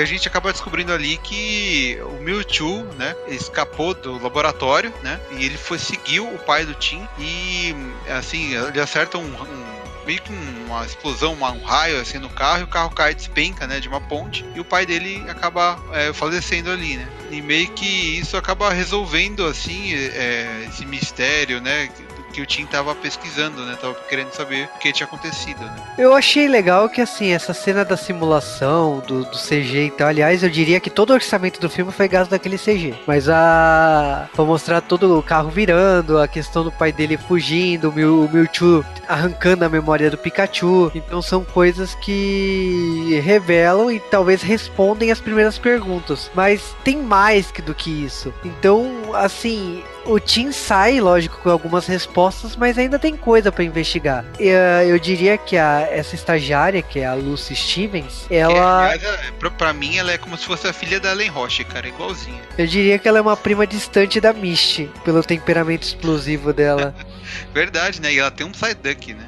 a 0.00 0.04
gente 0.04 0.26
acaba 0.28 0.52
descobrindo 0.52 0.92
ali 0.92 1.16
que 1.18 1.98
o 2.02 2.22
Mewtwo, 2.22 2.84
né, 2.98 3.14
escapou 3.28 3.94
do 3.94 4.20
laboratório, 4.22 4.92
né, 5.02 5.20
e 5.38 5.44
ele 5.44 5.56
foi 5.56 5.78
seguiu 5.78 6.35
o 6.36 6.38
pai 6.38 6.64
do 6.64 6.74
Tim 6.74 7.06
e, 7.18 7.74
assim, 8.08 8.54
ele 8.54 8.80
acerta 8.80 9.18
um, 9.18 9.24
um 9.24 9.76
meio 10.06 10.22
que 10.22 10.32
uma 10.32 10.86
explosão, 10.86 11.34
um 11.34 11.64
raio 11.64 12.00
assim 12.00 12.18
no 12.18 12.30
carro, 12.30 12.60
e 12.60 12.62
o 12.62 12.68
carro 12.68 12.90
cai 12.90 13.14
despenca, 13.14 13.66
né, 13.66 13.80
de 13.80 13.88
uma 13.88 14.00
ponte, 14.00 14.44
e 14.54 14.60
o 14.60 14.64
pai 14.64 14.86
dele 14.86 15.24
acaba 15.28 15.78
é, 15.92 16.12
falecendo 16.12 16.70
ali, 16.70 16.96
né? 16.96 17.08
E 17.30 17.42
meio 17.42 17.68
que 17.72 18.18
isso 18.18 18.36
acaba 18.36 18.72
resolvendo 18.72 19.44
assim 19.44 19.92
é, 19.94 20.66
esse 20.68 20.86
mistério, 20.86 21.60
né? 21.60 21.88
Que 22.36 22.42
o 22.42 22.46
Tim 22.46 22.66
tava 22.66 22.94
pesquisando, 22.94 23.64
né? 23.64 23.78
Tava 23.80 23.94
querendo 24.10 24.30
saber 24.30 24.68
o 24.76 24.78
que 24.78 24.92
tinha 24.92 25.06
acontecido, 25.06 25.64
né? 25.64 25.74
Eu 25.96 26.12
achei 26.12 26.46
legal 26.46 26.86
que, 26.86 27.00
assim, 27.00 27.32
essa 27.32 27.54
cena 27.54 27.82
da 27.82 27.96
simulação, 27.96 29.02
do, 29.06 29.24
do 29.24 29.38
CG 29.38 29.86
e 29.86 29.90
tal, 29.90 30.08
aliás, 30.08 30.42
eu 30.42 30.50
diria 30.50 30.78
que 30.78 30.90
todo 30.90 31.10
o 31.10 31.14
orçamento 31.14 31.58
do 31.58 31.70
filme 31.70 31.90
foi 31.90 32.06
gasto 32.06 32.30
daquele 32.30 32.58
CG. 32.58 32.94
Mas 33.06 33.26
a. 33.26 34.28
Pra 34.34 34.44
mostrar 34.44 34.82
todo 34.82 35.18
o 35.18 35.22
carro 35.22 35.48
virando, 35.48 36.18
a 36.18 36.28
questão 36.28 36.62
do 36.62 36.70
pai 36.70 36.92
dele 36.92 37.16
fugindo, 37.16 37.88
o, 37.88 37.92
Mew, 37.92 38.26
o 38.26 38.30
Mewtwo 38.30 38.84
arrancando 39.08 39.64
a 39.64 39.68
memória 39.70 40.10
do 40.10 40.18
Pikachu. 40.18 40.92
Então 40.94 41.22
são 41.22 41.42
coisas 41.42 41.94
que 41.94 43.18
revelam 43.24 43.90
e 43.90 43.98
talvez 43.98 44.42
respondem 44.42 45.10
as 45.10 45.22
primeiras 45.22 45.56
perguntas. 45.56 46.30
Mas 46.34 46.76
tem 46.84 46.98
mais 46.98 47.50
do 47.64 47.74
que 47.74 48.04
isso. 48.04 48.34
Então, 48.44 49.14
assim, 49.14 49.82
o 50.06 50.20
Tim 50.20 50.52
sai, 50.52 51.00
lógico, 51.00 51.38
com 51.42 51.50
algumas 51.50 51.86
respostas, 51.86 52.56
mas 52.56 52.78
ainda 52.78 52.98
tem 52.98 53.16
coisa 53.16 53.50
para 53.50 53.64
investigar. 53.64 54.24
Eu, 54.38 54.56
eu, 54.88 54.98
diria 54.98 55.36
que 55.36 55.56
a, 55.56 55.86
essa 55.90 56.14
estagiária, 56.14 56.82
que 56.82 57.00
é 57.00 57.06
a 57.06 57.14
Lucy 57.14 57.54
Stevens, 57.54 58.26
ela. 58.30 58.94
É, 58.94 58.98
pra, 59.38 59.50
pra, 59.50 59.72
mim, 59.72 59.96
ela 59.96 60.12
é 60.12 60.18
como 60.18 60.36
se 60.36 60.46
fosse 60.46 60.66
a 60.66 60.72
filha 60.72 61.00
da 61.00 61.12
Ellen 61.12 61.30
Roche, 61.30 61.64
cara, 61.64 61.88
igualzinha. 61.88 62.40
Eu 62.56 62.66
diria 62.66 62.98
que 62.98 63.08
ela 63.08 63.18
é 63.18 63.20
uma 63.20 63.36
prima 63.36 63.66
distante 63.66 64.20
da 64.20 64.32
Misty, 64.32 64.90
pelo 65.04 65.22
temperamento 65.22 65.82
explosivo 65.82 66.52
dela. 66.52 66.94
Verdade, 67.52 68.00
né? 68.00 68.12
E 68.12 68.18
ela 68.18 68.30
tem 68.30 68.46
um 68.46 68.52
Psyduck, 68.52 69.14
né? 69.14 69.26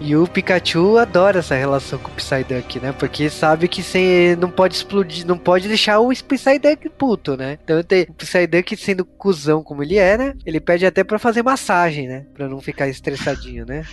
E 0.00 0.14
o 0.14 0.28
Pikachu 0.28 0.96
adora 0.96 1.40
essa 1.40 1.56
relação 1.56 1.98
com 1.98 2.10
o 2.10 2.14
Psyduck, 2.14 2.78
né? 2.78 2.92
Porque 2.92 3.28
sabe 3.28 3.66
que 3.66 3.82
você 3.82 4.36
não 4.38 4.48
pode 4.48 4.76
explodir, 4.76 5.26
não 5.26 5.36
pode 5.36 5.66
deixar 5.66 5.98
o 5.98 6.10
Psyduck 6.10 6.88
puto, 6.90 7.36
né? 7.36 7.58
Então 7.64 7.82
tem, 7.82 8.06
o 8.08 8.14
Psyduck 8.14 8.76
sendo 8.76 9.04
cuzão 9.04 9.62
como 9.62 9.82
ele 9.82 9.98
é, 9.98 10.16
né? 10.16 10.34
Ele 10.46 10.60
pede 10.60 10.86
até 10.86 11.02
para 11.02 11.18
fazer 11.18 11.42
massagem, 11.42 12.06
né? 12.06 12.26
Pra 12.32 12.48
não 12.48 12.60
ficar 12.60 12.86
estressadinho, 12.86 13.66
né? 13.66 13.84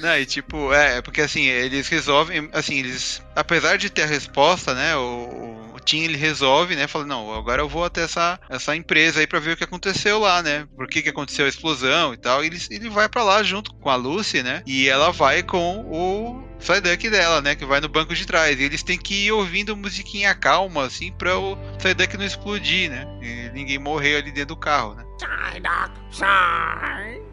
Não, 0.00 0.16
e 0.18 0.24
tipo, 0.24 0.72
é, 0.72 0.96
é, 0.96 1.02
porque 1.02 1.20
assim, 1.20 1.44
eles 1.44 1.86
resolvem, 1.88 2.48
assim, 2.52 2.78
eles, 2.78 3.22
apesar 3.36 3.76
de 3.76 3.90
ter 3.90 4.02
a 4.02 4.06
resposta, 4.06 4.74
né, 4.74 4.96
o, 4.96 5.00
o 5.00 5.49
Tim 5.90 6.04
ele 6.04 6.16
resolve, 6.16 6.76
né, 6.76 6.86
fala, 6.86 7.04
não, 7.04 7.34
agora 7.34 7.62
eu 7.62 7.68
vou 7.68 7.84
até 7.84 8.02
essa, 8.02 8.38
essa 8.48 8.76
empresa 8.76 9.18
aí 9.18 9.26
para 9.26 9.40
ver 9.40 9.54
o 9.54 9.56
que 9.56 9.64
aconteceu 9.64 10.20
lá, 10.20 10.40
né, 10.40 10.64
por 10.76 10.86
que 10.86 11.02
que 11.02 11.08
aconteceu 11.08 11.46
a 11.46 11.48
explosão 11.48 12.14
e 12.14 12.16
tal, 12.16 12.44
e 12.44 12.46
ele, 12.46 12.58
ele 12.70 12.88
vai 12.88 13.08
para 13.08 13.24
lá 13.24 13.42
junto 13.42 13.74
com 13.74 13.90
a 13.90 13.96
Lucy, 13.96 14.40
né, 14.40 14.62
e 14.64 14.88
ela 14.88 15.10
vai 15.10 15.42
com 15.42 15.80
o 15.90 16.48
Psyduck 16.60 17.10
dela, 17.10 17.40
né? 17.40 17.56
Que 17.56 17.64
vai 17.64 17.80
no 17.80 17.88
banco 17.88 18.14
de 18.14 18.26
trás. 18.26 18.60
E 18.60 18.62
eles 18.62 18.82
têm 18.82 18.98
que 18.98 19.26
ir 19.26 19.32
ouvindo 19.32 19.74
musiquinha 19.74 20.34
calma, 20.34 20.84
assim, 20.84 21.10
pra 21.10 21.38
o 21.38 21.56
Psyduck 21.78 22.18
não 22.18 22.24
explodir, 22.24 22.90
né? 22.90 23.06
E 23.22 23.50
ninguém 23.54 23.78
morrer 23.78 24.16
ali 24.16 24.30
dentro 24.30 24.54
do 24.54 24.56
carro, 24.56 24.94
né? 24.94 25.02
Psyduck, 25.18 25.90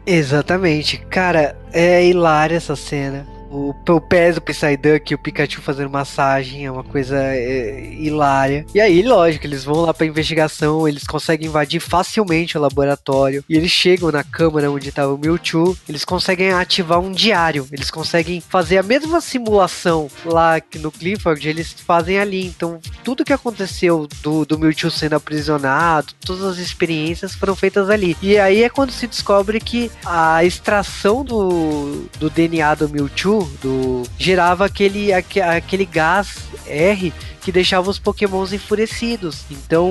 Exatamente. 0.06 0.96
Cara, 1.10 1.60
é 1.72 2.06
hilária 2.06 2.56
essa 2.56 2.74
cena. 2.74 3.37
O, 3.50 3.74
o 3.88 4.00
pés 4.00 4.34
do 4.34 4.42
Psyduck 4.42 5.10
e 5.10 5.14
o 5.14 5.18
Pikachu 5.18 5.60
fazendo 5.60 5.90
massagem 5.90 6.66
é 6.66 6.70
uma 6.70 6.84
coisa 6.84 7.16
é, 7.18 7.92
hilária. 7.94 8.66
E 8.74 8.80
aí, 8.80 9.02
lógico, 9.02 9.46
eles 9.46 9.64
vão 9.64 9.82
lá 9.82 9.94
pra 9.94 10.06
investigação, 10.06 10.86
eles 10.86 11.04
conseguem 11.04 11.48
invadir 11.48 11.80
facilmente 11.80 12.56
o 12.56 12.60
laboratório. 12.60 13.44
E 13.48 13.56
eles 13.56 13.70
chegam 13.70 14.12
na 14.12 14.22
câmara 14.22 14.70
onde 14.70 14.92
tava 14.92 15.14
o 15.14 15.18
Mewtwo. 15.18 15.76
Eles 15.88 16.04
conseguem 16.04 16.52
ativar 16.52 17.00
um 17.00 17.12
diário. 17.12 17.66
Eles 17.72 17.90
conseguem 17.90 18.40
fazer 18.40 18.78
a 18.78 18.82
mesma 18.82 19.20
simulação 19.20 20.08
lá 20.24 20.60
no 20.76 20.92
Clifford, 20.92 21.48
eles 21.48 21.72
fazem 21.72 22.18
ali. 22.18 22.46
Então, 22.46 22.78
tudo 23.02 23.24
que 23.24 23.32
aconteceu 23.32 24.06
do, 24.22 24.44
do 24.44 24.58
Mewtwo 24.58 24.90
sendo 24.90 25.14
aprisionado, 25.14 26.12
todas 26.24 26.44
as 26.44 26.58
experiências 26.58 27.34
foram 27.34 27.56
feitas 27.56 27.88
ali. 27.88 28.16
E 28.20 28.38
aí 28.38 28.62
é 28.62 28.68
quando 28.68 28.90
se 28.90 29.06
descobre 29.06 29.60
que 29.60 29.90
a 30.04 30.44
extração 30.44 31.24
do, 31.24 32.08
do 32.18 32.28
DNA 32.28 32.74
do 32.74 32.88
Mewtwo 32.88 33.37
do 33.62 34.02
gerava 34.18 34.66
aquele, 34.66 35.12
aquele 35.12 35.84
gás 35.84 36.38
R 36.66 37.12
que 37.48 37.52
deixava 37.52 37.88
os 37.88 37.98
pokémons 37.98 38.52
enfurecidos. 38.52 39.46
Então 39.50 39.90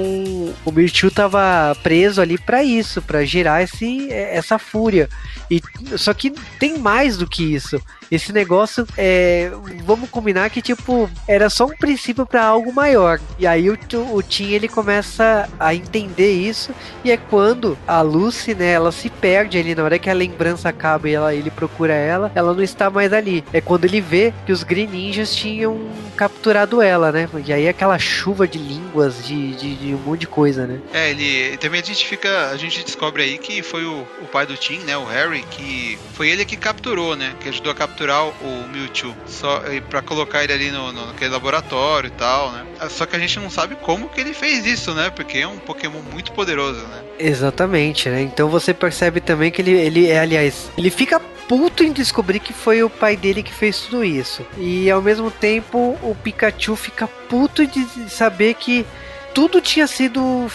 o 0.64 0.72
Mewtwo 0.72 1.10
tava 1.10 1.76
preso 1.82 2.22
ali 2.22 2.38
para 2.38 2.64
isso, 2.64 3.02
para 3.02 3.26
gerar 3.26 3.64
esse, 3.64 4.14
essa 4.14 4.60
fúria. 4.60 5.10
E 5.50 5.60
só 5.98 6.14
que 6.14 6.30
tem 6.60 6.78
mais 6.78 7.18
do 7.18 7.26
que 7.26 7.56
isso. 7.56 7.82
Esse 8.12 8.32
negócio 8.32 8.88
é, 8.96 9.52
vamos 9.84 10.08
combinar 10.10 10.50
que 10.52 10.62
tipo 10.62 11.10
era 11.28 11.50
só 11.50 11.66
um 11.66 11.76
princípio 11.76 12.28
para 12.28 12.46
algo 12.46 12.72
maior. 12.72 13.20
E 13.40 13.48
aí 13.48 13.72
o, 13.72 13.78
o 14.14 14.22
Tim 14.22 14.52
ele 14.52 14.68
começa 14.68 15.50
a 15.60 15.74
entender 15.74 16.34
isso 16.34 16.72
e 17.04 17.10
é 17.10 17.18
quando 17.18 17.76
a 17.88 18.02
Lucy, 18.02 18.54
né, 18.54 18.72
ela 18.72 18.92
se 18.92 19.10
perde 19.10 19.58
ali 19.58 19.74
na 19.74 19.84
hora 19.84 19.98
que 19.98 20.12
a 20.12 20.14
lembrança 20.14 20.70
acaba 20.70 21.10
e 21.10 21.14
ela, 21.14 21.34
ele 21.34 21.50
procura 21.50 21.94
ela, 21.94 22.32
ela 22.36 22.54
não 22.54 22.62
está 22.62 22.90
mais 22.90 23.12
ali. 23.12 23.44
É 23.52 23.60
quando 23.60 23.86
ele 23.86 24.00
vê 24.00 24.32
que 24.46 24.52
os 24.52 24.64
Green 24.64 24.88
Ninjas 24.88 25.36
tinham 25.36 25.90
capturado 26.16 26.82
ela, 26.82 27.12
né? 27.12 27.28
E 27.48 27.54
aí 27.54 27.68
aquela 27.68 27.98
chuva 27.98 28.48
de 28.48 28.58
línguas, 28.58 29.26
de, 29.26 29.56
de, 29.56 29.76
de 29.76 29.94
um 29.94 30.00
monte 30.00 30.22
de 30.22 30.28
coisa, 30.28 30.68
né? 30.68 30.80
É, 30.94 31.12
ele 31.12 31.58
também 31.58 31.82
a 31.82 31.84
gente 31.84 32.06
fica, 32.06 32.50
a 32.50 32.58
gente 32.58 32.84
descobre 32.84 33.24
aí 33.24 33.38
que 33.38 33.62
foi 33.62 33.86
o, 33.86 34.06
o 34.22 34.26
pai 34.26 34.46
do 34.46 34.58
Tim, 34.58 34.80
né, 34.80 34.98
o 34.98 35.06
Harry, 35.06 35.44
que 35.50 35.98
foi 36.14 36.30
ele 36.30 36.44
que 36.44 36.58
capturou, 36.58 37.16
né, 37.16 37.34
que 37.40 37.48
ajudou 37.48 37.72
a 37.72 37.76
capturar 37.76 38.28
o 38.28 38.68
Mewtwo, 38.68 39.16
só 39.26 39.62
para 39.90 40.02
colocar 40.02 40.44
ele 40.44 40.52
ali 40.52 40.72
no, 40.72 40.92
no 40.92 41.08
naquele 41.08 41.32
laboratório 41.32 42.08
e 42.08 42.12
tal, 42.12 42.52
né? 42.52 42.66
Só 42.90 43.06
que 43.06 43.16
a 43.16 43.20
gente 43.20 43.40
não 43.40 43.50
sabe 43.50 43.76
como 43.76 44.10
que 44.10 44.20
ele 44.20 44.34
fez 44.34 44.66
isso, 44.66 44.94
né? 44.94 45.10
Porque 45.10 45.40
é 45.40 45.48
um 45.48 45.58
Pokémon 45.58 46.02
muito 46.12 46.32
poderoso, 46.34 46.82
né? 46.82 47.02
Exatamente, 47.18 48.10
né? 48.10 48.22
Então 48.22 48.50
você 48.50 48.74
percebe 48.74 49.22
também 49.22 49.52
que 49.52 49.62
ele, 49.62 49.72
ele 49.72 50.08
é, 50.08 50.20
aliás, 50.20 50.70
ele 50.78 50.90
fica 50.90 51.22
puto 51.48 51.84
em 51.84 51.92
descobrir 51.92 52.40
que 52.40 52.54
foi 52.54 52.84
o 52.84 52.90
pai 52.90 53.16
dele 53.16 53.44
que 53.44 53.54
fez 53.54 53.82
tudo 53.82 54.04
isso. 54.04 54.46
E 54.58 54.90
ao 54.90 55.02
mesmo 55.02 55.32
tempo 55.32 55.98
o 56.02 56.16
Pikachu 56.16 56.76
fica 56.76 57.08
puto 57.08 57.66
de 57.66 57.86
saber 58.10 58.54
que 58.56 58.86
tudo 59.34 59.62
tinha 59.62 59.88
sido 59.88 60.48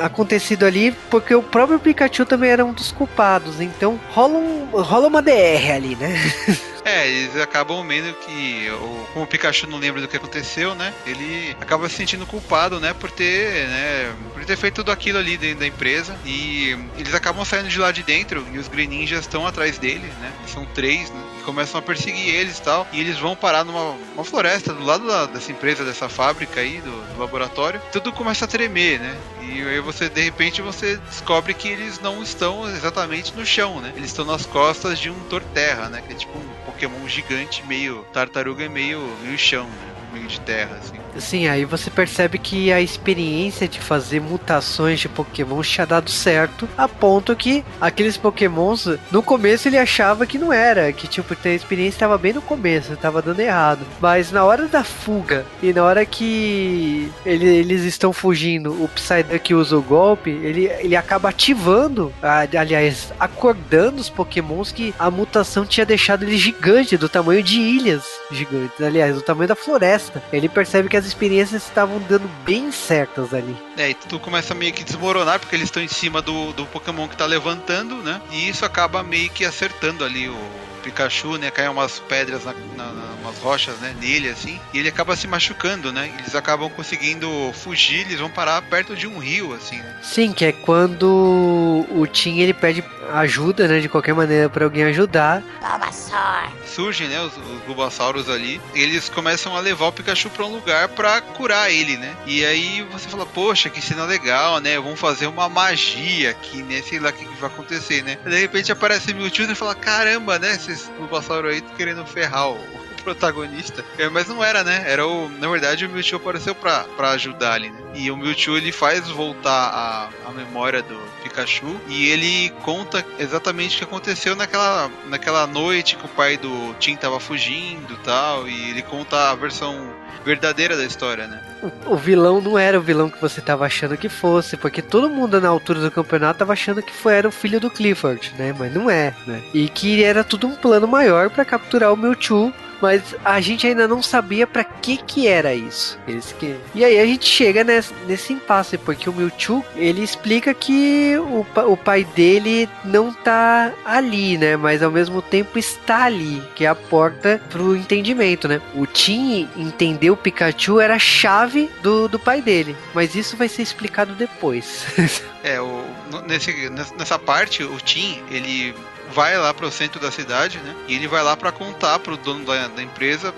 acontecido 0.00 0.64
ali, 0.64 0.92
porque 1.10 1.34
o 1.34 1.42
próprio 1.42 1.78
Pikachu 1.78 2.24
também 2.24 2.50
era 2.50 2.64
um 2.64 2.72
dos 2.72 2.92
culpados. 2.92 3.60
Então 3.60 3.98
rola, 4.10 4.38
um, 4.38 4.66
rola 4.72 5.08
uma 5.08 5.22
DR 5.22 5.72
ali, 5.74 5.96
né? 5.96 6.14
É, 6.88 7.06
eles 7.06 7.36
acabam 7.36 7.86
vendo 7.86 8.14
que, 8.14 8.66
como 9.12 9.26
o 9.26 9.28
Pikachu 9.28 9.66
não 9.66 9.78
lembra 9.78 10.00
do 10.00 10.08
que 10.08 10.16
aconteceu, 10.16 10.74
né? 10.74 10.94
Ele 11.04 11.54
acaba 11.60 11.86
se 11.86 11.96
sentindo 11.96 12.24
culpado, 12.24 12.80
né? 12.80 12.94
Por 12.94 13.10
ter, 13.10 13.68
né? 13.68 14.14
Por 14.32 14.42
ter 14.46 14.56
feito 14.56 14.76
tudo 14.76 14.90
aquilo 14.90 15.18
ali 15.18 15.36
dentro 15.36 15.60
da 15.60 15.66
empresa. 15.66 16.16
E 16.24 16.78
eles 16.96 17.12
acabam 17.12 17.44
saindo 17.44 17.68
de 17.68 17.78
lá 17.78 17.92
de 17.92 18.02
dentro 18.02 18.46
e 18.52 18.58
os 18.58 18.68
Green 18.68 18.86
Ninjas 18.86 19.20
estão 19.20 19.46
atrás 19.46 19.76
dele, 19.76 20.10
né? 20.18 20.32
São 20.46 20.64
três, 20.64 21.10
né? 21.10 21.28
começam 21.48 21.78
a 21.78 21.82
perseguir 21.82 22.34
eles 22.34 22.58
e 22.58 22.62
tal. 22.62 22.86
E 22.92 23.00
eles 23.00 23.18
vão 23.18 23.34
parar 23.34 23.64
numa 23.64 23.96
uma 24.14 24.22
floresta 24.22 24.74
do 24.74 24.84
lado 24.84 25.06
da, 25.06 25.24
dessa 25.24 25.50
empresa, 25.50 25.82
dessa 25.82 26.06
fábrica 26.06 26.60
aí, 26.60 26.78
do, 26.82 27.14
do, 27.14 27.18
laboratório. 27.18 27.80
Tudo 27.90 28.12
começa 28.12 28.44
a 28.44 28.48
tremer, 28.48 29.00
né? 29.00 29.16
E 29.40 29.62
aí 29.62 29.80
você, 29.80 30.10
de 30.10 30.20
repente, 30.20 30.60
você 30.60 30.98
descobre 31.08 31.54
que 31.54 31.66
eles 31.66 32.00
não 32.00 32.22
estão 32.22 32.68
exatamente 32.68 33.34
no 33.34 33.46
chão, 33.46 33.80
né? 33.80 33.94
Eles 33.96 34.10
estão 34.10 34.26
nas 34.26 34.44
costas 34.44 34.98
de 34.98 35.08
um 35.08 35.18
Torterra, 35.30 35.88
né? 35.88 36.02
Que 36.06 36.12
é 36.12 36.16
tipo 36.16 36.36
um 36.38 36.48
Pokémon 36.78 37.08
gigante, 37.08 37.66
meio 37.66 38.04
tartaruga, 38.12 38.68
meio, 38.68 39.18
meio 39.18 39.36
chão, 39.36 39.68
né? 39.74 39.92
Meio 40.12 40.28
de 40.28 40.40
terra, 40.40 40.76
assim. 40.76 41.07
Sim, 41.18 41.48
aí 41.48 41.64
você 41.64 41.90
percebe 41.90 42.38
que 42.38 42.72
a 42.72 42.80
experiência 42.80 43.68
de 43.68 43.80
fazer 43.80 44.20
mutações 44.20 45.00
de 45.00 45.08
Pokémon 45.08 45.60
tinha 45.62 45.86
dado 45.86 46.10
certo, 46.10 46.68
a 46.76 46.88
ponto 46.88 47.34
que 47.34 47.64
aqueles 47.80 48.16
Pokémons, 48.16 48.86
no 49.10 49.22
começo 49.22 49.68
ele 49.68 49.78
achava 49.78 50.26
que 50.26 50.38
não 50.38 50.52
era, 50.52 50.92
que 50.92 51.06
tipo, 51.06 51.36
a 51.44 51.48
experiência 51.48 51.96
estava 51.96 52.18
bem 52.18 52.32
no 52.32 52.42
começo, 52.42 52.92
estava 52.92 53.20
dando 53.20 53.40
errado. 53.40 53.80
Mas 54.00 54.30
na 54.30 54.44
hora 54.44 54.66
da 54.66 54.84
fuga 54.84 55.44
e 55.62 55.72
na 55.72 55.84
hora 55.84 56.04
que 56.04 57.10
ele, 57.24 57.46
eles 57.46 57.82
estão 57.82 58.12
fugindo, 58.12 58.72
o 58.72 58.88
Psyduck 58.88 59.54
usa 59.54 59.76
o 59.76 59.82
golpe, 59.82 60.30
ele, 60.30 60.66
ele 60.66 60.96
acaba 60.96 61.28
ativando, 61.28 62.12
aliás, 62.22 63.12
acordando 63.18 64.00
os 64.00 64.08
Pokémons 64.08 64.72
que 64.72 64.94
a 64.98 65.10
mutação 65.10 65.66
tinha 65.66 65.86
deixado 65.86 66.22
ele 66.22 66.36
gigante, 66.36 66.96
do 66.96 67.08
tamanho 67.08 67.42
de 67.42 67.60
ilhas 67.60 68.04
gigantes, 68.30 68.80
aliás, 68.80 69.14
do 69.14 69.22
tamanho 69.22 69.48
da 69.48 69.54
floresta. 69.56 70.22
Ele 70.32 70.48
percebe 70.48 70.88
que 70.88 70.96
as 70.96 71.06
experiências 71.08 71.64
estavam 71.64 71.98
dando 72.00 72.28
bem 72.44 72.70
certas 72.70 73.34
ali. 73.34 73.56
É, 73.76 73.90
e 73.90 73.94
tudo 73.94 74.20
começa 74.20 74.54
meio 74.54 74.72
que 74.72 74.84
desmoronar, 74.84 75.40
porque 75.40 75.56
eles 75.56 75.66
estão 75.66 75.82
em 75.82 75.88
cima 75.88 76.22
do, 76.22 76.52
do 76.52 76.66
Pokémon 76.66 77.08
que 77.08 77.16
tá 77.16 77.26
levantando, 77.26 77.96
né? 77.96 78.20
E 78.30 78.48
isso 78.48 78.64
acaba 78.64 79.02
meio 79.02 79.30
que 79.30 79.44
acertando 79.44 80.04
ali 80.04 80.28
o 80.28 80.38
Pikachu, 80.82 81.36
né? 81.36 81.50
Cai 81.50 81.68
umas 81.68 81.98
pedras 82.00 82.44
na, 82.44 82.52
na, 82.76 82.92
umas 83.28 83.38
rochas, 83.38 83.78
né? 83.78 83.94
Nele, 84.00 84.28
assim. 84.28 84.58
E 84.72 84.78
ele 84.78 84.88
acaba 84.88 85.14
se 85.14 85.26
machucando, 85.26 85.92
né? 85.92 86.10
Eles 86.18 86.34
acabam 86.34 86.70
conseguindo 86.70 87.28
fugir, 87.52 88.00
eles 88.00 88.18
vão 88.18 88.30
parar 88.30 88.60
perto 88.62 88.96
de 88.96 89.06
um 89.06 89.18
rio, 89.18 89.52
assim. 89.54 89.76
Né? 89.76 89.96
Sim, 90.02 90.32
que 90.32 90.44
é 90.44 90.52
quando 90.52 91.86
o 91.90 92.06
Tim 92.06 92.38
ele 92.38 92.54
pede 92.54 92.82
ajuda, 93.12 93.68
né? 93.68 93.80
De 93.80 93.88
qualquer 93.88 94.14
maneira 94.14 94.48
para 94.48 94.64
alguém 94.64 94.84
ajudar. 94.84 95.42
Bulbasaur. 95.60 96.50
Surgem, 96.66 97.08
né? 97.08 97.20
Os, 97.20 97.36
os 97.36 97.60
Bulbasauros 97.66 98.28
ali. 98.28 98.60
Eles 98.74 99.08
começam 99.08 99.56
a 99.56 99.60
levar 99.60 99.86
o 99.86 99.92
Pikachu 99.92 100.30
para 100.30 100.44
um 100.44 100.52
lugar 100.52 100.88
para 100.88 101.20
curar 101.20 101.70
ele, 101.70 101.96
né? 101.96 102.14
E 102.26 102.44
aí 102.44 102.86
você 102.90 103.08
fala, 103.08 103.26
poxa, 103.26 103.70
que 103.70 103.80
cena 103.80 104.04
legal, 104.04 104.60
né? 104.60 104.78
Vamos 104.78 105.00
fazer 105.00 105.26
uma 105.26 105.48
magia 105.48 106.30
aqui, 106.30 106.62
né? 106.62 106.82
Sei 106.82 106.98
lá 106.98 107.10
o 107.10 107.12
que, 107.12 107.24
que 107.24 107.40
vai 107.40 107.50
acontecer, 107.50 108.02
né? 108.02 108.18
De 108.24 108.38
repente 108.38 108.70
aparece 108.70 109.12
o 109.12 109.16
Mewtwo 109.16 109.50
e 109.50 109.54
fala, 109.54 109.74
caramba, 109.74 110.38
né? 110.38 110.54
Esses 110.54 110.90
Bulbasauros 110.98 111.52
aí 111.52 111.60
querendo 111.76 112.04
ferrar 112.06 112.50
o, 112.50 112.77
protagonista. 113.08 113.84
É, 113.96 114.08
mas 114.08 114.28
não 114.28 114.44
era, 114.44 114.62
né? 114.62 114.84
Era 114.86 115.06
o. 115.06 115.28
Na 115.28 115.48
verdade, 115.48 115.86
o 115.86 115.90
Mewtwo 115.90 116.16
apareceu 116.16 116.54
pra, 116.54 116.84
pra 116.96 117.10
ajudar 117.10 117.54
ali, 117.54 117.70
né? 117.70 117.78
E 117.94 118.10
o 118.10 118.16
Mewtwo 118.16 118.56
ele 118.56 118.70
faz 118.70 119.08
voltar 119.08 119.50
a, 119.50 120.08
a 120.28 120.32
memória 120.32 120.82
do 120.82 120.98
Pikachu 121.22 121.80
e 121.88 122.10
ele 122.10 122.50
conta 122.62 123.04
exatamente 123.18 123.76
o 123.76 123.78
que 123.78 123.84
aconteceu 123.84 124.36
naquela, 124.36 124.90
naquela 125.08 125.46
noite 125.46 125.96
que 125.96 126.04
o 126.04 126.08
pai 126.08 126.36
do 126.36 126.74
Tim 126.78 126.96
tava 126.96 127.18
fugindo 127.18 127.96
tal. 128.04 128.46
E 128.46 128.70
ele 128.70 128.82
conta 128.82 129.30
a 129.30 129.34
versão 129.34 129.90
verdadeira 130.24 130.76
da 130.76 130.84
história, 130.84 131.26
né? 131.26 131.40
O, 131.86 131.94
o, 131.94 131.96
vilão 131.96 132.40
não 132.40 132.58
era 132.58 132.78
o 132.78 132.82
vilão 132.82 133.08
que 133.08 133.20
você 133.20 133.40
tava 133.40 133.64
achando 133.64 133.96
que 133.96 134.08
fosse, 134.08 134.56
porque 134.56 134.82
todo 134.82 135.08
mundo 135.08 135.40
na 135.40 135.48
altura 135.48 135.80
do 135.80 135.90
campeonato 135.90 136.40
tava 136.40 136.52
achando 136.52 136.82
que 136.82 136.92
foi, 136.92 137.14
era 137.14 137.28
o 137.28 137.32
filho 137.32 137.58
do 137.58 137.70
Clifford, 137.70 138.34
né? 138.38 138.54
Mas 138.56 138.72
não 138.74 138.90
é, 138.90 139.14
né? 139.26 139.42
E 139.54 139.68
que 139.68 140.04
era 140.04 140.22
tudo 140.22 140.46
um 140.46 140.54
plano 140.54 140.86
maior 140.86 141.30
para 141.30 141.44
capturar 141.44 141.92
o 141.92 141.96
Mewtwo 141.96 142.52
mas 142.80 143.14
a 143.24 143.40
gente 143.40 143.66
ainda 143.66 143.88
não 143.88 144.02
sabia 144.02 144.46
para 144.46 144.64
que 144.64 144.96
que 144.96 145.26
era 145.26 145.54
isso. 145.54 145.98
Eles 146.06 146.32
que... 146.32 146.56
E 146.74 146.84
aí 146.84 146.98
a 146.98 147.06
gente 147.06 147.26
chega 147.26 147.64
nesse, 147.64 147.92
nesse 148.06 148.32
impasse, 148.32 148.78
porque 148.78 149.08
o 149.08 149.12
Mewtwo, 149.12 149.64
ele 149.74 150.02
explica 150.02 150.54
que 150.54 151.16
o, 151.18 151.46
o 151.70 151.76
pai 151.76 152.04
dele 152.04 152.68
não 152.84 153.12
tá 153.12 153.72
ali, 153.84 154.38
né? 154.38 154.56
Mas 154.56 154.82
ao 154.82 154.90
mesmo 154.90 155.20
tempo 155.22 155.58
está 155.58 156.04
ali, 156.04 156.42
que 156.54 156.64
é 156.64 156.68
a 156.68 156.74
porta 156.74 157.40
pro 157.50 157.76
entendimento, 157.76 158.48
né? 158.48 158.60
O 158.74 158.86
Tim 158.86 159.48
entender 159.56 160.10
o 160.10 160.16
Pikachu 160.16 160.80
era 160.80 160.94
a 160.94 160.98
chave 160.98 161.70
do, 161.82 162.08
do 162.08 162.18
pai 162.18 162.40
dele, 162.40 162.76
mas 162.94 163.14
isso 163.14 163.36
vai 163.36 163.48
ser 163.48 163.62
explicado 163.62 164.14
depois. 164.14 164.86
é, 165.42 165.60
o, 165.60 165.84
nesse, 166.26 166.70
nessa 166.70 167.18
parte, 167.18 167.62
o 167.62 167.76
Tim, 167.78 168.22
ele 168.30 168.74
vai 169.12 169.36
lá 169.38 169.52
para 169.54 169.66
o 169.66 169.70
centro 169.70 170.00
da 170.00 170.10
cidade, 170.10 170.58
né? 170.58 170.74
E 170.86 170.94
ele 170.94 171.08
vai 171.08 171.22
lá 171.22 171.36
para 171.36 171.52
contar 171.52 171.98
pro 171.98 172.16
dono 172.16 172.44
da, 172.44 172.68
da 172.68 172.82
empresa 172.82 173.34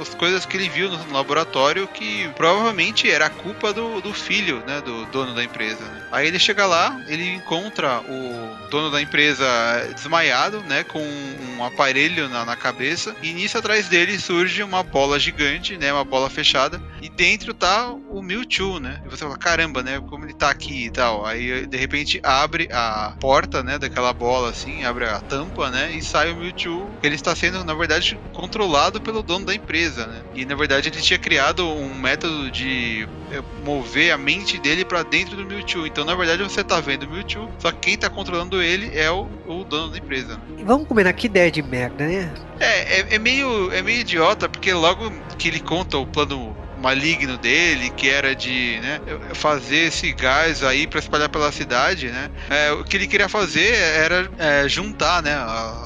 as 0.00 0.14
coisas 0.14 0.44
que 0.44 0.56
ele 0.56 0.68
viu 0.68 0.90
no 0.90 1.12
laboratório 1.12 1.86
que 1.88 2.28
provavelmente 2.36 3.10
era 3.10 3.28
culpa 3.28 3.72
do, 3.72 4.00
do 4.00 4.12
filho, 4.12 4.62
né, 4.66 4.80
do 4.80 5.06
dono 5.06 5.34
da 5.34 5.42
empresa. 5.42 5.84
Né? 5.84 6.02
Aí 6.12 6.26
ele 6.26 6.38
chega 6.38 6.66
lá, 6.66 7.00
ele 7.06 7.34
encontra 7.34 8.00
o 8.00 8.68
dono 8.70 8.90
da 8.90 9.00
empresa 9.00 9.46
desmaiado, 9.94 10.60
né, 10.62 10.84
com 10.84 11.00
um 11.00 11.64
aparelho 11.64 12.28
na, 12.28 12.44
na 12.44 12.56
cabeça, 12.56 13.14
e 13.22 13.32
nisso 13.32 13.58
atrás 13.58 13.88
dele 13.88 14.18
surge 14.18 14.62
uma 14.62 14.82
bola 14.82 15.18
gigante, 15.18 15.76
né, 15.76 15.92
uma 15.92 16.04
bola 16.04 16.30
fechada, 16.30 16.80
e 17.00 17.08
dentro 17.08 17.54
tá 17.54 17.90
o 17.90 18.22
Mewtwo, 18.22 18.78
né? 18.78 19.00
E 19.04 19.08
você 19.08 19.24
fala, 19.24 19.36
caramba, 19.36 19.82
né, 19.82 20.00
como 20.08 20.24
ele 20.24 20.34
tá 20.34 20.50
aqui 20.50 20.86
e 20.86 20.90
tal. 20.90 21.24
Aí 21.24 21.66
de 21.66 21.76
repente 21.76 22.20
abre 22.22 22.68
a 22.72 23.14
porta, 23.20 23.62
né, 23.62 23.78
daquela 23.78 24.12
bola 24.12 24.50
assim, 24.50 24.84
abre 24.84 25.04
a 25.04 25.20
tampa, 25.20 25.70
né, 25.70 25.92
e 25.92 26.02
sai 26.02 26.32
o 26.32 26.36
Mewtwo. 26.36 26.98
Ele 27.02 27.14
está 27.14 27.34
sendo, 27.34 27.64
na 27.64 27.74
verdade, 27.74 28.18
controlado 28.32 29.00
pelo 29.00 29.22
dono 29.22 29.46
da 29.46 29.54
empresa 29.54 29.87
né? 29.96 30.22
E 30.34 30.44
na 30.44 30.54
verdade 30.54 30.88
ele 30.88 31.00
tinha 31.00 31.18
criado 31.18 31.66
um 31.68 31.94
método 31.94 32.50
de 32.50 33.08
eh, 33.30 33.42
mover 33.64 34.12
a 34.12 34.18
mente 34.18 34.58
dele 34.58 34.84
para 34.84 35.02
dentro 35.02 35.36
do 35.36 35.44
Mewtwo. 35.44 35.86
Então 35.86 36.04
na 36.04 36.14
verdade 36.14 36.42
você 36.42 36.62
tá 36.62 36.80
vendo 36.80 37.04
o 37.04 37.10
Mewtwo, 37.10 37.50
só 37.58 37.70
que 37.70 37.78
quem 37.78 37.96
tá 37.96 38.08
controlando 38.10 38.62
ele 38.62 38.90
é 38.96 39.10
o, 39.10 39.28
o 39.46 39.64
dono 39.64 39.90
da 39.90 39.98
empresa. 39.98 40.34
Né? 40.34 40.64
Vamos 40.64 40.86
combinar 40.86 41.12
que 41.12 41.26
ideia 41.26 41.50
de 41.50 41.62
merda, 41.62 42.06
né? 42.06 42.32
É, 42.60 43.00
é, 43.00 43.14
é, 43.14 43.18
meio, 43.18 43.72
é 43.72 43.82
meio 43.82 44.00
idiota, 44.00 44.48
porque 44.48 44.72
logo 44.72 45.12
que 45.38 45.48
ele 45.48 45.60
conta 45.60 45.96
o 45.96 46.06
plano 46.06 46.56
maligno 46.80 47.36
dele, 47.36 47.90
que 47.90 48.08
era 48.08 48.34
de 48.34 48.78
né, 48.80 49.00
fazer 49.34 49.88
esse 49.88 50.12
gás 50.12 50.62
aí 50.62 50.86
para 50.86 50.98
espalhar 50.98 51.28
pela 51.28 51.50
cidade, 51.52 52.08
né? 52.08 52.30
É, 52.48 52.72
o 52.72 52.84
que 52.84 52.96
ele 52.96 53.06
queria 53.06 53.28
fazer 53.28 53.74
era 53.74 54.30
é, 54.38 54.68
juntar, 54.68 55.22
né, 55.22 55.34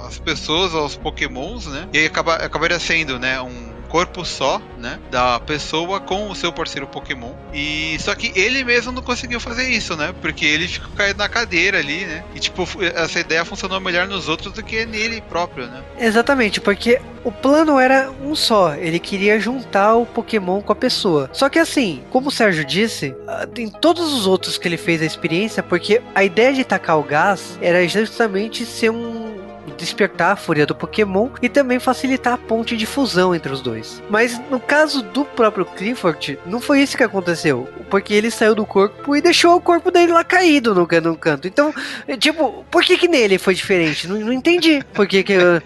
as 0.06 0.18
pessoas 0.18 0.74
aos 0.74 0.96
Pokémons, 0.96 1.66
né? 1.66 1.88
E 1.92 2.06
acaba, 2.06 2.36
acabaria 2.36 2.78
sendo, 2.78 3.18
né, 3.18 3.40
um 3.40 3.71
corpo 3.92 4.24
só, 4.24 4.60
né? 4.78 4.98
Da 5.10 5.38
pessoa 5.38 6.00
com 6.00 6.30
o 6.30 6.34
seu 6.34 6.50
parceiro 6.50 6.86
Pokémon. 6.86 7.34
E 7.52 7.98
só 8.00 8.14
que 8.14 8.32
ele 8.34 8.64
mesmo 8.64 8.90
não 8.90 9.02
conseguiu 9.02 9.38
fazer 9.38 9.68
isso, 9.68 9.94
né? 9.94 10.14
Porque 10.22 10.46
ele 10.46 10.66
ficou 10.66 10.90
caído 10.96 11.18
na 11.18 11.28
cadeira 11.28 11.78
ali, 11.78 12.06
né? 12.06 12.24
E 12.34 12.40
tipo, 12.40 12.66
essa 12.82 13.20
ideia 13.20 13.44
funcionou 13.44 13.78
melhor 13.80 14.08
nos 14.08 14.30
outros 14.30 14.54
do 14.54 14.62
que 14.62 14.86
nele 14.86 15.20
próprio, 15.20 15.66
né? 15.66 15.82
Exatamente, 15.98 16.58
porque 16.58 17.02
o 17.22 17.30
plano 17.30 17.78
era 17.78 18.10
um 18.22 18.34
só. 18.34 18.74
Ele 18.74 18.98
queria 18.98 19.38
juntar 19.38 19.94
o 19.94 20.06
Pokémon 20.06 20.62
com 20.62 20.72
a 20.72 20.76
pessoa. 20.76 21.28
Só 21.30 21.50
que 21.50 21.58
assim, 21.58 22.02
como 22.08 22.28
o 22.28 22.32
Sérgio 22.32 22.64
disse, 22.64 23.14
ah, 23.28 23.46
em 23.58 23.68
todos 23.68 24.10
os 24.14 24.26
outros 24.26 24.56
que 24.56 24.66
ele 24.66 24.78
fez 24.78 25.02
a 25.02 25.06
experiência, 25.06 25.62
porque 25.62 26.00
a 26.14 26.24
ideia 26.24 26.54
de 26.54 26.64
tacar 26.64 26.98
o 26.98 27.02
gás 27.02 27.58
era 27.60 27.86
justamente 27.86 28.64
ser 28.64 28.90
um 28.90 29.41
despertar 29.76 30.32
a 30.32 30.36
fúria 30.36 30.66
do 30.66 30.74
Pokémon 30.74 31.28
e 31.40 31.48
também 31.48 31.78
facilitar 31.78 32.34
a 32.34 32.38
ponte 32.38 32.76
de 32.76 32.86
fusão 32.86 33.34
entre 33.34 33.52
os 33.52 33.60
dois. 33.60 34.02
Mas 34.10 34.40
no 34.50 34.58
caso 34.60 35.02
do 35.02 35.24
próprio 35.24 35.64
Clifford, 35.64 36.38
não 36.46 36.60
foi 36.60 36.80
isso 36.82 36.96
que 36.96 37.02
aconteceu, 37.04 37.68
porque 37.90 38.12
ele 38.14 38.30
saiu 38.30 38.54
do 38.54 38.66
corpo 38.66 39.14
e 39.16 39.20
deixou 39.20 39.56
o 39.56 39.60
corpo 39.60 39.90
dele 39.90 40.12
lá 40.12 40.24
caído 40.24 40.74
no, 40.74 40.86
no 41.02 41.16
canto. 41.16 41.46
Então, 41.46 41.72
é, 42.06 42.16
tipo, 42.16 42.64
por 42.70 42.82
que 42.82 42.96
que 42.96 43.08
nele 43.08 43.38
foi 43.38 43.54
diferente? 43.54 44.06
Não, 44.08 44.18
não 44.18 44.32
entendi. 44.32 44.82
Por 44.92 45.06
que 45.06 45.22
que... 45.22 45.32
eu- 45.32 45.62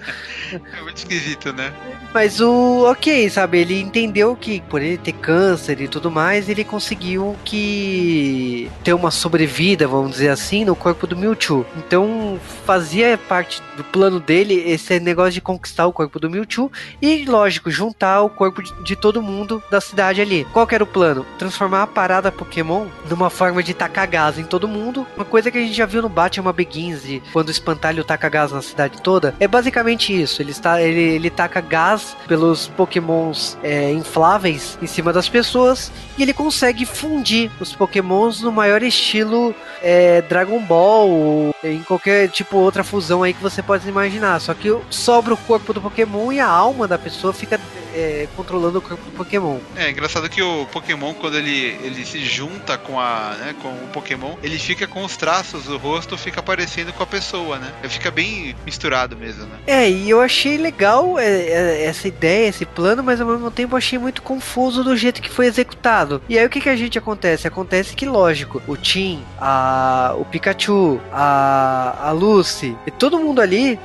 É 0.52 0.82
muito 0.82 0.96
esquisito, 0.98 1.52
né? 1.52 1.72
Mas 2.12 2.40
o 2.40 2.84
ok, 2.90 3.28
sabe? 3.28 3.58
Ele 3.58 3.80
entendeu 3.80 4.34
que 4.36 4.60
por 4.62 4.80
ele 4.80 4.96
ter 4.96 5.12
câncer 5.12 5.80
e 5.80 5.88
tudo 5.88 6.10
mais, 6.10 6.48
ele 6.48 6.64
conseguiu 6.64 7.36
que 7.44 8.70
ter 8.82 8.94
uma 8.94 9.10
sobrevida, 9.10 9.86
vamos 9.86 10.12
dizer 10.12 10.28
assim, 10.28 10.64
no 10.64 10.74
corpo 10.74 11.06
do 11.06 11.16
Mewtwo. 11.16 11.66
Então 11.76 12.38
fazia 12.64 13.18
parte 13.28 13.62
do 13.76 13.84
plano 13.86 14.20
dele 14.20 14.54
esse 14.66 14.98
negócio 15.00 15.32
de 15.32 15.40
conquistar 15.40 15.86
o 15.86 15.92
corpo 15.92 16.18
do 16.18 16.30
Mewtwo 16.30 16.70
e, 17.00 17.24
lógico, 17.24 17.70
juntar 17.70 18.22
o 18.22 18.28
corpo 18.28 18.62
de, 18.62 18.72
de 18.82 18.96
todo 18.96 19.22
mundo 19.22 19.62
da 19.70 19.80
cidade 19.80 20.20
ali. 20.20 20.46
Qual 20.52 20.66
era 20.70 20.84
o 20.84 20.86
plano? 20.86 21.24
Transformar 21.38 21.82
a 21.82 21.86
parada 21.86 22.32
Pokémon 22.32 22.86
numa 23.08 23.30
forma 23.30 23.62
de 23.62 23.74
tacar 23.74 24.08
gás 24.08 24.38
em 24.38 24.44
todo 24.44 24.68
mundo. 24.68 25.06
Uma 25.16 25.24
coisa 25.24 25.50
que 25.50 25.58
a 25.58 25.60
gente 25.60 25.74
já 25.74 25.86
viu 25.86 26.02
no 26.02 26.08
Batman 26.08 26.52
Begins, 26.52 27.02
de 27.02 27.22
quando 27.32 27.48
o 27.48 27.52
espantalho 27.52 28.04
taca 28.04 28.28
gás 28.28 28.52
na 28.52 28.62
cidade 28.62 29.00
toda. 29.02 29.34
É 29.40 29.48
basicamente 29.48 30.20
isso. 30.20 30.42
Ele, 30.42 30.50
está, 30.50 30.80
ele, 30.82 31.00
ele 31.00 31.30
taca 31.30 31.60
gás 31.60 32.16
pelos 32.26 32.68
Pokémons 32.68 33.56
é, 33.62 33.92
infláveis 33.92 34.78
em 34.80 34.86
cima 34.86 35.12
das 35.12 35.28
pessoas 35.28 35.90
e 36.18 36.22
ele 36.22 36.32
consegue 36.32 36.84
fundir 36.84 37.50
os 37.60 37.74
Pokémons 37.74 38.40
no 38.42 38.52
maior 38.52 38.82
estilo 38.82 39.54
é, 39.82 40.22
Dragon 40.22 40.60
Ball 40.60 41.08
ou 41.08 41.54
em 41.62 41.82
qualquer 41.82 42.28
tipo 42.28 42.56
outra 42.56 42.84
fusão 42.84 43.22
aí 43.22 43.32
que 43.32 43.42
você 43.42 43.62
pode 43.62 43.75
imaginar. 43.84 44.40
Só 44.40 44.54
que 44.54 44.74
sobra 44.88 45.34
o 45.34 45.36
corpo 45.36 45.72
do 45.72 45.80
Pokémon 45.80 46.32
e 46.32 46.40
a 46.40 46.48
alma 46.48 46.88
da 46.88 46.98
pessoa 46.98 47.32
fica 47.32 47.60
é, 47.96 48.28
controlando 48.36 48.78
o 48.78 48.82
corpo 48.82 49.02
do 49.04 49.10
Pokémon. 49.12 49.58
É 49.74 49.90
engraçado 49.90 50.28
que 50.28 50.42
o 50.42 50.66
Pokémon, 50.66 51.14
quando 51.14 51.38
ele, 51.38 51.76
ele 51.82 52.04
se 52.04 52.24
junta 52.24 52.76
com 52.76 53.00
a 53.00 53.34
né, 53.38 53.54
com 53.62 53.68
o 53.68 53.88
Pokémon, 53.92 54.34
ele 54.42 54.58
fica 54.58 54.86
com 54.86 55.02
os 55.02 55.16
traços 55.16 55.64
do 55.64 55.78
rosto, 55.78 56.18
fica 56.18 56.42
parecendo 56.42 56.92
com 56.92 57.02
a 57.02 57.06
pessoa, 57.06 57.58
né? 57.58 57.72
Ele 57.80 57.88
fica 57.88 58.10
bem 58.10 58.54
misturado 58.64 59.16
mesmo, 59.16 59.46
né? 59.46 59.58
É, 59.66 59.88
e 59.88 60.10
eu 60.10 60.20
achei 60.20 60.58
legal 60.58 61.18
é, 61.18 61.26
é, 61.26 61.84
essa 61.84 62.06
ideia, 62.06 62.48
esse 62.48 62.66
plano, 62.66 63.02
mas 63.02 63.20
ao 63.20 63.26
mesmo 63.26 63.50
tempo 63.50 63.76
achei 63.76 63.98
muito 63.98 64.20
confuso 64.20 64.84
do 64.84 64.96
jeito 64.96 65.22
que 65.22 65.30
foi 65.30 65.46
executado. 65.46 66.20
E 66.28 66.38
aí 66.38 66.44
o 66.44 66.50
que, 66.50 66.60
que 66.60 66.68
a 66.68 66.76
gente 66.76 66.98
acontece? 66.98 67.48
Acontece 67.48 67.96
que, 67.96 68.04
lógico, 68.04 68.62
o 68.66 68.76
Tim, 68.76 69.24
a, 69.40 70.14
o 70.18 70.24
Pikachu, 70.24 71.00
a, 71.12 72.08
a 72.08 72.10
Lucy, 72.12 72.76
e 72.86 72.90
todo 72.90 73.18
mundo 73.18 73.40
ali 73.40 73.78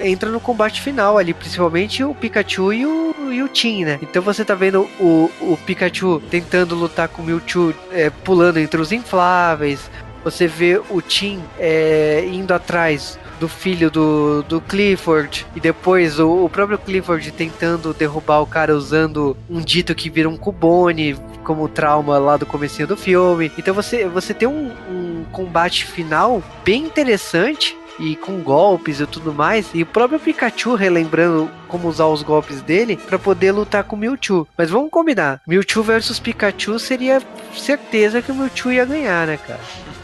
entra 0.00 0.30
no 0.30 0.40
combate 0.40 0.80
final 0.80 1.18
ali, 1.18 1.32
principalmente 1.32 2.02
o 2.04 2.14
Pikachu 2.14 2.72
e 2.72 2.86
o, 2.86 3.14
e 3.32 3.42
o 3.42 3.48
Tim, 3.48 3.84
né? 3.84 3.98
Então 4.02 4.22
você 4.22 4.44
tá 4.44 4.54
vendo 4.54 4.88
o, 5.00 5.30
o 5.40 5.58
Pikachu 5.64 6.20
tentando 6.30 6.74
lutar 6.74 7.08
com 7.08 7.22
o 7.22 7.24
Mewtwo, 7.24 7.74
é, 7.90 8.10
pulando 8.10 8.58
entre 8.58 8.80
os 8.80 8.92
infláveis. 8.92 9.90
Você 10.22 10.46
vê 10.46 10.80
o 10.88 11.02
Tim 11.02 11.42
é, 11.58 12.26
indo 12.26 12.54
atrás 12.54 13.18
do 13.38 13.48
filho 13.48 13.90
do, 13.90 14.42
do 14.44 14.60
Clifford 14.60 15.46
e 15.54 15.60
depois 15.60 16.18
o, 16.18 16.44
o 16.44 16.48
próprio 16.48 16.78
Clifford 16.78 17.30
tentando 17.32 17.92
derrubar 17.92 18.40
o 18.40 18.46
cara 18.46 18.74
usando 18.74 19.36
um 19.50 19.60
dito 19.60 19.94
que 19.94 20.08
vira 20.08 20.28
um 20.28 20.36
cubone 20.36 21.16
como 21.42 21.68
trauma 21.68 22.16
lá 22.18 22.36
do 22.36 22.46
comecinho 22.46 22.88
do 22.88 22.96
filme. 22.96 23.52
Então 23.58 23.74
você, 23.74 24.06
você 24.06 24.32
tem 24.32 24.48
um, 24.48 24.72
um 24.88 25.24
combate 25.30 25.84
final 25.84 26.42
bem 26.64 26.84
interessante 26.84 27.76
e 27.98 28.16
com 28.16 28.40
golpes 28.40 29.00
e 29.00 29.06
tudo 29.06 29.32
mais, 29.32 29.68
e 29.74 29.82
o 29.82 29.86
próprio 29.86 30.18
Pikachu 30.18 30.74
relembrando 30.74 31.50
como 31.68 31.88
usar 31.88 32.06
os 32.06 32.22
golpes 32.22 32.60
dele 32.60 32.96
para 32.96 33.18
poder 33.18 33.52
lutar 33.52 33.84
com 33.84 33.96
o 33.96 33.98
Mewtwo. 33.98 34.48
Mas 34.56 34.70
vamos 34.70 34.90
combinar, 34.90 35.40
Mewtwo 35.46 35.82
versus 35.82 36.18
Pikachu 36.18 36.78
seria 36.78 37.22
certeza 37.56 38.22
que 38.22 38.32
o 38.32 38.34
Mewtwo 38.34 38.72
ia 38.72 38.84
ganhar, 38.84 39.26
né, 39.26 39.36
cara? 39.36 39.60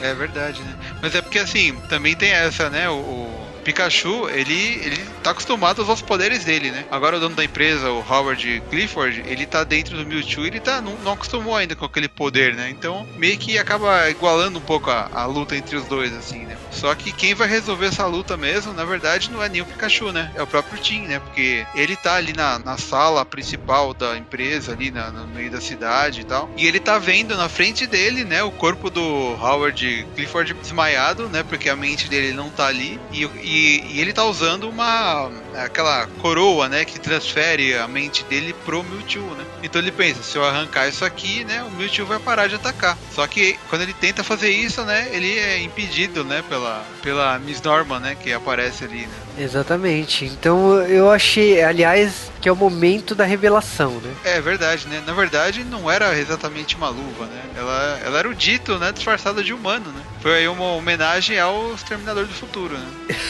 É 0.00 0.14
verdade, 0.14 0.62
né? 0.62 0.76
Mas 1.02 1.12
é 1.16 1.20
porque 1.20 1.40
assim, 1.40 1.74
também 1.88 2.14
tem 2.14 2.30
essa, 2.30 2.70
né? 2.70 2.88
O, 2.88 3.47
Pikachu, 3.64 4.28
ele, 4.30 4.80
ele 4.82 4.96
tá 5.22 5.30
acostumado 5.30 5.82
aos 5.82 6.02
poderes 6.02 6.44
dele, 6.44 6.70
né? 6.70 6.84
Agora 6.90 7.16
o 7.16 7.20
dono 7.20 7.34
da 7.34 7.44
empresa, 7.44 7.90
o 7.90 8.04
Howard 8.08 8.62
Clifford, 8.70 9.22
ele 9.26 9.46
tá 9.46 9.64
dentro 9.64 9.96
do 9.96 10.06
Mewtwo 10.06 10.44
e 10.44 10.48
ele 10.48 10.60
tá, 10.60 10.80
não, 10.80 10.94
não 10.98 11.12
acostumou 11.12 11.56
ainda 11.56 11.74
com 11.74 11.84
aquele 11.84 12.08
poder, 12.08 12.54
né? 12.54 12.70
Então 12.70 13.06
meio 13.16 13.36
que 13.38 13.58
acaba 13.58 14.08
igualando 14.10 14.58
um 14.58 14.62
pouco 14.62 14.90
a, 14.90 15.10
a 15.12 15.26
luta 15.26 15.56
entre 15.56 15.76
os 15.76 15.84
dois, 15.84 16.12
assim, 16.14 16.40
né? 16.40 16.56
Só 16.70 16.94
que 16.94 17.12
quem 17.12 17.34
vai 17.34 17.48
resolver 17.48 17.86
essa 17.86 18.06
luta 18.06 18.36
mesmo, 18.36 18.72
na 18.72 18.84
verdade, 18.84 19.30
não 19.30 19.42
é 19.42 19.48
nem 19.48 19.62
o 19.62 19.66
Pikachu, 19.66 20.12
né? 20.12 20.30
É 20.34 20.42
o 20.42 20.46
próprio 20.46 20.80
Tim, 20.80 21.02
né? 21.02 21.18
Porque 21.18 21.66
ele 21.74 21.96
tá 21.96 22.14
ali 22.14 22.32
na, 22.32 22.58
na 22.58 22.76
sala 22.76 23.24
principal 23.24 23.94
da 23.94 24.16
empresa, 24.16 24.72
ali 24.72 24.90
na, 24.90 25.10
no 25.10 25.26
meio 25.26 25.50
da 25.50 25.60
cidade 25.60 26.20
e 26.20 26.24
tal. 26.24 26.50
E 26.56 26.66
ele 26.66 26.80
tá 26.80 26.98
vendo 26.98 27.36
na 27.36 27.48
frente 27.48 27.86
dele, 27.86 28.24
né? 28.24 28.42
O 28.42 28.50
corpo 28.50 28.90
do 28.90 29.02
Howard 29.02 30.06
Clifford 30.14 30.54
desmaiado, 30.54 31.28
né? 31.28 31.42
Porque 31.42 31.68
a 31.68 31.76
mente 31.76 32.08
dele 32.08 32.32
não 32.32 32.50
tá 32.50 32.66
ali. 32.66 33.00
E, 33.12 33.24
e, 33.48 33.94
e 33.94 34.00
ele 34.00 34.12
tá 34.12 34.24
usando 34.24 34.68
uma. 34.68 35.30
aquela 35.54 36.06
coroa, 36.20 36.68
né? 36.68 36.84
Que 36.84 36.98
transfere 36.98 37.74
a 37.74 37.88
mente 37.88 38.22
dele 38.24 38.54
pro 38.64 38.84
Mewtwo, 38.84 39.34
né? 39.34 39.44
Então 39.62 39.80
ele 39.80 39.90
pensa, 39.90 40.22
se 40.22 40.36
eu 40.36 40.44
arrancar 40.44 40.86
isso 40.86 41.04
aqui, 41.04 41.44
né? 41.44 41.62
O 41.62 41.70
Mewtwo 41.70 42.04
vai 42.04 42.18
parar 42.18 42.46
de 42.46 42.56
atacar. 42.56 42.98
Só 43.10 43.26
que 43.26 43.58
quando 43.70 43.82
ele 43.82 43.94
tenta 43.94 44.22
fazer 44.22 44.50
isso, 44.50 44.84
né? 44.84 45.08
Ele 45.12 45.38
é 45.38 45.62
impedido, 45.62 46.24
né? 46.24 46.44
Pela, 46.46 46.84
pela 47.02 47.38
Miss 47.38 47.62
Norman, 47.62 48.00
né? 48.00 48.14
Que 48.14 48.32
aparece 48.32 48.84
ali, 48.84 49.06
né? 49.06 49.27
Exatamente. 49.38 50.24
Então 50.24 50.80
eu 50.82 51.10
achei, 51.10 51.62
aliás, 51.62 52.30
que 52.40 52.48
é 52.48 52.52
o 52.52 52.56
momento 52.56 53.14
da 53.14 53.24
revelação, 53.24 54.00
né? 54.00 54.14
É 54.24 54.40
verdade, 54.40 54.86
né? 54.88 55.02
Na 55.06 55.12
verdade, 55.12 55.64
não 55.64 55.90
era 55.90 56.16
exatamente 56.18 56.76
uma 56.76 56.88
luva, 56.88 57.26
né? 57.26 57.42
Ela, 57.56 58.00
ela 58.04 58.18
era 58.18 58.28
o 58.28 58.34
dito, 58.34 58.78
né? 58.78 58.92
Disfarçada 58.92 59.42
de 59.42 59.52
humano, 59.52 59.90
né? 59.90 60.02
Foi 60.20 60.34
aí 60.36 60.48
uma 60.48 60.72
homenagem 60.72 61.38
ao 61.38 61.74
Exterminador 61.74 62.26
do 62.26 62.34
Futuro, 62.34 62.76
né? 62.76 62.86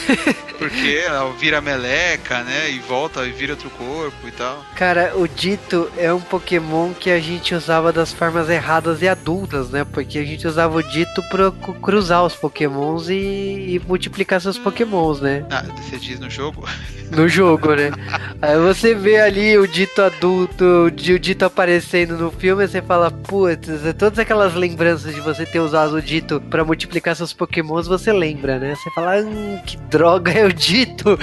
Porque 0.57 1.01
ela 1.05 1.31
vira 1.33 1.61
meleca, 1.61 2.43
né? 2.43 2.69
E 2.69 2.79
volta 2.79 3.25
e 3.25 3.31
vira 3.31 3.53
outro 3.53 3.69
corpo 3.69 4.27
e 4.27 4.31
tal. 4.31 4.63
Cara, 4.75 5.13
o 5.15 5.27
Dito 5.27 5.89
é 5.97 6.13
um 6.13 6.19
Pokémon 6.19 6.93
que 6.93 7.09
a 7.09 7.19
gente 7.19 7.55
usava 7.55 7.93
das 7.93 8.11
formas 8.11 8.49
erradas 8.49 9.01
e 9.01 9.07
adultas, 9.07 9.69
né? 9.69 9.85
Porque 9.85 10.19
a 10.19 10.23
gente 10.23 10.45
usava 10.45 10.77
o 10.77 10.83
Dito 10.83 11.23
pra 11.29 11.51
cruzar 11.81 12.25
os 12.25 12.35
Pokémons 12.35 13.09
e, 13.09 13.13
e 13.13 13.81
multiplicar 13.87 14.41
seus 14.41 14.57
Pokémons, 14.57 15.21
né? 15.21 15.45
Ah, 15.49 15.63
você 15.77 15.97
diz 15.99 16.19
no 16.19 16.29
jogo? 16.29 16.63
No 17.09 17.27
jogo, 17.27 17.73
né? 17.73 17.89
Aí 18.39 18.55
você 18.59 18.93
vê 18.93 19.19
ali 19.19 19.57
o 19.57 19.67
Dito 19.67 19.99
adulto, 19.99 20.63
o 20.85 20.91
Di- 20.91 21.13
o 21.13 21.19
Dito 21.19 21.43
aparecendo 21.43 22.15
no 22.15 22.29
filme, 22.29 22.67
você 22.67 22.83
fala, 22.83 23.09
putz, 23.09 23.83
é 23.83 23.93
todas 23.93 24.19
aquelas 24.19 24.53
lembranças 24.53 25.15
de 25.15 25.19
você 25.19 25.43
ter 25.43 25.59
usado 25.59 25.93
o 25.95 26.01
Dito 26.03 26.39
pra 26.51 26.63
multiplicar 26.63 27.15
seus 27.15 27.33
Pokémons, 27.33 27.87
você 27.87 28.13
lembra, 28.13 28.59
né? 28.59 28.75
Você 28.75 28.91
fala, 28.91 29.15
hum, 29.23 29.59
que 29.65 29.75
droga 29.89 30.29
é 30.37 30.45
o 30.45 30.53
Dito. 30.53 31.17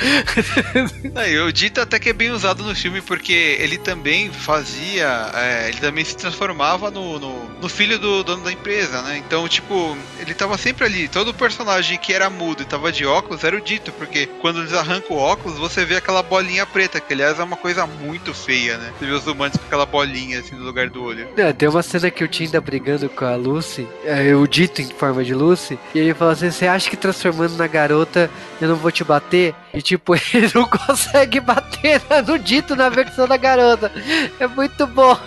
Aí, 1.15 1.39
o 1.39 1.53
Dito 1.53 1.81
até 1.81 2.01
que 2.01 2.09
é 2.09 2.13
bem 2.13 2.33
usado 2.33 2.65
no 2.65 2.75
filme 2.75 3.01
porque 3.01 3.57
ele 3.61 3.79
também 3.79 4.29
fazia. 4.33 5.31
é, 5.35 5.69
ele 5.69 5.79
também 5.79 6.05
se 6.05 6.17
transformava 6.17 6.91
no, 6.91 7.21
no, 7.21 7.46
no 7.61 7.69
filho 7.69 7.99
do 7.99 8.23
dono 8.23 8.45
da 8.45 8.53
empresa, 8.53 9.03
né? 9.03 9.17
Então, 9.19 9.47
tipo, 9.49 9.97
ele 10.19 10.35
tava 10.35 10.59
sempre 10.59 10.85
ali. 10.85 11.09
Todo 11.09 11.33
personagem 11.35 11.99
que 11.99 12.13
era 12.13 12.29
mudo 12.29 12.63
e 12.63 12.67
tava 12.67 12.93
de 12.93 13.07
óculos 13.07 13.45
era 13.45 13.57
o 13.57 13.61
Dito, 13.61 13.93
porque 13.93 14.27
quando 14.41 14.61
eles 14.61 14.73
arrancam 14.73 15.17
o 15.17 15.21
óculos, 15.21 15.59
você 15.59 15.85
vê 15.85 15.97
aquela 15.97 16.23
bolinha 16.23 16.67
preta, 16.67 17.01
que 17.01 17.13
aliás 17.13 17.39
é 17.39 17.43
uma 17.43 17.57
coisa 17.57 17.87
muito 17.87 18.35
feia, 18.35 18.77
né? 18.79 18.93
Você 18.99 19.07
vê 19.07 19.13
os 19.13 19.27
humanos 19.27 19.57
com 19.57 19.65
aquela 19.65 19.87
bolinha 19.87 20.41
assim 20.41 20.55
no 20.55 20.65
lugar 20.65 20.89
do 20.91 21.03
olho. 21.03 21.29
É, 21.37 21.53
tem 21.53 21.69
uma 21.69 21.83
cena 21.83 22.11
que 22.11 22.25
o 22.25 22.29
Tim 22.29 22.49
tá 22.49 22.61
brigando 22.61 23.09
com 23.09 23.25
a 23.25 23.37
Lucy, 23.37 23.87
é, 24.05 24.35
o 24.35 24.47
Dito 24.47 24.83
em 24.83 24.91
forma 24.91 25.25
de 25.25 25.35
Lucy, 25.35 25.79
e 25.95 25.99
ele 25.99 26.15
fala 26.15 26.33
assim: 26.33 26.51
Você 26.51 26.67
acha 26.67 26.89
que 26.91 26.97
transformando 26.97 27.57
na 27.57 27.67
garota 27.67 28.31
eu 28.61 28.69
não 28.69 28.77
vou 28.77 28.91
te 28.91 29.05
bater? 29.05 29.55
E 29.73 29.83
tipo, 29.83 30.15
ele 30.33 30.51
não 30.55 30.69
consegue 30.69 31.41
bater 31.41 32.01
no 32.27 32.39
Dito 32.39 32.75
na 32.75 32.89
versão 32.89 33.27
da 33.27 33.37
garota. 33.37 33.93
É 34.39 34.47
muito 34.47 34.87
bom. 34.87 35.19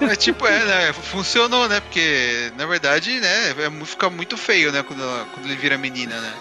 É 0.00 0.16
tipo, 0.16 0.46
é, 0.46 0.64
né? 0.64 0.92
Funcionou, 1.46 1.68
né? 1.68 1.80
Porque, 1.80 2.50
na 2.56 2.66
verdade, 2.66 3.20
né? 3.20 3.50
É, 3.50 3.84
fica 3.86 4.10
muito 4.10 4.36
feio, 4.36 4.72
né? 4.72 4.82
Quando, 4.82 5.00
quando 5.32 5.46
ele 5.46 5.54
vira 5.54 5.78
menina, 5.78 6.20
né? 6.20 6.32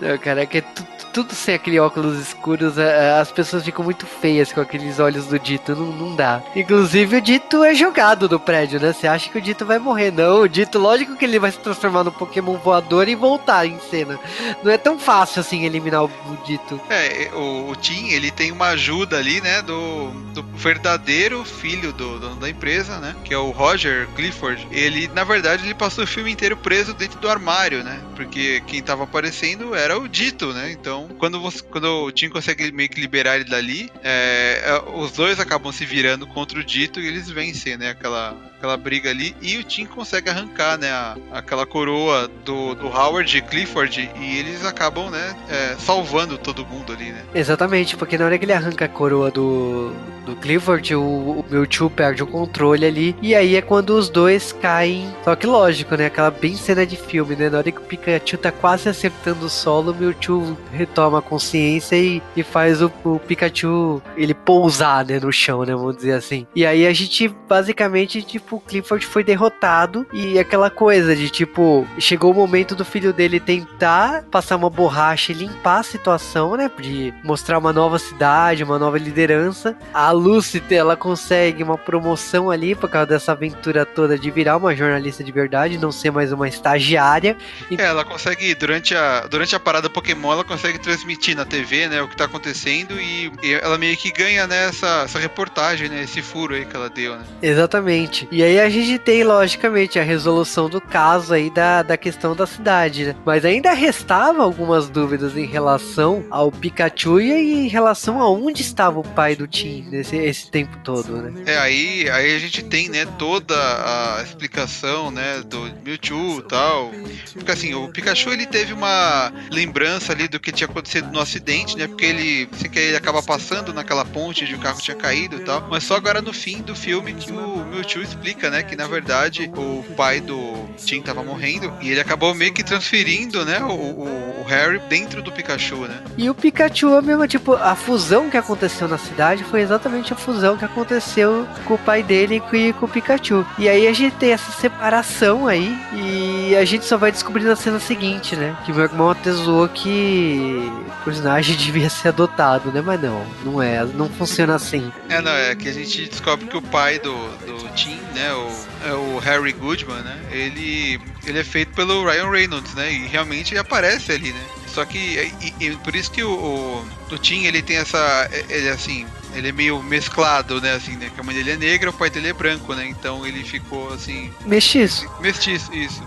Não, 0.00 0.18
cara, 0.18 0.42
é 0.42 0.46
que 0.46 0.58
é 0.58 0.60
tu- 0.60 0.86
tudo 1.12 1.34
sem 1.34 1.54
aquele 1.54 1.78
óculos 1.80 2.18
escuros, 2.18 2.78
as 2.78 3.30
pessoas 3.30 3.64
ficam 3.64 3.84
muito 3.84 4.06
feias 4.06 4.52
com 4.52 4.60
aqueles 4.60 4.98
olhos 4.98 5.26
do 5.26 5.38
Dito, 5.38 5.74
não, 5.74 5.86
não 5.86 6.16
dá. 6.16 6.42
Inclusive 6.54 7.16
o 7.16 7.20
Dito 7.20 7.64
é 7.64 7.74
jogado 7.74 8.28
do 8.28 8.38
prédio, 8.38 8.80
né? 8.80 8.92
Você 8.92 9.06
acha 9.06 9.28
que 9.30 9.38
o 9.38 9.42
Dito 9.42 9.64
vai 9.66 9.78
morrer. 9.78 10.10
Não, 10.10 10.42
o 10.42 10.48
Dito, 10.48 10.78
lógico 10.78 11.16
que 11.16 11.24
ele 11.24 11.38
vai 11.38 11.50
se 11.50 11.58
transformar 11.58 12.04
num 12.04 12.10
Pokémon 12.10 12.56
voador 12.58 13.08
e 13.08 13.14
voltar 13.14 13.66
em 13.66 13.78
cena. 13.90 14.18
Não 14.62 14.70
é 14.70 14.78
tão 14.78 14.98
fácil 14.98 15.40
assim 15.40 15.64
eliminar 15.64 16.04
o, 16.04 16.10
Dito. 16.44 16.80
É, 16.88 17.30
o, 17.34 17.70
o 17.70 17.76
Tim, 17.76 18.08
ele 18.08 18.30
tem 18.30 18.52
uma 18.52 18.68
ajuda 18.68 19.18
ali, 19.18 19.40
né, 19.40 19.62
do, 19.62 20.10
do 20.32 20.42
verdadeiro 20.56 21.44
filho 21.44 21.92
do 21.92 22.18
dono 22.18 22.36
da 22.36 22.48
empresa, 22.48 22.98
né, 22.98 23.14
que 23.24 23.34
é 23.34 23.38
o 23.38 23.50
Roger 23.50 24.08
Clifford. 24.14 24.66
Ele, 24.70 25.08
na 25.08 25.24
verdade, 25.24 25.64
ele 25.64 25.74
passou 25.74 26.04
o 26.04 26.06
filme 26.06 26.30
inteiro 26.30 26.56
preso 26.56 26.94
dentro 26.94 27.18
do 27.18 27.28
armário, 27.28 27.82
né, 27.82 28.00
porque 28.16 28.62
quem 28.66 28.82
tava 28.82 29.04
aparecendo 29.04 29.74
era 29.74 29.98
o 29.98 30.08
Dito, 30.08 30.52
né, 30.52 30.70
então 30.70 30.99
Então, 31.04 31.16
quando, 31.16 31.40
você, 31.40 31.62
quando 31.62 32.04
o 32.04 32.12
Tim 32.12 32.28
consegue 32.28 32.70
meio 32.72 32.88
que 32.88 33.00
liberar 33.00 33.36
ele 33.36 33.44
dali, 33.44 33.90
é, 34.02 34.62
é, 34.64 34.90
os 34.96 35.12
dois 35.12 35.38
acabam 35.40 35.72
se 35.72 35.84
virando 35.84 36.26
contra 36.26 36.58
o 36.58 36.64
Dito 36.64 37.00
e 37.00 37.06
eles 37.06 37.30
vencem, 37.30 37.76
né? 37.76 37.90
Aquela, 37.90 38.36
aquela 38.60 38.76
briga 38.76 39.08
ali. 39.08 39.34
E 39.40 39.56
o 39.56 39.64
Tim 39.64 39.86
consegue 39.86 40.28
arrancar, 40.28 40.78
né? 40.78 40.90
A, 40.90 41.16
aquela 41.32 41.64
coroa 41.64 42.28
do, 42.44 42.74
do 42.74 42.86
Howard 42.88 43.36
e 43.36 43.40
Clifford 43.40 44.10
e 44.20 44.38
eles 44.38 44.64
acabam, 44.64 45.10
né? 45.10 45.34
É, 45.48 45.76
salvando 45.78 46.36
todo 46.36 46.64
mundo 46.66 46.92
ali, 46.92 47.10
né? 47.10 47.22
Exatamente, 47.34 47.96
porque 47.96 48.18
na 48.18 48.26
hora 48.26 48.38
que 48.38 48.44
ele 48.44 48.52
arranca 48.52 48.84
a 48.84 48.88
coroa 48.88 49.30
do, 49.30 49.92
do 50.26 50.36
Clifford, 50.36 50.94
o, 50.94 51.02
o 51.02 51.44
Mewtwo 51.50 51.88
perde 51.88 52.22
o 52.22 52.26
controle 52.26 52.84
ali. 52.84 53.16
E 53.22 53.34
aí 53.34 53.56
é 53.56 53.62
quando 53.62 53.90
os 53.90 54.10
dois 54.10 54.52
caem. 54.52 55.08
Só 55.24 55.34
que 55.34 55.46
lógico, 55.46 55.96
né? 55.96 56.06
Aquela 56.06 56.30
bem 56.30 56.54
cena 56.54 56.84
de 56.84 56.96
filme, 56.96 57.34
né? 57.34 57.48
Na 57.48 57.58
hora 57.58 57.72
que 57.72 57.78
o 57.78 57.84
Pikachu 57.84 58.36
tá 58.36 58.52
quase 58.52 58.88
acertando 58.88 59.46
o 59.46 59.50
solo, 59.50 59.92
o 59.92 59.94
Mewtwo 59.94 60.56
retoma 60.70 61.18
a 61.20 61.22
consciência 61.22 61.96
e, 61.96 62.22
e 62.36 62.42
faz 62.42 62.82
o, 62.82 62.92
o 63.04 63.18
Pikachu 63.18 64.02
ele 64.16 64.34
pousar, 64.34 65.06
né? 65.06 65.18
No 65.18 65.32
chão, 65.32 65.64
né? 65.64 65.74
Vamos 65.74 65.96
dizer 65.96 66.12
assim. 66.12 66.46
E 66.54 66.66
aí 66.66 66.86
a 66.86 66.92
gente 66.92 67.28
basicamente, 67.48 68.22
tipo, 68.22 68.49
o 68.56 68.60
Clifford 68.60 69.04
foi 69.06 69.24
derrotado 69.24 70.06
e 70.12 70.38
aquela 70.38 70.70
coisa 70.70 71.14
de 71.14 71.30
tipo, 71.30 71.86
chegou 71.98 72.32
o 72.32 72.34
momento 72.34 72.74
do 72.74 72.84
filho 72.84 73.12
dele 73.12 73.40
tentar 73.40 74.24
passar 74.30 74.56
uma 74.56 74.70
borracha 74.70 75.32
e 75.32 75.34
limpar 75.34 75.80
a 75.80 75.82
situação, 75.82 76.56
né? 76.56 76.70
De 76.78 77.12
mostrar 77.24 77.58
uma 77.58 77.72
nova 77.72 77.98
cidade, 77.98 78.64
uma 78.64 78.78
nova 78.78 78.98
liderança. 78.98 79.76
A 79.92 80.10
Lucy, 80.10 80.62
ela 80.70 80.96
consegue 80.96 81.62
uma 81.62 81.78
promoção 81.78 82.50
ali 82.50 82.74
por 82.74 82.88
causa 82.88 83.06
dessa 83.06 83.32
aventura 83.32 83.84
toda 83.84 84.18
de 84.18 84.30
virar 84.30 84.56
uma 84.56 84.74
jornalista 84.74 85.24
de 85.24 85.32
verdade, 85.32 85.78
não 85.78 85.92
ser 85.92 86.10
mais 86.10 86.32
uma 86.32 86.48
estagiária. 86.48 87.36
E... 87.70 87.80
É, 87.80 87.84
ela 87.84 88.04
consegue, 88.04 88.54
durante 88.54 88.94
a, 88.94 89.26
durante 89.26 89.54
a 89.54 89.60
parada 89.60 89.88
Pokémon, 89.88 90.32
ela 90.32 90.44
consegue 90.44 90.78
transmitir 90.78 91.36
na 91.36 91.44
TV, 91.44 91.88
né, 91.88 92.02
o 92.02 92.08
que 92.08 92.16
tá 92.16 92.24
acontecendo 92.24 93.00
e, 93.00 93.32
e 93.42 93.54
ela 93.54 93.78
meio 93.78 93.96
que 93.96 94.10
ganha, 94.10 94.46
né, 94.46 94.68
essa, 94.68 95.02
essa 95.04 95.18
reportagem, 95.18 95.88
né, 95.88 96.02
esse 96.02 96.22
furo 96.22 96.54
aí 96.54 96.64
que 96.64 96.76
ela 96.76 96.88
deu, 96.88 97.16
né. 97.16 97.24
Exatamente. 97.42 98.28
E 98.30 98.39
aí 98.42 98.60
a 98.60 98.68
gente 98.68 98.98
tem, 98.98 99.24
logicamente, 99.24 99.98
a 99.98 100.02
resolução 100.02 100.68
do 100.68 100.80
caso 100.80 101.34
aí 101.34 101.50
da, 101.50 101.82
da 101.82 101.96
questão 101.96 102.34
da 102.34 102.46
cidade, 102.46 103.06
né? 103.06 103.16
Mas 103.24 103.44
ainda 103.44 103.72
restava 103.72 104.42
algumas 104.42 104.88
dúvidas 104.88 105.36
em 105.36 105.46
relação 105.46 106.24
ao 106.30 106.50
Pikachu 106.50 107.20
e 107.20 107.66
em 107.66 107.68
relação 107.68 108.20
a 108.20 108.30
onde 108.30 108.62
estava 108.62 108.98
o 109.00 109.04
pai 109.04 109.34
do 109.34 109.46
Tim 109.46 109.86
nesse 109.90 110.16
esse 110.16 110.50
tempo 110.50 110.76
todo, 110.84 111.16
né? 111.16 111.42
É, 111.46 111.58
aí, 111.58 112.08
aí 112.10 112.34
a 112.34 112.38
gente 112.38 112.62
tem, 112.62 112.88
né, 112.88 113.06
toda 113.18 113.54
a 113.54 114.22
explicação, 114.22 115.10
né, 115.10 115.42
do 115.44 115.70
Mewtwo 115.84 116.38
e 116.38 116.42
tal. 116.42 116.90
Porque 117.34 117.50
assim, 117.50 117.74
o 117.74 117.88
Pikachu 117.88 118.30
ele 118.30 118.46
teve 118.46 118.72
uma 118.72 119.32
lembrança 119.50 120.12
ali 120.12 120.28
do 120.28 120.38
que 120.38 120.52
tinha 120.52 120.68
acontecido 120.68 121.10
no 121.10 121.20
acidente, 121.20 121.76
né? 121.76 121.86
Porque 121.86 122.04
ele, 122.04 122.48
assim, 122.52 122.68
que 122.68 122.78
ele 122.78 122.96
acaba 122.96 123.22
passando 123.22 123.72
naquela 123.72 124.04
ponte 124.04 124.44
onde 124.44 124.54
o 124.54 124.58
carro 124.58 124.80
tinha 124.80 124.96
caído 124.96 125.36
e 125.36 125.44
tal. 125.44 125.66
Mas 125.68 125.84
só 125.84 125.96
agora 125.96 126.20
no 126.20 126.32
fim 126.32 126.62
do 126.62 126.74
filme 126.74 127.14
que 127.14 127.32
o 127.32 127.64
Mewtwo 127.66 128.02
explica, 128.02 128.29
né, 128.50 128.62
que 128.62 128.76
na 128.76 128.86
verdade 128.86 129.50
o 129.56 129.84
pai 129.94 130.20
do 130.20 130.68
Tim 130.76 131.02
tava 131.02 131.22
morrendo 131.22 131.72
e 131.80 131.90
ele 131.90 132.00
acabou 132.00 132.34
meio 132.34 132.52
que 132.52 132.62
transferindo, 132.62 133.44
né, 133.44 133.62
o, 133.62 133.72
o, 133.72 134.40
o 134.40 134.44
Harry 134.44 134.78
dentro 134.88 135.22
do 135.22 135.30
Pikachu, 135.30 135.86
né? 135.86 136.00
E 136.16 136.28
o 136.28 136.34
Pikachu 136.34 136.96
é 136.96 137.02
mesmo, 137.02 137.26
tipo, 137.26 137.54
a 137.54 137.74
fusão 137.74 138.30
que 138.30 138.36
aconteceu 138.36 138.88
na 138.88 138.98
cidade 138.98 139.44
foi 139.44 139.60
exatamente 139.60 140.12
a 140.12 140.16
fusão 140.16 140.56
que 140.56 140.64
aconteceu 140.64 141.46
com 141.64 141.74
o 141.74 141.78
pai 141.78 142.02
dele 142.02 142.42
e 142.52 142.72
com 142.72 142.86
o 142.86 142.88
Pikachu. 142.88 143.46
E 143.58 143.68
aí 143.68 143.86
a 143.86 143.92
gente 143.92 144.16
tem 144.16 144.32
essa 144.32 144.50
separação 144.52 145.46
aí 145.46 145.76
e 145.94 146.56
a 146.56 146.64
gente 146.64 146.84
só 146.84 146.96
vai 146.96 147.12
descobrir 147.12 147.44
na 147.44 147.56
cena 147.56 147.78
seguinte, 147.78 148.36
né? 148.36 148.56
Que 148.64 148.72
meu 148.72 148.84
irmão 148.84 149.10
até 149.10 149.30
zoou 149.32 149.68
que 149.68 150.70
o 151.00 151.04
personagem 151.04 151.56
devia 151.58 151.88
ser 151.88 152.08
adotado, 152.08 152.72
né? 152.72 152.80
Mas 152.80 153.00
não, 153.00 153.24
não 153.44 153.62
é, 153.62 153.84
não 153.84 154.08
funciona 154.08 154.54
assim. 154.54 154.92
É, 155.08 155.20
não, 155.20 155.32
é 155.32 155.54
que 155.54 155.68
a 155.68 155.72
gente 155.72 156.06
descobre 156.06 156.46
que 156.46 156.56
o 156.56 156.62
pai 156.62 156.98
do, 156.98 157.14
do 157.46 157.68
Tim, 157.74 157.98
né, 158.14 158.19
o, 158.28 158.66
é 158.84 158.92
o 158.92 159.18
Harry 159.18 159.52
Goodman, 159.52 160.02
né, 160.02 160.20
ele, 160.30 161.00
ele 161.24 161.38
é 161.38 161.44
feito 161.44 161.72
pelo 161.74 162.04
Ryan 162.04 162.30
Reynolds, 162.30 162.74
né, 162.74 162.92
e 162.92 163.06
realmente 163.06 163.56
aparece 163.56 164.12
ali, 164.12 164.32
né. 164.32 164.44
Só 164.66 164.84
que, 164.84 164.98
e, 164.98 165.66
e 165.66 165.76
por 165.76 165.94
isso 165.96 166.10
que 166.10 166.22
o, 166.22 166.30
o, 166.30 166.88
o 167.10 167.18
Tim, 167.18 167.44
ele 167.44 167.62
tem 167.62 167.76
essa, 167.76 168.30
ele 168.48 168.68
assim, 168.68 169.06
ele 169.34 169.48
é 169.48 169.52
meio 169.52 169.82
mesclado, 169.82 170.60
né, 170.60 170.72
assim, 170.72 170.96
né, 170.96 171.10
que 171.14 171.20
a 171.20 171.24
mãe 171.24 171.34
dele 171.34 171.52
é 171.52 171.56
negra, 171.56 171.90
o 171.90 171.92
pai 171.92 172.10
dele 172.10 172.28
é 172.28 172.32
branco, 172.32 172.74
né, 172.74 172.86
então 172.86 173.26
ele 173.26 173.42
ficou, 173.44 173.92
assim... 173.92 174.32
Mestiço. 174.44 175.08
Mestiço, 175.20 175.72
isso. 175.74 176.02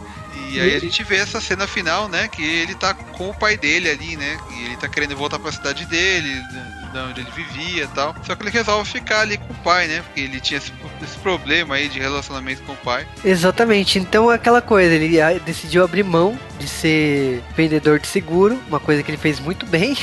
E 0.54 0.60
aí 0.60 0.76
a 0.76 0.80
gente 0.80 1.04
vê 1.04 1.16
essa 1.16 1.42
cena 1.42 1.66
final, 1.66 2.08
né? 2.08 2.28
Que 2.28 2.44
ele 2.44 2.76
tá 2.76 2.94
com 2.94 3.30
o 3.30 3.34
pai 3.34 3.58
dele 3.58 3.90
ali, 3.90 4.16
né? 4.16 4.38
E 4.52 4.66
ele 4.66 4.78
tá 4.78 4.88
querendo 4.88 5.16
voltar 5.16 5.40
pra 5.40 5.52
cidade 5.52 5.84
dele, 5.88 6.30
de 6.94 7.00
onde 7.00 7.22
ele 7.22 7.32
vivia 7.32 7.84
e 7.84 7.88
tal. 7.88 8.16
Só 8.24 8.36
que 8.36 8.44
ele 8.44 8.52
resolve 8.52 8.90
ficar 8.90 9.22
ali 9.22 9.38
com 9.38 9.52
o 9.52 9.56
pai, 9.58 9.88
né? 9.88 10.02
Porque 10.02 10.22
ele 10.22 10.40
tinha 10.40 10.58
esse, 10.58 10.72
esse 11.02 11.18
problema 11.18 11.76
aí 11.76 11.90
de 11.90 12.00
relacionamento 12.00 12.62
com 12.64 12.74
o 12.74 12.78
pai. 12.78 13.06
Exatamente. 13.24 14.00
Então 14.00 14.32
é 14.32 14.36
aquela 14.36 14.62
coisa, 14.62 14.94
ele 14.94 15.20
ah, 15.20 15.34
decidiu 15.40 15.84
abrir 15.84 16.04
mão 16.04 16.38
de 16.60 16.68
ser 16.68 17.42
vendedor 17.56 18.00
de 18.00 18.08
seguro, 18.08 18.60
uma 18.68 18.80
coisa 18.80 19.04
que 19.04 19.12
ele 19.12 19.18
fez 19.18 19.40
muito 19.40 19.66
bem. 19.66 19.98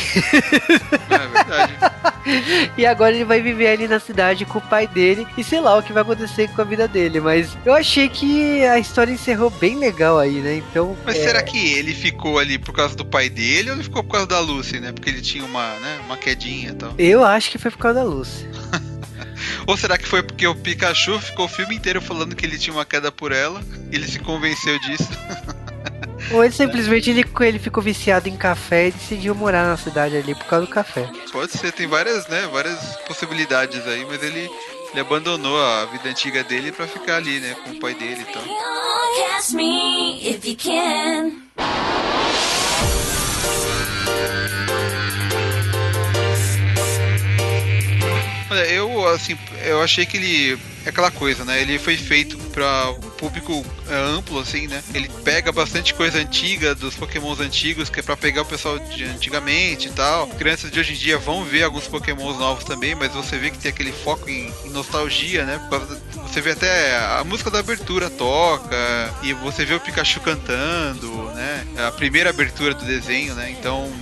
É 1.11 1.27
verdade. 1.29 1.75
e 2.77 2.85
agora 2.85 3.15
ele 3.15 3.25
vai 3.25 3.41
viver 3.41 3.69
ali 3.69 3.89
na 3.89 3.99
cidade 3.99 4.45
com 4.45 4.59
o 4.59 4.63
pai 4.63 4.87
dele 4.87 5.27
e 5.37 5.45
sei 5.45 5.61
lá 5.61 5.77
o 5.79 5.83
que 5.83 5.93
vai 5.93 6.03
acontecer 6.03 6.49
com 6.49 6.61
a 6.61 6.65
vida 6.65 6.87
dele. 6.87 7.21
Mas 7.21 7.57
eu 7.65 7.73
achei 7.73 8.09
que 8.09 8.65
a 8.65 8.79
história 8.79 9.13
encerrou 9.13 9.51
bem 9.51 9.79
legal 9.79 10.19
aí, 10.19 10.41
né? 10.41 10.57
Então. 10.57 10.97
Mas 11.05 11.17
é... 11.17 11.25
será 11.25 11.43
que 11.43 11.73
ele 11.75 11.95
ficou 11.95 12.39
ali 12.39 12.59
por 12.59 12.73
causa 12.73 12.97
do 12.97 13.05
pai 13.05 13.29
dele 13.29 13.71
ou 13.71 13.77
ele 13.77 13.85
ficou 13.85 14.03
por 14.03 14.13
causa 14.13 14.27
da 14.27 14.41
Lucy, 14.41 14.81
né? 14.81 14.93
Porque 14.93 15.09
ele 15.09 15.21
tinha 15.21 15.45
uma, 15.45 15.75
né, 15.77 16.01
uma 16.05 16.17
quedinha 16.17 16.75
tal. 16.81 16.95
Eu 16.99 17.25
acho 17.25 17.51
que 17.51 17.59
foi 17.59 17.71
por 17.71 17.79
causa 17.79 18.01
da 18.01 18.05
Lucy. 18.05 18.49
Ou 19.67 19.77
será 19.77 19.97
que 19.99 20.07
foi 20.07 20.23
porque 20.23 20.47
o 20.47 20.55
Pikachu 20.55 21.19
ficou 21.21 21.45
o 21.45 21.49
filme 21.49 21.77
inteiro 21.77 22.01
falando 22.01 22.35
que 22.35 22.45
ele 22.45 22.59
tinha 22.59 22.75
uma 22.75 22.85
queda 22.85 23.13
por 23.13 23.33
ela 23.33 23.63
e 23.91 23.97
ele 23.97 24.07
se 24.07 24.19
convenceu 24.19 24.79
disso? 24.81 25.09
Ou 26.33 26.45
ele 26.45 26.55
simplesmente 26.55 27.11
ele, 27.11 27.25
ele 27.41 27.59
ficou 27.59 27.83
viciado 27.83 28.29
em 28.29 28.37
café 28.37 28.89
e 28.89 28.93
decidiu 28.93 29.35
morar 29.35 29.67
na 29.67 29.77
cidade 29.77 30.17
ali 30.17 30.35
por 30.35 30.45
causa 30.45 30.67
do 30.67 30.73
café. 30.73 31.09
Pode 31.33 31.53
ser, 31.53 31.73
tem 31.73 31.87
várias, 31.87 32.29
né, 32.29 32.49
várias 32.53 32.79
possibilidades 33.07 33.85
aí, 33.87 34.05
mas 34.05 34.23
ele, 34.23 34.49
ele 34.91 35.01
abandonou 35.01 35.61
a 35.61 35.87
vida 35.87 36.09
antiga 36.09 36.45
dele 36.45 36.71
pra 36.71 36.87
ficar 36.87 37.17
ali, 37.17 37.41
né, 37.41 37.57
com 37.65 37.71
o 37.71 37.81
pai 37.81 37.95
dele 37.95 38.25
e 38.29 38.33
tal. 38.33 38.43
Cast 39.17 39.55
me 39.55 40.21
if 40.23 40.45
you 40.47 40.57
can. 40.57 41.43
Eu, 48.55 49.07
assim, 49.09 49.37
eu 49.65 49.83
achei 49.83 50.05
que 50.07 50.17
ele. 50.17 50.59
É 50.85 50.89
aquela 50.89 51.11
coisa, 51.11 51.45
né? 51.45 51.61
Ele 51.61 51.79
foi 51.79 51.95
feito 51.95 52.39
para 52.55 52.89
o 52.91 52.95
público 53.11 53.65
é, 53.87 53.95
amplo, 53.95 54.41
assim, 54.41 54.67
né? 54.67 54.83
Ele 54.95 55.11
pega 55.23 55.53
bastante 55.53 55.93
coisa 55.93 56.19
antiga 56.19 56.75
dos 56.75 56.95
pokémons 56.95 57.39
antigos, 57.39 57.91
que 57.91 58.01
é 58.01 58.03
pra 58.03 58.17
pegar 58.17 58.41
o 58.43 58.47
pessoal 58.47 58.79
de 58.79 59.05
antigamente 59.05 59.89
e 59.89 59.91
tal. 59.91 60.27
Crianças 60.29 60.71
de 60.71 60.81
hoje 60.81 60.95
em 60.95 60.97
dia 60.97 61.19
vão 61.19 61.45
ver 61.45 61.65
alguns 61.65 61.87
pokémons 61.87 62.39
novos 62.39 62.65
também, 62.65 62.95
mas 62.95 63.13
você 63.13 63.37
vê 63.37 63.51
que 63.51 63.59
tem 63.59 63.71
aquele 63.71 63.93
foco 63.93 64.31
em, 64.31 64.51
em 64.65 64.71
nostalgia, 64.71 65.45
né? 65.45 65.61
Da- 65.71 65.79
você 66.27 66.41
vê 66.41 66.53
até 66.53 66.97
a 67.19 67.25
música 67.25 67.51
da 67.51 67.59
abertura 67.59 68.09
toca, 68.09 68.75
e 69.23 69.35
você 69.35 69.67
vê 69.67 69.75
o 69.75 69.81
Pikachu 69.81 70.21
cantando, 70.21 71.11
né? 71.35 71.67
A 71.87 71.93
primeira 71.93 72.31
abertura 72.31 72.73
do 72.73 72.85
desenho, 72.87 73.35
né? 73.35 73.51
Então 73.51 73.93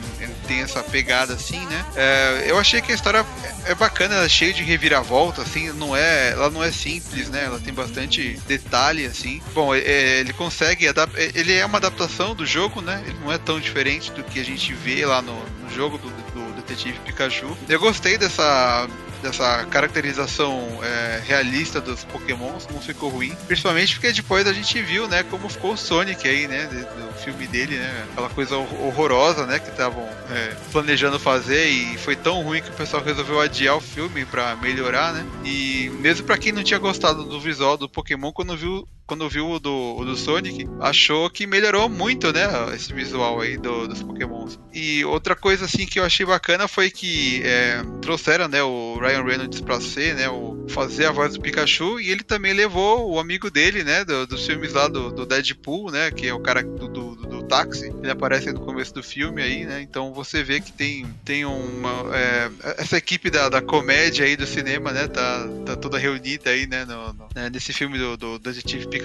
tem 0.48 0.62
essa 0.62 0.82
pegada 0.82 1.34
assim, 1.34 1.60
né? 1.66 1.84
É, 1.94 2.44
eu 2.46 2.58
achei 2.58 2.80
que 2.80 2.90
a 2.90 2.94
história 2.94 3.24
é 3.66 3.74
bacana, 3.74 4.14
ela 4.14 4.24
é 4.24 4.28
cheia 4.28 4.52
de 4.52 4.62
reviravolta, 4.62 5.42
assim, 5.42 5.70
não 5.74 5.94
é, 5.94 6.30
ela 6.30 6.48
não 6.50 6.64
é 6.64 6.72
simples, 6.72 7.28
né? 7.28 7.44
Ela 7.44 7.60
tem 7.60 7.72
bastante 7.72 8.40
detalhe, 8.48 9.04
assim. 9.04 9.42
Bom, 9.54 9.74
é, 9.74 9.80
ele 10.20 10.32
consegue 10.32 10.88
adap- 10.88 11.14
é, 11.16 11.30
ele 11.34 11.54
é 11.54 11.64
uma 11.66 11.76
adaptação 11.76 12.34
do 12.34 12.46
jogo, 12.46 12.80
né? 12.80 13.02
Ele 13.06 13.18
não 13.22 13.30
é 13.30 13.36
tão 13.36 13.60
diferente 13.60 14.10
do 14.12 14.24
que 14.24 14.40
a 14.40 14.44
gente 14.44 14.72
vê 14.72 15.04
lá 15.04 15.20
no, 15.20 15.34
no 15.34 15.70
jogo 15.74 15.98
do, 15.98 16.08
do 16.08 16.52
Detetive 16.56 16.98
Pikachu. 17.00 17.56
Eu 17.68 17.78
gostei 17.78 18.16
dessa 18.16 18.88
dessa 19.22 19.64
caracterização 19.66 20.78
é, 20.82 21.22
realista 21.24 21.80
dos 21.80 22.04
Pokémons, 22.04 22.66
não 22.72 22.80
ficou 22.80 23.08
ruim. 23.08 23.36
Principalmente 23.46 23.94
porque 23.94 24.12
depois 24.12 24.46
a 24.46 24.52
gente 24.52 24.80
viu, 24.82 25.08
né, 25.08 25.22
como 25.22 25.48
ficou 25.48 25.72
o 25.72 25.76
Sonic 25.76 26.26
aí, 26.28 26.46
né, 26.46 26.66
do 26.66 27.12
filme 27.20 27.46
dele, 27.46 27.76
né, 27.76 28.06
aquela 28.12 28.28
coisa 28.28 28.56
hor- 28.56 28.80
horrorosa, 28.82 29.46
né, 29.46 29.58
que 29.58 29.70
estavam 29.70 30.08
é, 30.30 30.56
planejando 30.72 31.18
fazer 31.18 31.66
e 31.68 31.96
foi 31.98 32.16
tão 32.16 32.42
ruim 32.42 32.62
que 32.62 32.70
o 32.70 32.74
pessoal 32.74 33.02
resolveu 33.02 33.40
adiar 33.40 33.76
o 33.76 33.80
filme 33.80 34.24
pra 34.24 34.56
melhorar, 34.56 35.12
né. 35.12 35.24
E 35.44 35.90
mesmo 36.00 36.26
pra 36.26 36.38
quem 36.38 36.52
não 36.52 36.62
tinha 36.62 36.78
gostado 36.78 37.24
do 37.24 37.40
visual 37.40 37.76
do 37.76 37.88
Pokémon, 37.88 38.32
quando 38.32 38.56
viu 38.56 38.86
quando 39.08 39.28
viu 39.28 39.48
o 39.50 39.58
do, 39.58 39.96
o 39.96 40.04
do 40.04 40.16
Sonic, 40.16 40.68
achou 40.80 41.28
que 41.30 41.46
melhorou 41.46 41.88
muito, 41.88 42.32
né, 42.32 42.46
esse 42.74 42.92
visual 42.92 43.40
aí 43.40 43.56
do- 43.56 43.88
dos 43.88 44.02
Pokémons. 44.02 44.58
E 44.72 45.04
outra 45.04 45.34
coisa, 45.34 45.64
assim, 45.64 45.86
que 45.86 45.98
eu 45.98 46.04
achei 46.04 46.24
bacana 46.24 46.68
foi 46.68 46.90
que 46.90 47.40
é, 47.42 47.82
trouxeram, 48.02 48.46
né, 48.46 48.62
o 48.62 48.98
Ryan 49.00 49.24
Reynolds 49.24 49.60
pra 49.60 49.80
ser, 49.80 50.14
né, 50.14 50.28
o, 50.28 50.66
fazer 50.68 51.06
a 51.06 51.10
voz 51.10 51.32
do 51.34 51.40
Pikachu, 51.40 51.98
e 51.98 52.10
ele 52.10 52.22
também 52.22 52.52
levou 52.52 53.10
o 53.10 53.18
amigo 53.18 53.50
dele, 53.50 53.82
né, 53.82 54.04
do- 54.04 54.26
dos 54.26 54.46
filmes 54.46 54.72
lá 54.74 54.86
do, 54.86 55.10
do 55.10 55.24
Deadpool, 55.26 55.90
né, 55.90 56.10
que 56.10 56.26
é 56.28 56.34
o 56.34 56.40
cara 56.40 56.62
do, 56.62 56.86
do, 56.86 57.16
do 57.16 57.42
táxi. 57.44 57.86
Ele 58.02 58.10
aparece 58.10 58.52
no 58.52 58.60
começo 58.60 58.92
do 58.92 59.02
filme 59.02 59.42
aí, 59.42 59.64
né? 59.64 59.80
Então 59.80 60.12
você 60.12 60.42
vê 60.44 60.60
que 60.60 60.70
tem, 60.70 61.06
tem 61.24 61.44
uma. 61.46 62.14
é, 62.14 62.50
essa 62.76 62.98
equipe 62.98 63.30
da, 63.30 63.48
da 63.48 63.62
comédia 63.62 64.26
aí 64.26 64.36
do 64.36 64.46
cinema, 64.46 64.92
né? 64.92 65.08
Tá, 65.08 65.48
tá 65.64 65.74
toda 65.76 65.96
reunida 65.98 66.50
aí, 66.50 66.66
né? 66.66 66.84
No, 66.84 67.12
no- 67.14 67.28
né, 67.34 67.48
nesse 67.50 67.72
filme 67.72 67.96
do, 67.98 68.16
do 68.18 68.38
Detetive 68.38 68.86
Pikachu. 68.86 68.97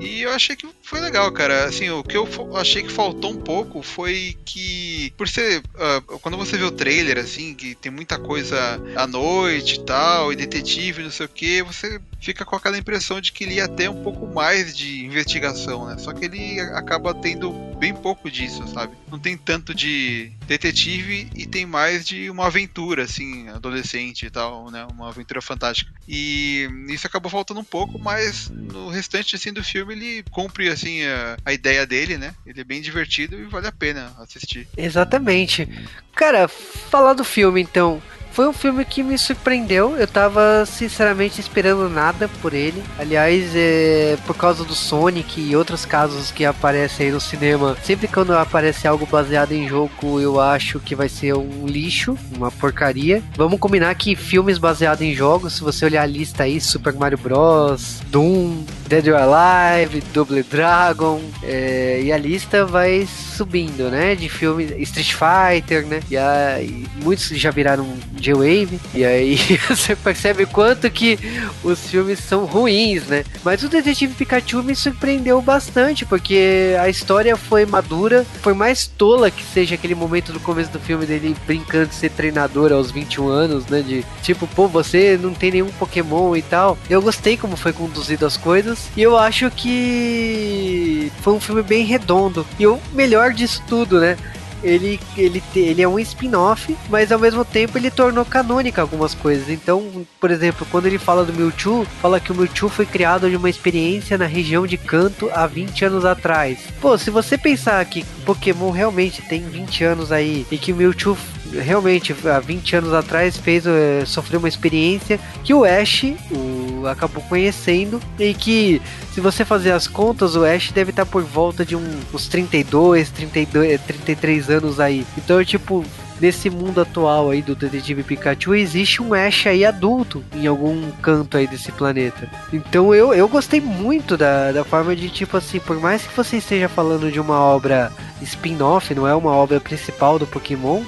E 0.00 0.22
eu 0.22 0.32
achei 0.32 0.56
que 0.56 0.66
foi 0.82 1.00
legal, 1.00 1.30
cara. 1.32 1.64
Assim, 1.64 1.90
o 1.90 2.02
que 2.02 2.16
eu 2.16 2.28
achei 2.56 2.82
que 2.82 2.92
faltou 2.92 3.32
um 3.32 3.36
pouco 3.36 3.82
foi 3.82 4.36
que. 4.44 5.12
Por 5.16 5.28
ser. 5.28 5.62
ah, 5.76 6.02
quando 6.20 6.36
você 6.36 6.56
vê 6.56 6.64
o 6.64 6.70
trailer, 6.70 7.18
assim, 7.18 7.54
que 7.54 7.74
tem 7.74 7.90
muita 7.90 8.18
coisa 8.18 8.80
à 8.96 9.06
noite 9.06 9.76
e 9.76 9.84
tal, 9.84 10.32
e 10.32 10.36
detetive, 10.36 11.02
não 11.02 11.10
sei 11.10 11.26
o 11.26 11.28
que, 11.28 11.62
você 11.62 12.00
fica 12.20 12.44
com 12.44 12.56
aquela 12.56 12.78
impressão 12.78 13.20
de 13.20 13.32
que 13.32 13.44
ele 13.44 13.54
ia 13.54 13.68
ter 13.68 13.88
um 13.88 14.02
pouco 14.02 14.26
mais 14.26 14.76
de 14.76 15.04
investigação, 15.04 15.86
né? 15.86 15.96
Só 15.98 16.12
que 16.12 16.24
ele 16.24 16.60
acaba 16.60 17.14
tendo 17.14 17.52
bem 17.78 17.94
pouco 17.94 18.30
disso, 18.30 18.66
sabe? 18.68 18.96
Não 19.10 19.18
tem 19.18 19.36
tanto 19.36 19.74
de 19.74 20.32
detetive 20.46 21.30
e 21.34 21.46
tem 21.46 21.64
mais 21.64 22.04
de 22.04 22.28
uma 22.28 22.46
aventura, 22.46 23.04
assim, 23.04 23.48
adolescente 23.48 24.26
e 24.26 24.30
tal, 24.30 24.70
né? 24.70 24.86
Uma 24.90 25.08
aventura 25.08 25.40
fantástica. 25.40 25.92
E 26.06 26.68
isso 26.88 27.06
acabou 27.06 27.30
faltando 27.30 27.60
um 27.60 27.64
pouco, 27.64 27.98
mas 27.98 28.48
no 28.50 28.88
restante, 28.88 29.37
assim, 29.38 29.52
do 29.52 29.64
filme 29.64 29.94
ele 29.94 30.24
cumpre, 30.30 30.68
assim, 30.68 31.02
a, 31.04 31.36
a 31.44 31.52
ideia 31.52 31.86
dele, 31.86 32.18
né? 32.18 32.34
Ele 32.46 32.60
é 32.60 32.64
bem 32.64 32.80
divertido 32.80 33.38
e 33.38 33.44
vale 33.44 33.66
a 33.66 33.72
pena 33.72 34.12
assistir. 34.18 34.68
Exatamente. 34.76 35.68
Cara, 36.14 36.46
falar 36.48 37.14
do 37.14 37.24
filme 37.24 37.60
então. 37.60 38.02
Foi 38.38 38.46
um 38.46 38.52
filme 38.52 38.84
que 38.84 39.02
me 39.02 39.18
surpreendeu. 39.18 39.96
Eu 39.96 40.06
tava 40.06 40.64
sinceramente 40.64 41.40
esperando 41.40 41.88
nada 41.88 42.28
por 42.40 42.54
ele. 42.54 42.80
Aliás, 42.96 43.50
é, 43.52 44.16
por 44.28 44.36
causa 44.36 44.62
do 44.62 44.76
Sonic 44.76 45.40
e 45.40 45.56
outros 45.56 45.84
casos 45.84 46.30
que 46.30 46.44
aparecem 46.44 47.06
aí 47.06 47.12
no 47.12 47.20
cinema, 47.20 47.76
sempre 47.82 48.06
quando 48.06 48.32
aparece 48.32 48.86
algo 48.86 49.04
baseado 49.06 49.50
em 49.50 49.66
jogo, 49.66 50.20
eu 50.20 50.40
acho 50.40 50.78
que 50.78 50.94
vai 50.94 51.08
ser 51.08 51.34
um 51.34 51.66
lixo, 51.66 52.16
uma 52.36 52.48
porcaria. 52.48 53.24
Vamos 53.36 53.58
combinar 53.58 53.92
que 53.96 54.14
filmes 54.14 54.56
baseados 54.56 55.02
em 55.02 55.12
jogos, 55.12 55.54
se 55.54 55.60
você 55.60 55.86
olhar 55.86 56.02
a 56.02 56.06
lista 56.06 56.44
aí, 56.44 56.60
Super 56.60 56.92
Mario 56.92 57.18
Bros, 57.18 58.02
Doom, 58.06 58.64
Dead 58.86 59.08
or 59.08 59.16
Alive, 59.16 60.00
Double 60.14 60.44
Dragon, 60.44 61.20
é, 61.42 62.02
e 62.04 62.12
a 62.12 62.16
lista 62.16 62.64
vai 62.64 63.04
subindo, 63.36 63.90
né? 63.90 64.14
De 64.14 64.28
filmes 64.28 64.70
Street 64.78 65.12
Fighter, 65.12 65.84
né? 65.84 66.00
E, 66.08 66.16
a, 66.16 66.62
e 66.62 66.86
muitos 67.02 67.26
já 67.30 67.50
viraram 67.50 67.96
J-Wave. 68.28 68.80
E 68.94 69.04
aí 69.04 69.36
você 69.68 69.96
percebe 69.96 70.46
quanto 70.46 70.90
que 70.90 71.18
os 71.62 71.86
filmes 71.86 72.18
são 72.18 72.44
ruins, 72.44 73.06
né? 73.06 73.24
Mas 73.44 73.62
o 73.62 73.68
Detetive 73.68 74.14
Pikachu 74.14 74.62
me 74.62 74.74
surpreendeu 74.74 75.40
bastante, 75.40 76.04
porque 76.04 76.76
a 76.80 76.88
história 76.88 77.36
foi 77.36 77.64
madura, 77.64 78.26
foi 78.42 78.54
mais 78.54 78.86
tola 78.86 79.30
que 79.30 79.42
seja 79.42 79.74
aquele 79.74 79.94
momento 79.94 80.32
do 80.32 80.40
começo 80.40 80.70
do 80.70 80.80
filme 80.80 81.06
dele 81.06 81.36
brincando 81.46 81.86
de 81.86 81.94
ser 81.94 82.10
treinador 82.10 82.72
aos 82.72 82.90
21 82.90 83.28
anos, 83.28 83.66
né? 83.66 83.82
De 83.82 84.04
tipo, 84.22 84.46
pô, 84.46 84.68
você 84.68 85.18
não 85.20 85.32
tem 85.32 85.52
nenhum 85.52 85.70
Pokémon 85.70 86.36
e 86.36 86.42
tal. 86.42 86.76
Eu 86.88 87.00
gostei 87.00 87.36
como 87.36 87.56
foi 87.56 87.72
conduzido 87.72 88.26
as 88.26 88.36
coisas. 88.36 88.88
E 88.96 89.02
eu 89.02 89.16
acho 89.16 89.50
que 89.50 91.10
foi 91.22 91.32
um 91.32 91.40
filme 91.40 91.62
bem 91.62 91.84
redondo. 91.84 92.46
E 92.58 92.66
o 92.66 92.78
melhor 92.92 93.32
disso 93.32 93.62
tudo, 93.66 94.00
né? 94.00 94.16
Ele, 94.62 94.98
ele, 95.16 95.42
ele 95.54 95.82
é 95.82 95.88
um 95.88 95.98
spin-off, 95.98 96.76
mas 96.88 97.12
ao 97.12 97.18
mesmo 97.18 97.44
tempo 97.44 97.78
ele 97.78 97.90
tornou 97.90 98.24
canônica 98.24 98.80
algumas 98.80 99.14
coisas. 99.14 99.48
Então, 99.48 100.06
por 100.20 100.30
exemplo, 100.30 100.66
quando 100.70 100.86
ele 100.86 100.98
fala 100.98 101.24
do 101.24 101.32
Mewtwo, 101.32 101.86
fala 102.00 102.20
que 102.20 102.32
o 102.32 102.34
Mewtwo 102.34 102.68
foi 102.68 102.86
criado 102.86 103.28
de 103.28 103.36
uma 103.36 103.50
experiência 103.50 104.18
na 104.18 104.26
região 104.26 104.66
de 104.66 104.76
Kanto 104.76 105.30
há 105.32 105.46
20 105.46 105.84
anos 105.84 106.04
atrás. 106.04 106.58
Pô, 106.80 106.96
se 106.98 107.10
você 107.10 107.38
pensar 107.38 107.84
que 107.84 108.04
Pokémon 108.24 108.70
realmente 108.70 109.22
tem 109.22 109.42
20 109.42 109.84
anos 109.84 110.12
aí 110.12 110.46
e 110.50 110.58
que 110.58 110.72
o 110.72 110.76
Mewtwo 110.76 111.16
realmente 111.52 112.14
há 112.26 112.38
20 112.40 112.76
anos 112.76 112.92
atrás 112.92 113.36
fez 113.36 113.66
eh, 113.66 114.02
sofreu 114.06 114.38
uma 114.38 114.48
experiência 114.48 115.18
que 115.42 115.54
o 115.54 115.64
Ash 115.64 116.04
o, 116.30 116.86
acabou 116.86 117.22
conhecendo 117.24 118.00
e 118.18 118.34
que 118.34 118.80
se 119.14 119.20
você 119.20 119.44
fazer 119.44 119.72
as 119.72 119.86
contas 119.86 120.36
o 120.36 120.44
Ash 120.44 120.70
deve 120.72 120.90
estar 120.90 121.06
por 121.06 121.22
volta 121.22 121.64
de 121.64 121.74
um- 121.76 122.00
uns 122.12 122.28
32, 122.28 123.10
32, 123.10 123.70
eh, 123.72 123.78
33 123.78 124.50
anos 124.50 124.78
aí. 124.80 125.06
Então, 125.16 125.42
tipo, 125.44 125.84
nesse 126.20 126.50
mundo 126.50 126.80
atual 126.80 127.30
aí 127.30 127.40
do 127.40 127.54
Detetive 127.54 128.02
Pikachu 128.02 128.54
existe 128.54 129.00
um 129.02 129.14
Ash 129.14 129.46
aí 129.46 129.64
adulto 129.64 130.22
em 130.34 130.46
algum 130.46 130.90
canto 131.00 131.36
aí 131.36 131.46
desse 131.46 131.70
planeta. 131.72 132.28
Então 132.52 132.94
eu, 132.94 133.14
eu 133.14 133.28
gostei 133.28 133.60
muito 133.60 134.16
da, 134.16 134.52
da 134.52 134.64
forma 134.64 134.94
de 134.96 135.08
tipo 135.08 135.36
assim, 135.36 135.60
por 135.60 135.80
mais 135.80 136.02
que 136.02 136.16
você 136.16 136.36
esteja 136.38 136.68
falando 136.68 137.10
de 137.10 137.20
uma 137.20 137.38
obra 137.38 137.90
spin-off, 138.20 138.94
não 138.94 139.06
é 139.06 139.14
uma 139.14 139.30
obra 139.30 139.60
principal 139.60 140.18
do 140.18 140.26
Pokémon, 140.26 140.82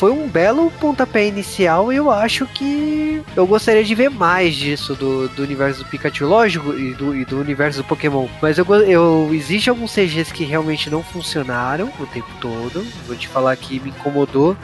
foi 0.00 0.10
um 0.10 0.26
belo 0.26 0.70
pontapé 0.80 1.26
inicial 1.26 1.92
e 1.92 1.96
eu 1.96 2.10
acho 2.10 2.46
que 2.46 3.22
eu 3.36 3.46
gostaria 3.46 3.84
de 3.84 3.94
ver 3.94 4.08
mais 4.08 4.54
disso 4.54 4.94
do, 4.94 5.28
do 5.28 5.42
universo 5.42 5.84
do 5.84 5.90
Pikachu, 5.90 6.26
lógico, 6.26 6.72
e 6.72 6.94
do, 6.94 7.14
e 7.14 7.22
do 7.22 7.38
universo 7.38 7.82
do 7.82 7.84
Pokémon. 7.84 8.26
Mas 8.40 8.56
eu, 8.56 8.64
eu 8.86 9.28
existe 9.34 9.68
alguns 9.68 9.92
CGs 9.92 10.32
que 10.32 10.42
realmente 10.42 10.88
não 10.88 11.02
funcionaram 11.02 11.92
o 12.00 12.06
tempo 12.06 12.30
todo. 12.40 12.82
Vou 13.06 13.14
te 13.14 13.28
falar 13.28 13.54
que 13.56 13.78
me 13.78 13.90
incomodou. 13.90 14.56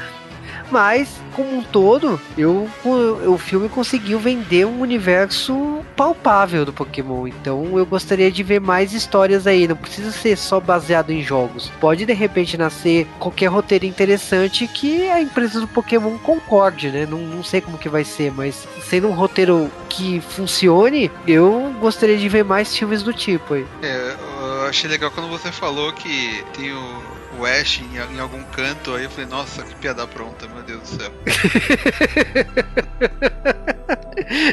Mas, 0.70 1.08
como 1.34 1.58
um 1.58 1.62
todo, 1.62 2.20
eu, 2.36 2.68
o, 2.84 3.38
filme 3.38 3.68
conseguiu 3.68 4.18
vender 4.18 4.66
um 4.66 4.80
universo 4.80 5.84
palpável 5.94 6.64
do 6.64 6.72
Pokémon. 6.72 7.26
Então 7.26 7.78
eu 7.78 7.86
gostaria 7.86 8.30
de 8.30 8.42
ver 8.42 8.60
mais 8.60 8.92
histórias 8.92 9.46
aí. 9.46 9.68
Não 9.68 9.76
precisa 9.76 10.10
ser 10.10 10.36
só 10.36 10.58
baseado 10.60 11.10
em 11.10 11.22
jogos. 11.22 11.70
Pode 11.80 12.04
de 12.04 12.12
repente 12.12 12.56
nascer 12.56 13.06
qualquer 13.18 13.46
roteiro 13.46 13.86
interessante 13.86 14.66
que 14.66 15.08
a 15.08 15.20
empresa 15.20 15.60
do 15.60 15.68
Pokémon 15.68 16.18
concorde, 16.18 16.90
né? 16.90 17.06
Não, 17.06 17.18
não 17.18 17.44
sei 17.44 17.60
como 17.60 17.78
que 17.78 17.88
vai 17.88 18.04
ser, 18.04 18.32
mas 18.32 18.66
sendo 18.82 19.08
um 19.08 19.12
roteiro 19.12 19.70
que 19.88 20.20
funcione, 20.20 21.10
eu 21.26 21.74
gostaria 21.80 22.18
de 22.18 22.28
ver 22.28 22.44
mais 22.44 22.76
filmes 22.76 23.02
do 23.02 23.12
tipo 23.12 23.54
aí. 23.54 23.66
É, 23.82 24.16
eu 24.40 24.66
achei 24.66 24.88
legal 24.88 25.10
quando 25.10 25.28
você 25.28 25.50
falou 25.52 25.92
que 25.92 26.44
tem 26.54 26.72
o, 26.72 27.02
o 27.38 27.44
Ash 27.44 27.80
em, 27.80 27.96
em 28.14 28.20
algum 28.20 28.42
canto, 28.44 28.94
aí 28.94 29.04
eu 29.04 29.10
falei, 29.10 29.26
nossa, 29.26 29.62
que 29.62 29.74
piada 29.76 30.06
pronta, 30.06 30.48
meu 30.48 30.62
Deus 30.62 30.80
do 30.82 31.02
céu. 31.02 31.12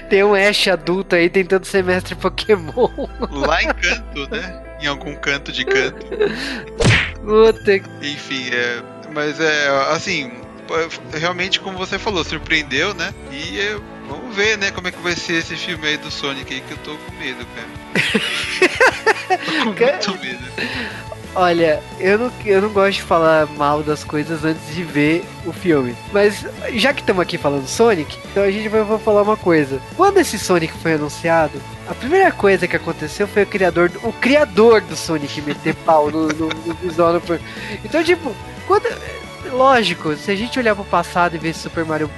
Tem 0.09 0.23
um 0.23 0.35
Ash 0.35 0.67
adulto 0.67 1.15
aí 1.15 1.29
tentando 1.29 1.65
ser 1.65 1.83
mestre 1.83 2.15
Pokémon. 2.15 2.89
Lá 3.31 3.63
em 3.63 3.67
canto, 3.67 4.29
né? 4.29 4.63
Em 4.81 4.87
algum 4.87 5.15
canto 5.15 5.51
de 5.51 5.65
canto. 5.65 6.05
Puta 7.23 7.77
Enfim, 8.01 8.49
é, 8.51 8.81
mas 9.13 9.39
é 9.39 9.69
assim, 9.91 10.31
realmente 11.13 11.59
como 11.59 11.77
você 11.77 11.97
falou, 11.97 12.23
surpreendeu, 12.23 12.93
né? 12.93 13.13
E 13.31 13.59
é, 13.59 13.75
vamos 14.07 14.35
ver, 14.35 14.57
né, 14.57 14.71
como 14.71 14.87
é 14.87 14.91
que 14.91 15.01
vai 15.01 15.15
ser 15.15 15.35
esse 15.35 15.55
filme 15.55 15.87
aí 15.87 15.97
do 15.97 16.11
Sonic 16.11 16.53
aí 16.53 16.61
que 16.61 16.71
eu 16.71 16.77
tô 16.77 16.95
com 16.95 17.11
medo, 17.17 17.45
cara. 17.55 17.67
tô 19.63 19.73
com 19.73 19.75
muito 20.11 20.19
medo. 20.19 20.43
Olha, 21.35 21.81
eu 21.99 22.19
não, 22.19 22.31
eu 22.45 22.61
não 22.61 22.69
gosto 22.69 22.97
de 22.97 23.01
falar 23.01 23.47
mal 23.57 23.81
das 23.81 24.03
coisas 24.03 24.45
antes 24.45 24.75
de 24.75 24.83
ver 24.83 25.25
o 25.47 25.51
filme. 25.51 25.95
Mas 26.11 26.45
já 26.75 26.93
que 26.93 26.99
estamos 27.01 27.21
aqui 27.23 27.39
falando 27.39 27.65
Sonic, 27.67 28.19
então 28.31 28.43
a 28.43 28.51
gente 28.51 28.69
vai 28.69 28.83
vou 28.83 28.99
falar 28.99 29.23
uma 29.23 29.35
coisa. 29.35 29.81
Quando 29.97 30.19
esse 30.19 30.37
Sonic 30.37 30.71
foi 30.77 30.93
anunciado, 30.93 31.59
a 31.89 31.95
primeira 31.95 32.31
coisa 32.31 32.67
que 32.67 32.75
aconteceu 32.75 33.27
foi 33.27 33.43
o 33.43 33.47
criador, 33.47 33.89
do- 33.89 34.07
o 34.07 34.13
criador 34.13 34.81
do 34.81 34.95
Sonic 34.95 35.41
meter 35.41 35.73
pau 35.77 36.11
no, 36.11 36.27
no, 36.27 36.49
no 36.49 36.73
visual. 36.75 37.19
Então, 37.83 38.03
tipo, 38.03 38.31
quando. 38.67 38.85
Lógico, 39.51 40.15
se 40.15 40.31
a 40.31 40.35
gente 40.35 40.57
olhar 40.57 40.73
pro 40.75 40.85
passado 40.85 41.35
e 41.35 41.39
ver 41.39 41.53
Super 41.53 41.83
Mario. 41.83 42.09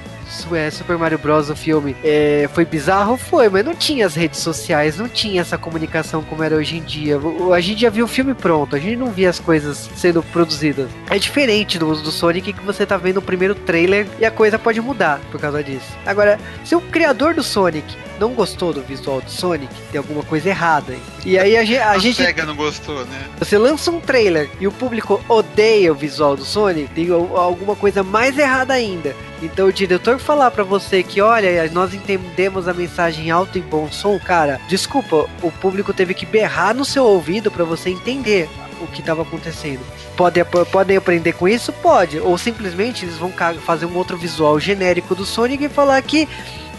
É, 0.52 0.70
Super 0.70 0.98
Mario 0.98 1.18
Bros. 1.18 1.50
o 1.50 1.56
filme 1.56 1.96
é, 2.02 2.48
foi 2.52 2.64
bizarro? 2.64 3.16
Foi, 3.16 3.48
mas 3.48 3.64
não 3.64 3.74
tinha 3.74 4.06
as 4.06 4.14
redes 4.14 4.40
sociais, 4.40 4.96
não 4.96 5.08
tinha 5.08 5.40
essa 5.40 5.56
comunicação 5.56 6.22
como 6.22 6.42
era 6.42 6.56
hoje 6.56 6.76
em 6.76 6.82
dia. 6.82 7.18
A 7.54 7.60
gente 7.60 7.80
já 7.80 7.90
viu 7.90 8.04
o 8.04 8.08
filme 8.08 8.34
pronto, 8.34 8.76
a 8.76 8.78
gente 8.78 8.96
não 8.96 9.10
via 9.10 9.30
as 9.30 9.38
coisas 9.38 9.88
sendo 9.96 10.22
produzidas. 10.22 10.88
É 11.10 11.18
diferente 11.18 11.78
do, 11.78 11.94
do 11.94 12.10
Sonic 12.10 12.52
que 12.52 12.64
você 12.64 12.84
tá 12.84 12.96
vendo 12.96 13.18
o 13.18 13.22
primeiro 13.22 13.54
trailer 13.54 14.06
e 14.18 14.24
a 14.24 14.30
coisa 14.30 14.58
pode 14.58 14.80
mudar 14.80 15.20
por 15.30 15.40
causa 15.40 15.62
disso. 15.62 15.96
Agora, 16.04 16.38
se 16.64 16.74
o 16.74 16.80
criador 16.80 17.34
do 17.34 17.42
Sonic 17.42 17.96
não 18.18 18.32
gostou 18.32 18.72
do 18.72 18.82
visual 18.82 19.20
do 19.20 19.30
Sonic, 19.30 19.72
tem 19.90 19.98
alguma 19.98 20.22
coisa 20.22 20.48
errada. 20.48 20.94
E 21.24 21.38
aí 21.38 21.56
a, 21.56 21.64
ge- 21.64 21.78
a 21.78 21.90
A 21.92 21.98
gente 21.98 22.16
SEGA 22.22 22.44
não 22.44 22.54
gostou, 22.56 23.04
né? 23.06 23.24
você 23.38 23.56
lança 23.58 23.90
um 23.90 24.00
trailer 24.00 24.48
e 24.60 24.66
o 24.66 24.72
público 24.72 25.20
odeia 25.28 25.92
o 25.92 25.94
visual 25.94 26.36
do 26.36 26.44
Sonic, 26.44 26.88
tem 26.94 27.10
al- 27.10 27.36
alguma 27.36 27.74
coisa 27.76 28.02
mais 28.02 28.38
errada 28.38 28.74
ainda. 28.74 29.14
Então 29.42 29.66
o 29.68 29.72
diretor 29.72 30.18
falar 30.18 30.50
pra 30.50 30.64
você 30.64 31.02
que, 31.02 31.20
olha, 31.20 31.70
nós 31.70 31.92
entendemos 31.92 32.66
a 32.68 32.72
mensagem 32.74 33.30
alto 33.30 33.58
e 33.58 33.60
bom 33.60 33.90
som, 33.90 34.18
cara, 34.18 34.60
desculpa, 34.68 35.28
o 35.42 35.50
público 35.50 35.92
teve 35.92 36.14
que 36.14 36.24
berrar 36.24 36.74
no 36.74 36.84
seu 36.84 37.04
ouvido 37.04 37.50
pra 37.50 37.64
você 37.64 37.90
entender 37.90 38.48
o 38.80 38.86
que 38.86 39.00
estava 39.00 39.22
acontecendo. 39.22 39.80
Pode, 40.16 40.42
podem 40.70 40.96
aprender 40.96 41.32
com 41.32 41.46
isso? 41.48 41.72
Pode. 41.72 42.18
Ou 42.20 42.36
simplesmente 42.38 43.04
eles 43.04 43.16
vão 43.16 43.30
fazer 43.64 43.84
um 43.86 43.94
outro 43.96 44.16
visual 44.16 44.58
genérico 44.60 45.14
do 45.14 45.24
Sonic 45.26 45.64
e 45.64 45.68
falar 45.68 46.00
que 46.02 46.26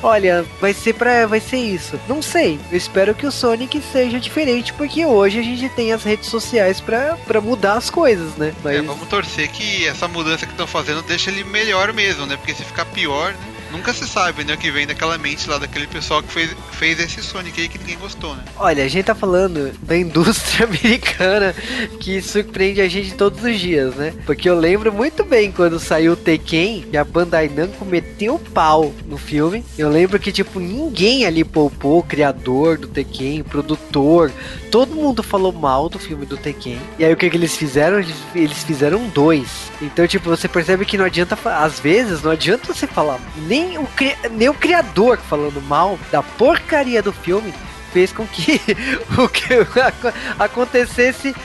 olha, 0.02 0.46
vai 0.60 0.74
ser 0.74 0.94
para 0.94 1.26
vai 1.28 1.40
ser 1.40 1.58
isso. 1.58 2.00
Não 2.08 2.22
sei. 2.22 2.60
Eu 2.72 2.78
espero 2.78 3.14
que 3.16 3.26
o 3.26 3.32
Sonic 3.32 3.82
seja 3.82 4.20
diferente, 4.20 4.74
porque 4.74 5.06
hoje 5.06 5.40
a 5.40 5.44
gente 5.44 5.70
tem 5.70 5.92
as 5.94 6.04
redes 6.04 6.30
sociais 6.30 6.80
pra 6.80 7.18
pra 7.26 7.42
mudar 7.42 7.74
as 7.74 7.90
coisas, 7.90 8.36
né? 8.36 8.54
Mas 8.64 8.78
É, 8.78 8.82
vamos 8.82 9.08
torcer 9.08 9.48
que 9.50 9.88
essa 9.88 10.08
mudança 10.08 10.46
que 10.46 10.52
estão 10.54 10.68
fazendo 10.68 11.02
deixa 11.02 11.30
ele 11.30 11.44
melhor 11.44 11.94
mesmo, 11.94 12.26
né? 12.26 12.38
Porque 12.38 12.54
se 12.54 12.64
ficar 12.64 12.86
pior, 12.86 13.34
né? 13.34 13.57
Nunca 13.72 13.94
se 13.94 14.08
sabe, 14.08 14.44
né? 14.44 14.54
O 14.54 14.58
que 14.58 14.72
vem 14.72 14.88
daquela 14.88 15.18
mente 15.18 15.50
lá 15.50 15.58
daquele 15.58 15.88
pessoal 15.88 16.22
que 16.24 16.32
fez, 16.32 16.56
fez 16.72 17.00
esse 17.00 17.22
Sonic 17.22 17.60
aí 17.60 17.68
que 17.68 17.78
ninguém 17.78 17.98
gostou, 17.98 18.36
né? 18.36 18.44
Olha, 18.56 18.84
a 18.84 18.88
gente 18.88 19.06
tá 19.06 19.16
falando 19.16 19.72
da 19.82 19.98
indústria 19.98 20.66
americana 20.68 21.54
que 22.00 22.22
surpreende 22.22 22.82
a 22.82 22.88
gente 22.88 23.14
todos 23.14 23.44
os 23.44 23.60
dias, 23.60 23.96
né? 23.96 24.14
Porque 24.26 24.50
eu 24.50 24.58
lembro 24.58 24.92
muito 24.92 25.24
bem 25.24 25.52
quando 25.52 25.80
saiu 25.80 26.14
o 26.14 26.16
Tekken 26.16 26.86
e 26.92 26.98
a 26.98 27.04
Bandai 27.04 27.50
Namco 27.50 27.86
meteu 27.86 28.36
o 28.36 28.40
pau 28.40 28.94
no 29.06 29.18
filme. 29.18 29.66
Eu 29.78 29.90
lembro 29.90 30.20
que, 30.20 30.32
tipo, 30.32 30.60
ninguém 30.60 31.26
ali 31.26 31.44
poupou, 31.44 32.00
o 32.00 32.04
criador 32.04 32.78
do 32.78 32.88
Tekken, 32.88 33.44
produtor, 33.44 34.32
todo 34.72 34.96
mundo 34.96 35.24
falou 35.24 35.52
mal 35.52 35.90
do 35.90 35.98
filme 35.98 36.26
do 36.26 36.38
Tekken. 36.38 36.80
E 37.00 37.06
aí 37.06 37.14
o 37.14 37.18
que, 37.18 37.30
que 37.30 37.38
eles 37.38 37.56
fizeram? 37.56 38.00
Eles, 38.36 38.64
fizeram 38.64 39.08
dois. 39.10 39.72
Então, 39.82 40.08
tipo, 40.08 40.30
você 40.30 40.48
percebe 40.48 40.86
que 40.86 40.98
não 40.98 41.06
adianta, 41.06 41.38
às 41.46 41.80
vezes, 41.80 42.22
não 42.22 42.32
adianta 42.32 42.74
você 42.74 42.86
falar, 42.86 43.20
nem 43.48 43.57
o, 43.78 43.86
cri- 43.96 44.16
nem 44.32 44.50
o 44.50 44.54
criador 44.54 45.18
falando 45.18 45.62
mal 45.62 45.98
da 46.12 46.22
porcaria 46.24 47.02
do 47.02 47.12
filme 47.14 47.54
fez 47.94 48.12
com 48.12 48.26
que 48.28 48.60
o 49.18 49.28
que 49.30 49.54
aco- 49.80 50.14
acontecesse 50.38 51.36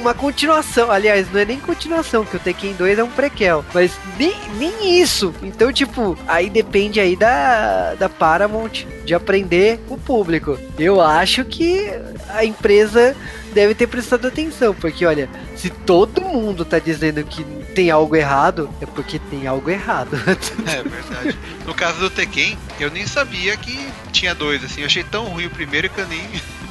uma 0.00 0.12
continuação. 0.14 0.90
Aliás, 0.90 1.30
não 1.32 1.38
é 1.40 1.44
nem 1.44 1.60
continuação, 1.60 2.24
que 2.24 2.36
o 2.36 2.40
Tekken 2.40 2.72
2 2.74 2.98
é 2.98 3.04
um 3.04 3.10
prequel, 3.10 3.64
mas 3.72 3.92
nem, 4.18 4.34
nem 4.58 5.00
isso. 5.00 5.32
Então, 5.42 5.72
tipo, 5.72 6.18
aí 6.26 6.50
depende 6.50 6.98
aí 6.98 7.14
da, 7.14 7.94
da 7.94 8.08
Paramount 8.08 8.84
de 9.04 9.14
aprender 9.14 9.78
o 9.88 9.96
público. 9.96 10.58
Eu 10.76 11.00
acho 11.00 11.44
que 11.44 11.88
a 12.30 12.44
empresa 12.44 13.14
deve 13.52 13.74
ter 13.74 13.86
prestado 13.86 14.26
atenção, 14.26 14.74
porque 14.74 15.04
olha, 15.06 15.28
se 15.56 15.70
todo 15.70 16.20
mundo 16.20 16.64
tá 16.64 16.78
dizendo 16.78 17.22
que 17.24 17.44
tem 17.74 17.90
algo 17.90 18.16
errado, 18.16 18.68
é 18.80 18.86
porque 18.86 19.18
tem 19.18 19.46
algo 19.46 19.70
errado. 19.70 20.10
É 20.66 20.82
verdade. 20.82 21.38
No 21.66 21.74
caso 21.74 21.98
do 22.00 22.10
Tekken, 22.10 22.56
eu 22.80 22.90
nem 22.90 23.06
sabia 23.06 23.56
que 23.56 23.78
tinha 24.12 24.34
dois, 24.34 24.64
assim. 24.64 24.80
Eu 24.80 24.86
achei 24.86 25.04
tão 25.04 25.24
ruim 25.26 25.46
o 25.46 25.50
primeiro 25.50 25.88
que 25.88 26.00
eu 26.00 26.06
nem 26.08 26.28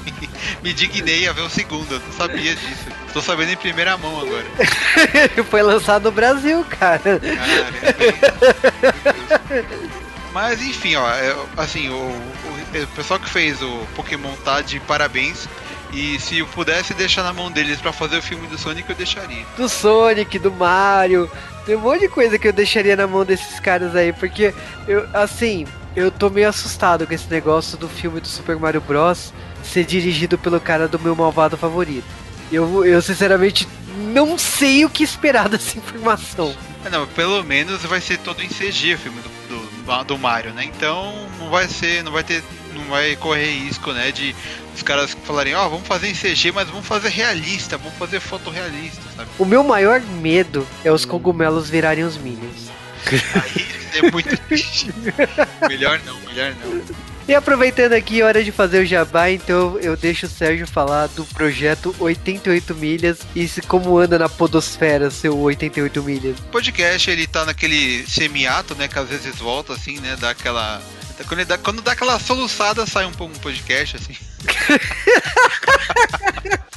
me 0.64 0.74
dignei 0.74 1.28
a 1.28 1.32
ver 1.34 1.42
o 1.42 1.50
segundo. 1.50 1.92
Eu 1.94 2.00
não 2.00 2.12
sabia 2.14 2.56
disso. 2.56 2.86
Tô 3.14 3.22
sabendo 3.22 3.52
em 3.52 3.58
primeira 3.58 3.98
mão 3.98 4.20
agora. 4.22 4.46
Foi 5.50 5.62
lançado 5.62 6.04
no 6.06 6.12
Brasil, 6.12 6.66
cara. 6.70 7.20
Caramba. 7.20 8.82
Mas 10.34 10.62
enfim, 10.62 10.96
ó, 10.96 11.10
é, 11.10 11.36
assim, 11.58 11.90
o, 11.90 11.94
o- 11.94 12.84
o 12.84 12.88
pessoal 12.96 13.20
que 13.20 13.30
fez 13.30 13.62
o 13.62 13.86
Pokémon 13.96 14.34
tá 14.46 14.62
de 14.62 14.80
parabéns. 14.82 15.48
E 15.94 16.20
se 16.20 16.40
eu 16.40 16.48
pudesse 16.48 16.94
deixar 16.94 17.24
na 17.24 17.34
mão 17.34 17.52
deles 17.52 17.82
pra 17.82 17.92
fazer 17.92 18.18
o 18.18 18.22
filme 18.22 18.48
do 18.48 18.58
Sonic, 18.58 18.90
eu 18.90 18.96
deixaria. 18.96 19.46
do 19.58 19.68
Sonic, 19.68 20.40
do 20.40 20.52
Mario. 20.52 21.30
Tem 21.66 21.76
um 21.76 21.80
monte 21.82 22.02
de 22.02 22.08
coisa 22.08 22.40
que 22.40 22.48
eu 22.48 22.54
deixaria 22.54 22.96
na 22.96 23.06
mão 23.06 23.26
desses 23.26 23.60
caras 23.60 23.96
aí, 23.96 24.14
porque 24.14 24.54
eu, 24.88 25.08
assim, 25.14 25.68
eu 25.96 26.10
tô 26.10 26.30
meio 26.30 26.48
assustado 26.50 27.06
com 27.06 27.14
esse 27.14 27.30
negócio 27.30 27.78
do 27.78 27.88
filme 27.90 28.20
do 28.22 28.28
Super 28.28 28.56
Mario 28.56 28.82
Bros. 28.82 29.34
ser 29.64 29.84
dirigido 29.84 30.38
pelo 30.38 30.60
cara 30.60 30.88
do 30.88 30.98
meu 31.00 31.16
malvado 31.16 31.58
favorito. 31.58 32.06
Eu, 32.52 32.86
eu 32.86 33.02
sinceramente 33.02 33.68
não 34.14 34.38
sei 34.38 34.86
o 34.86 34.90
que 34.90 35.04
esperar 35.04 35.48
dessa 35.50 35.78
informação. 35.78 36.56
É, 36.86 36.90
Não, 36.90 37.06
pelo 37.08 37.44
menos 37.44 37.84
vai 37.84 38.02
ser 38.02 38.18
todo 38.20 38.42
em 38.42 38.48
CG 38.48 38.96
o 38.96 38.98
filme 38.98 39.20
do, 39.22 39.30
do, 39.86 40.04
do 40.06 40.18
Mario, 40.18 40.54
né? 40.54 40.64
Então 40.64 41.14
não 41.38 41.50
vai 41.50 41.68
ser, 41.68 42.04
não 42.04 42.12
vai 42.12 42.24
ter, 42.24 42.42
vai 42.92 43.16
correr 43.16 43.46
risco, 43.64 43.92
né? 43.92 44.12
De 44.12 44.36
os 44.76 44.84
caras 44.84 45.16
falarem, 45.26 45.56
ó, 45.56 45.68
vamos 45.68 45.88
fazer 45.88 46.08
em 46.10 46.14
CG, 46.14 46.52
mas 46.52 46.68
vamos 46.70 46.86
fazer 46.86 47.10
realista, 47.10 47.78
vamos 47.78 47.98
fazer 47.98 48.20
fotorrealista, 48.20 49.02
sabe? 49.16 49.30
O 49.40 49.46
meu 49.46 49.64
maior 49.64 50.00
medo 50.02 50.66
é 50.84 50.92
os 50.92 51.04
cogumelos 51.06 51.70
virarem 51.70 52.04
os 52.04 52.18
Minions. 52.18 52.70
Aí 53.44 53.66
é 53.98 54.12
muito 54.12 54.38
triste. 54.48 54.94
melhor 55.68 56.00
não, 56.06 56.20
melhor 56.22 56.54
não. 56.64 56.82
E 57.28 57.34
aproveitando 57.36 57.94
aqui, 57.94 58.22
hora 58.24 58.44
de 58.44 58.52
fazer 58.52 58.82
o 58.82 58.86
jabá, 58.86 59.30
então 59.30 59.78
eu 59.80 59.96
deixo 59.96 60.26
o 60.26 60.30
Sérgio 60.30 60.68
falar 60.68 61.08
do 61.08 61.24
projeto 61.26 61.96
88 62.00 62.76
milhas 62.76 63.20
e 63.36 63.48
se- 63.48 63.62
como 63.62 63.98
anda 63.98 64.18
na 64.20 64.28
podosfera 64.28 65.10
seu 65.12 65.38
88 65.38 66.02
milhas. 66.04 66.40
O 66.40 66.44
podcast 66.44 67.10
ele 67.10 67.28
tá 67.28 67.46
naquele 67.46 68.06
semiato, 68.08 68.74
né? 68.76 68.88
Que 68.88 69.00
às 69.00 69.08
vezes 69.08 69.36
volta 69.38 69.74
assim, 69.74 70.00
né? 70.00 70.18
Dá 70.20 70.32
aquela. 70.32 70.82
Quando, 71.28 71.40
ele 71.40 71.46
dá, 71.46 71.58
quando 71.58 71.82
dá 71.82 71.94
aquela 71.94 72.20
soluçada, 72.20 72.86
sai 72.86 73.06
um 73.06 73.12
pouco 73.12 73.36
um 73.36 73.40
podcast, 73.40 73.98
assim. 73.98 74.16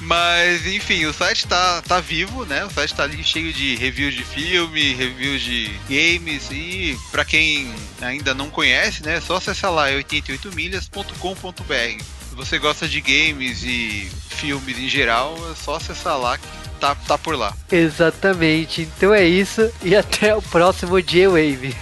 Mas, 0.00 0.66
enfim, 0.66 1.04
o 1.06 1.12
site 1.12 1.46
tá, 1.46 1.82
tá 1.82 2.00
vivo, 2.00 2.44
né? 2.44 2.64
O 2.64 2.70
site 2.70 2.94
tá 2.94 3.04
ali 3.04 3.22
cheio 3.24 3.52
de 3.52 3.76
reviews 3.76 4.14
de 4.14 4.22
filme, 4.22 4.94
reviews 4.94 5.40
de 5.40 5.70
games 5.88 6.50
e 6.50 6.98
pra 7.10 7.24
quem 7.24 7.74
ainda 8.00 8.34
não 8.34 8.50
conhece, 8.50 9.02
né? 9.02 9.16
É 9.16 9.20
só 9.20 9.36
acessar 9.36 9.72
lá, 9.72 9.90
é 9.90 9.96
88milhas.com.br. 10.02 12.04
Se 12.28 12.34
você 12.34 12.58
gosta 12.58 12.86
de 12.86 13.00
games 13.00 13.62
e 13.62 14.10
filmes 14.28 14.78
em 14.78 14.88
geral, 14.88 15.36
é 15.50 15.54
só 15.54 15.76
acessar 15.76 16.18
lá 16.18 16.36
que 16.36 16.46
tá, 16.78 16.94
tá 16.94 17.16
por 17.16 17.36
lá. 17.36 17.56
Exatamente, 17.72 18.82
então 18.82 19.14
é 19.14 19.24
isso 19.24 19.72
e 19.82 19.96
até 19.96 20.36
o 20.36 20.42
próximo 20.42 21.00
J-Wave. 21.00 21.74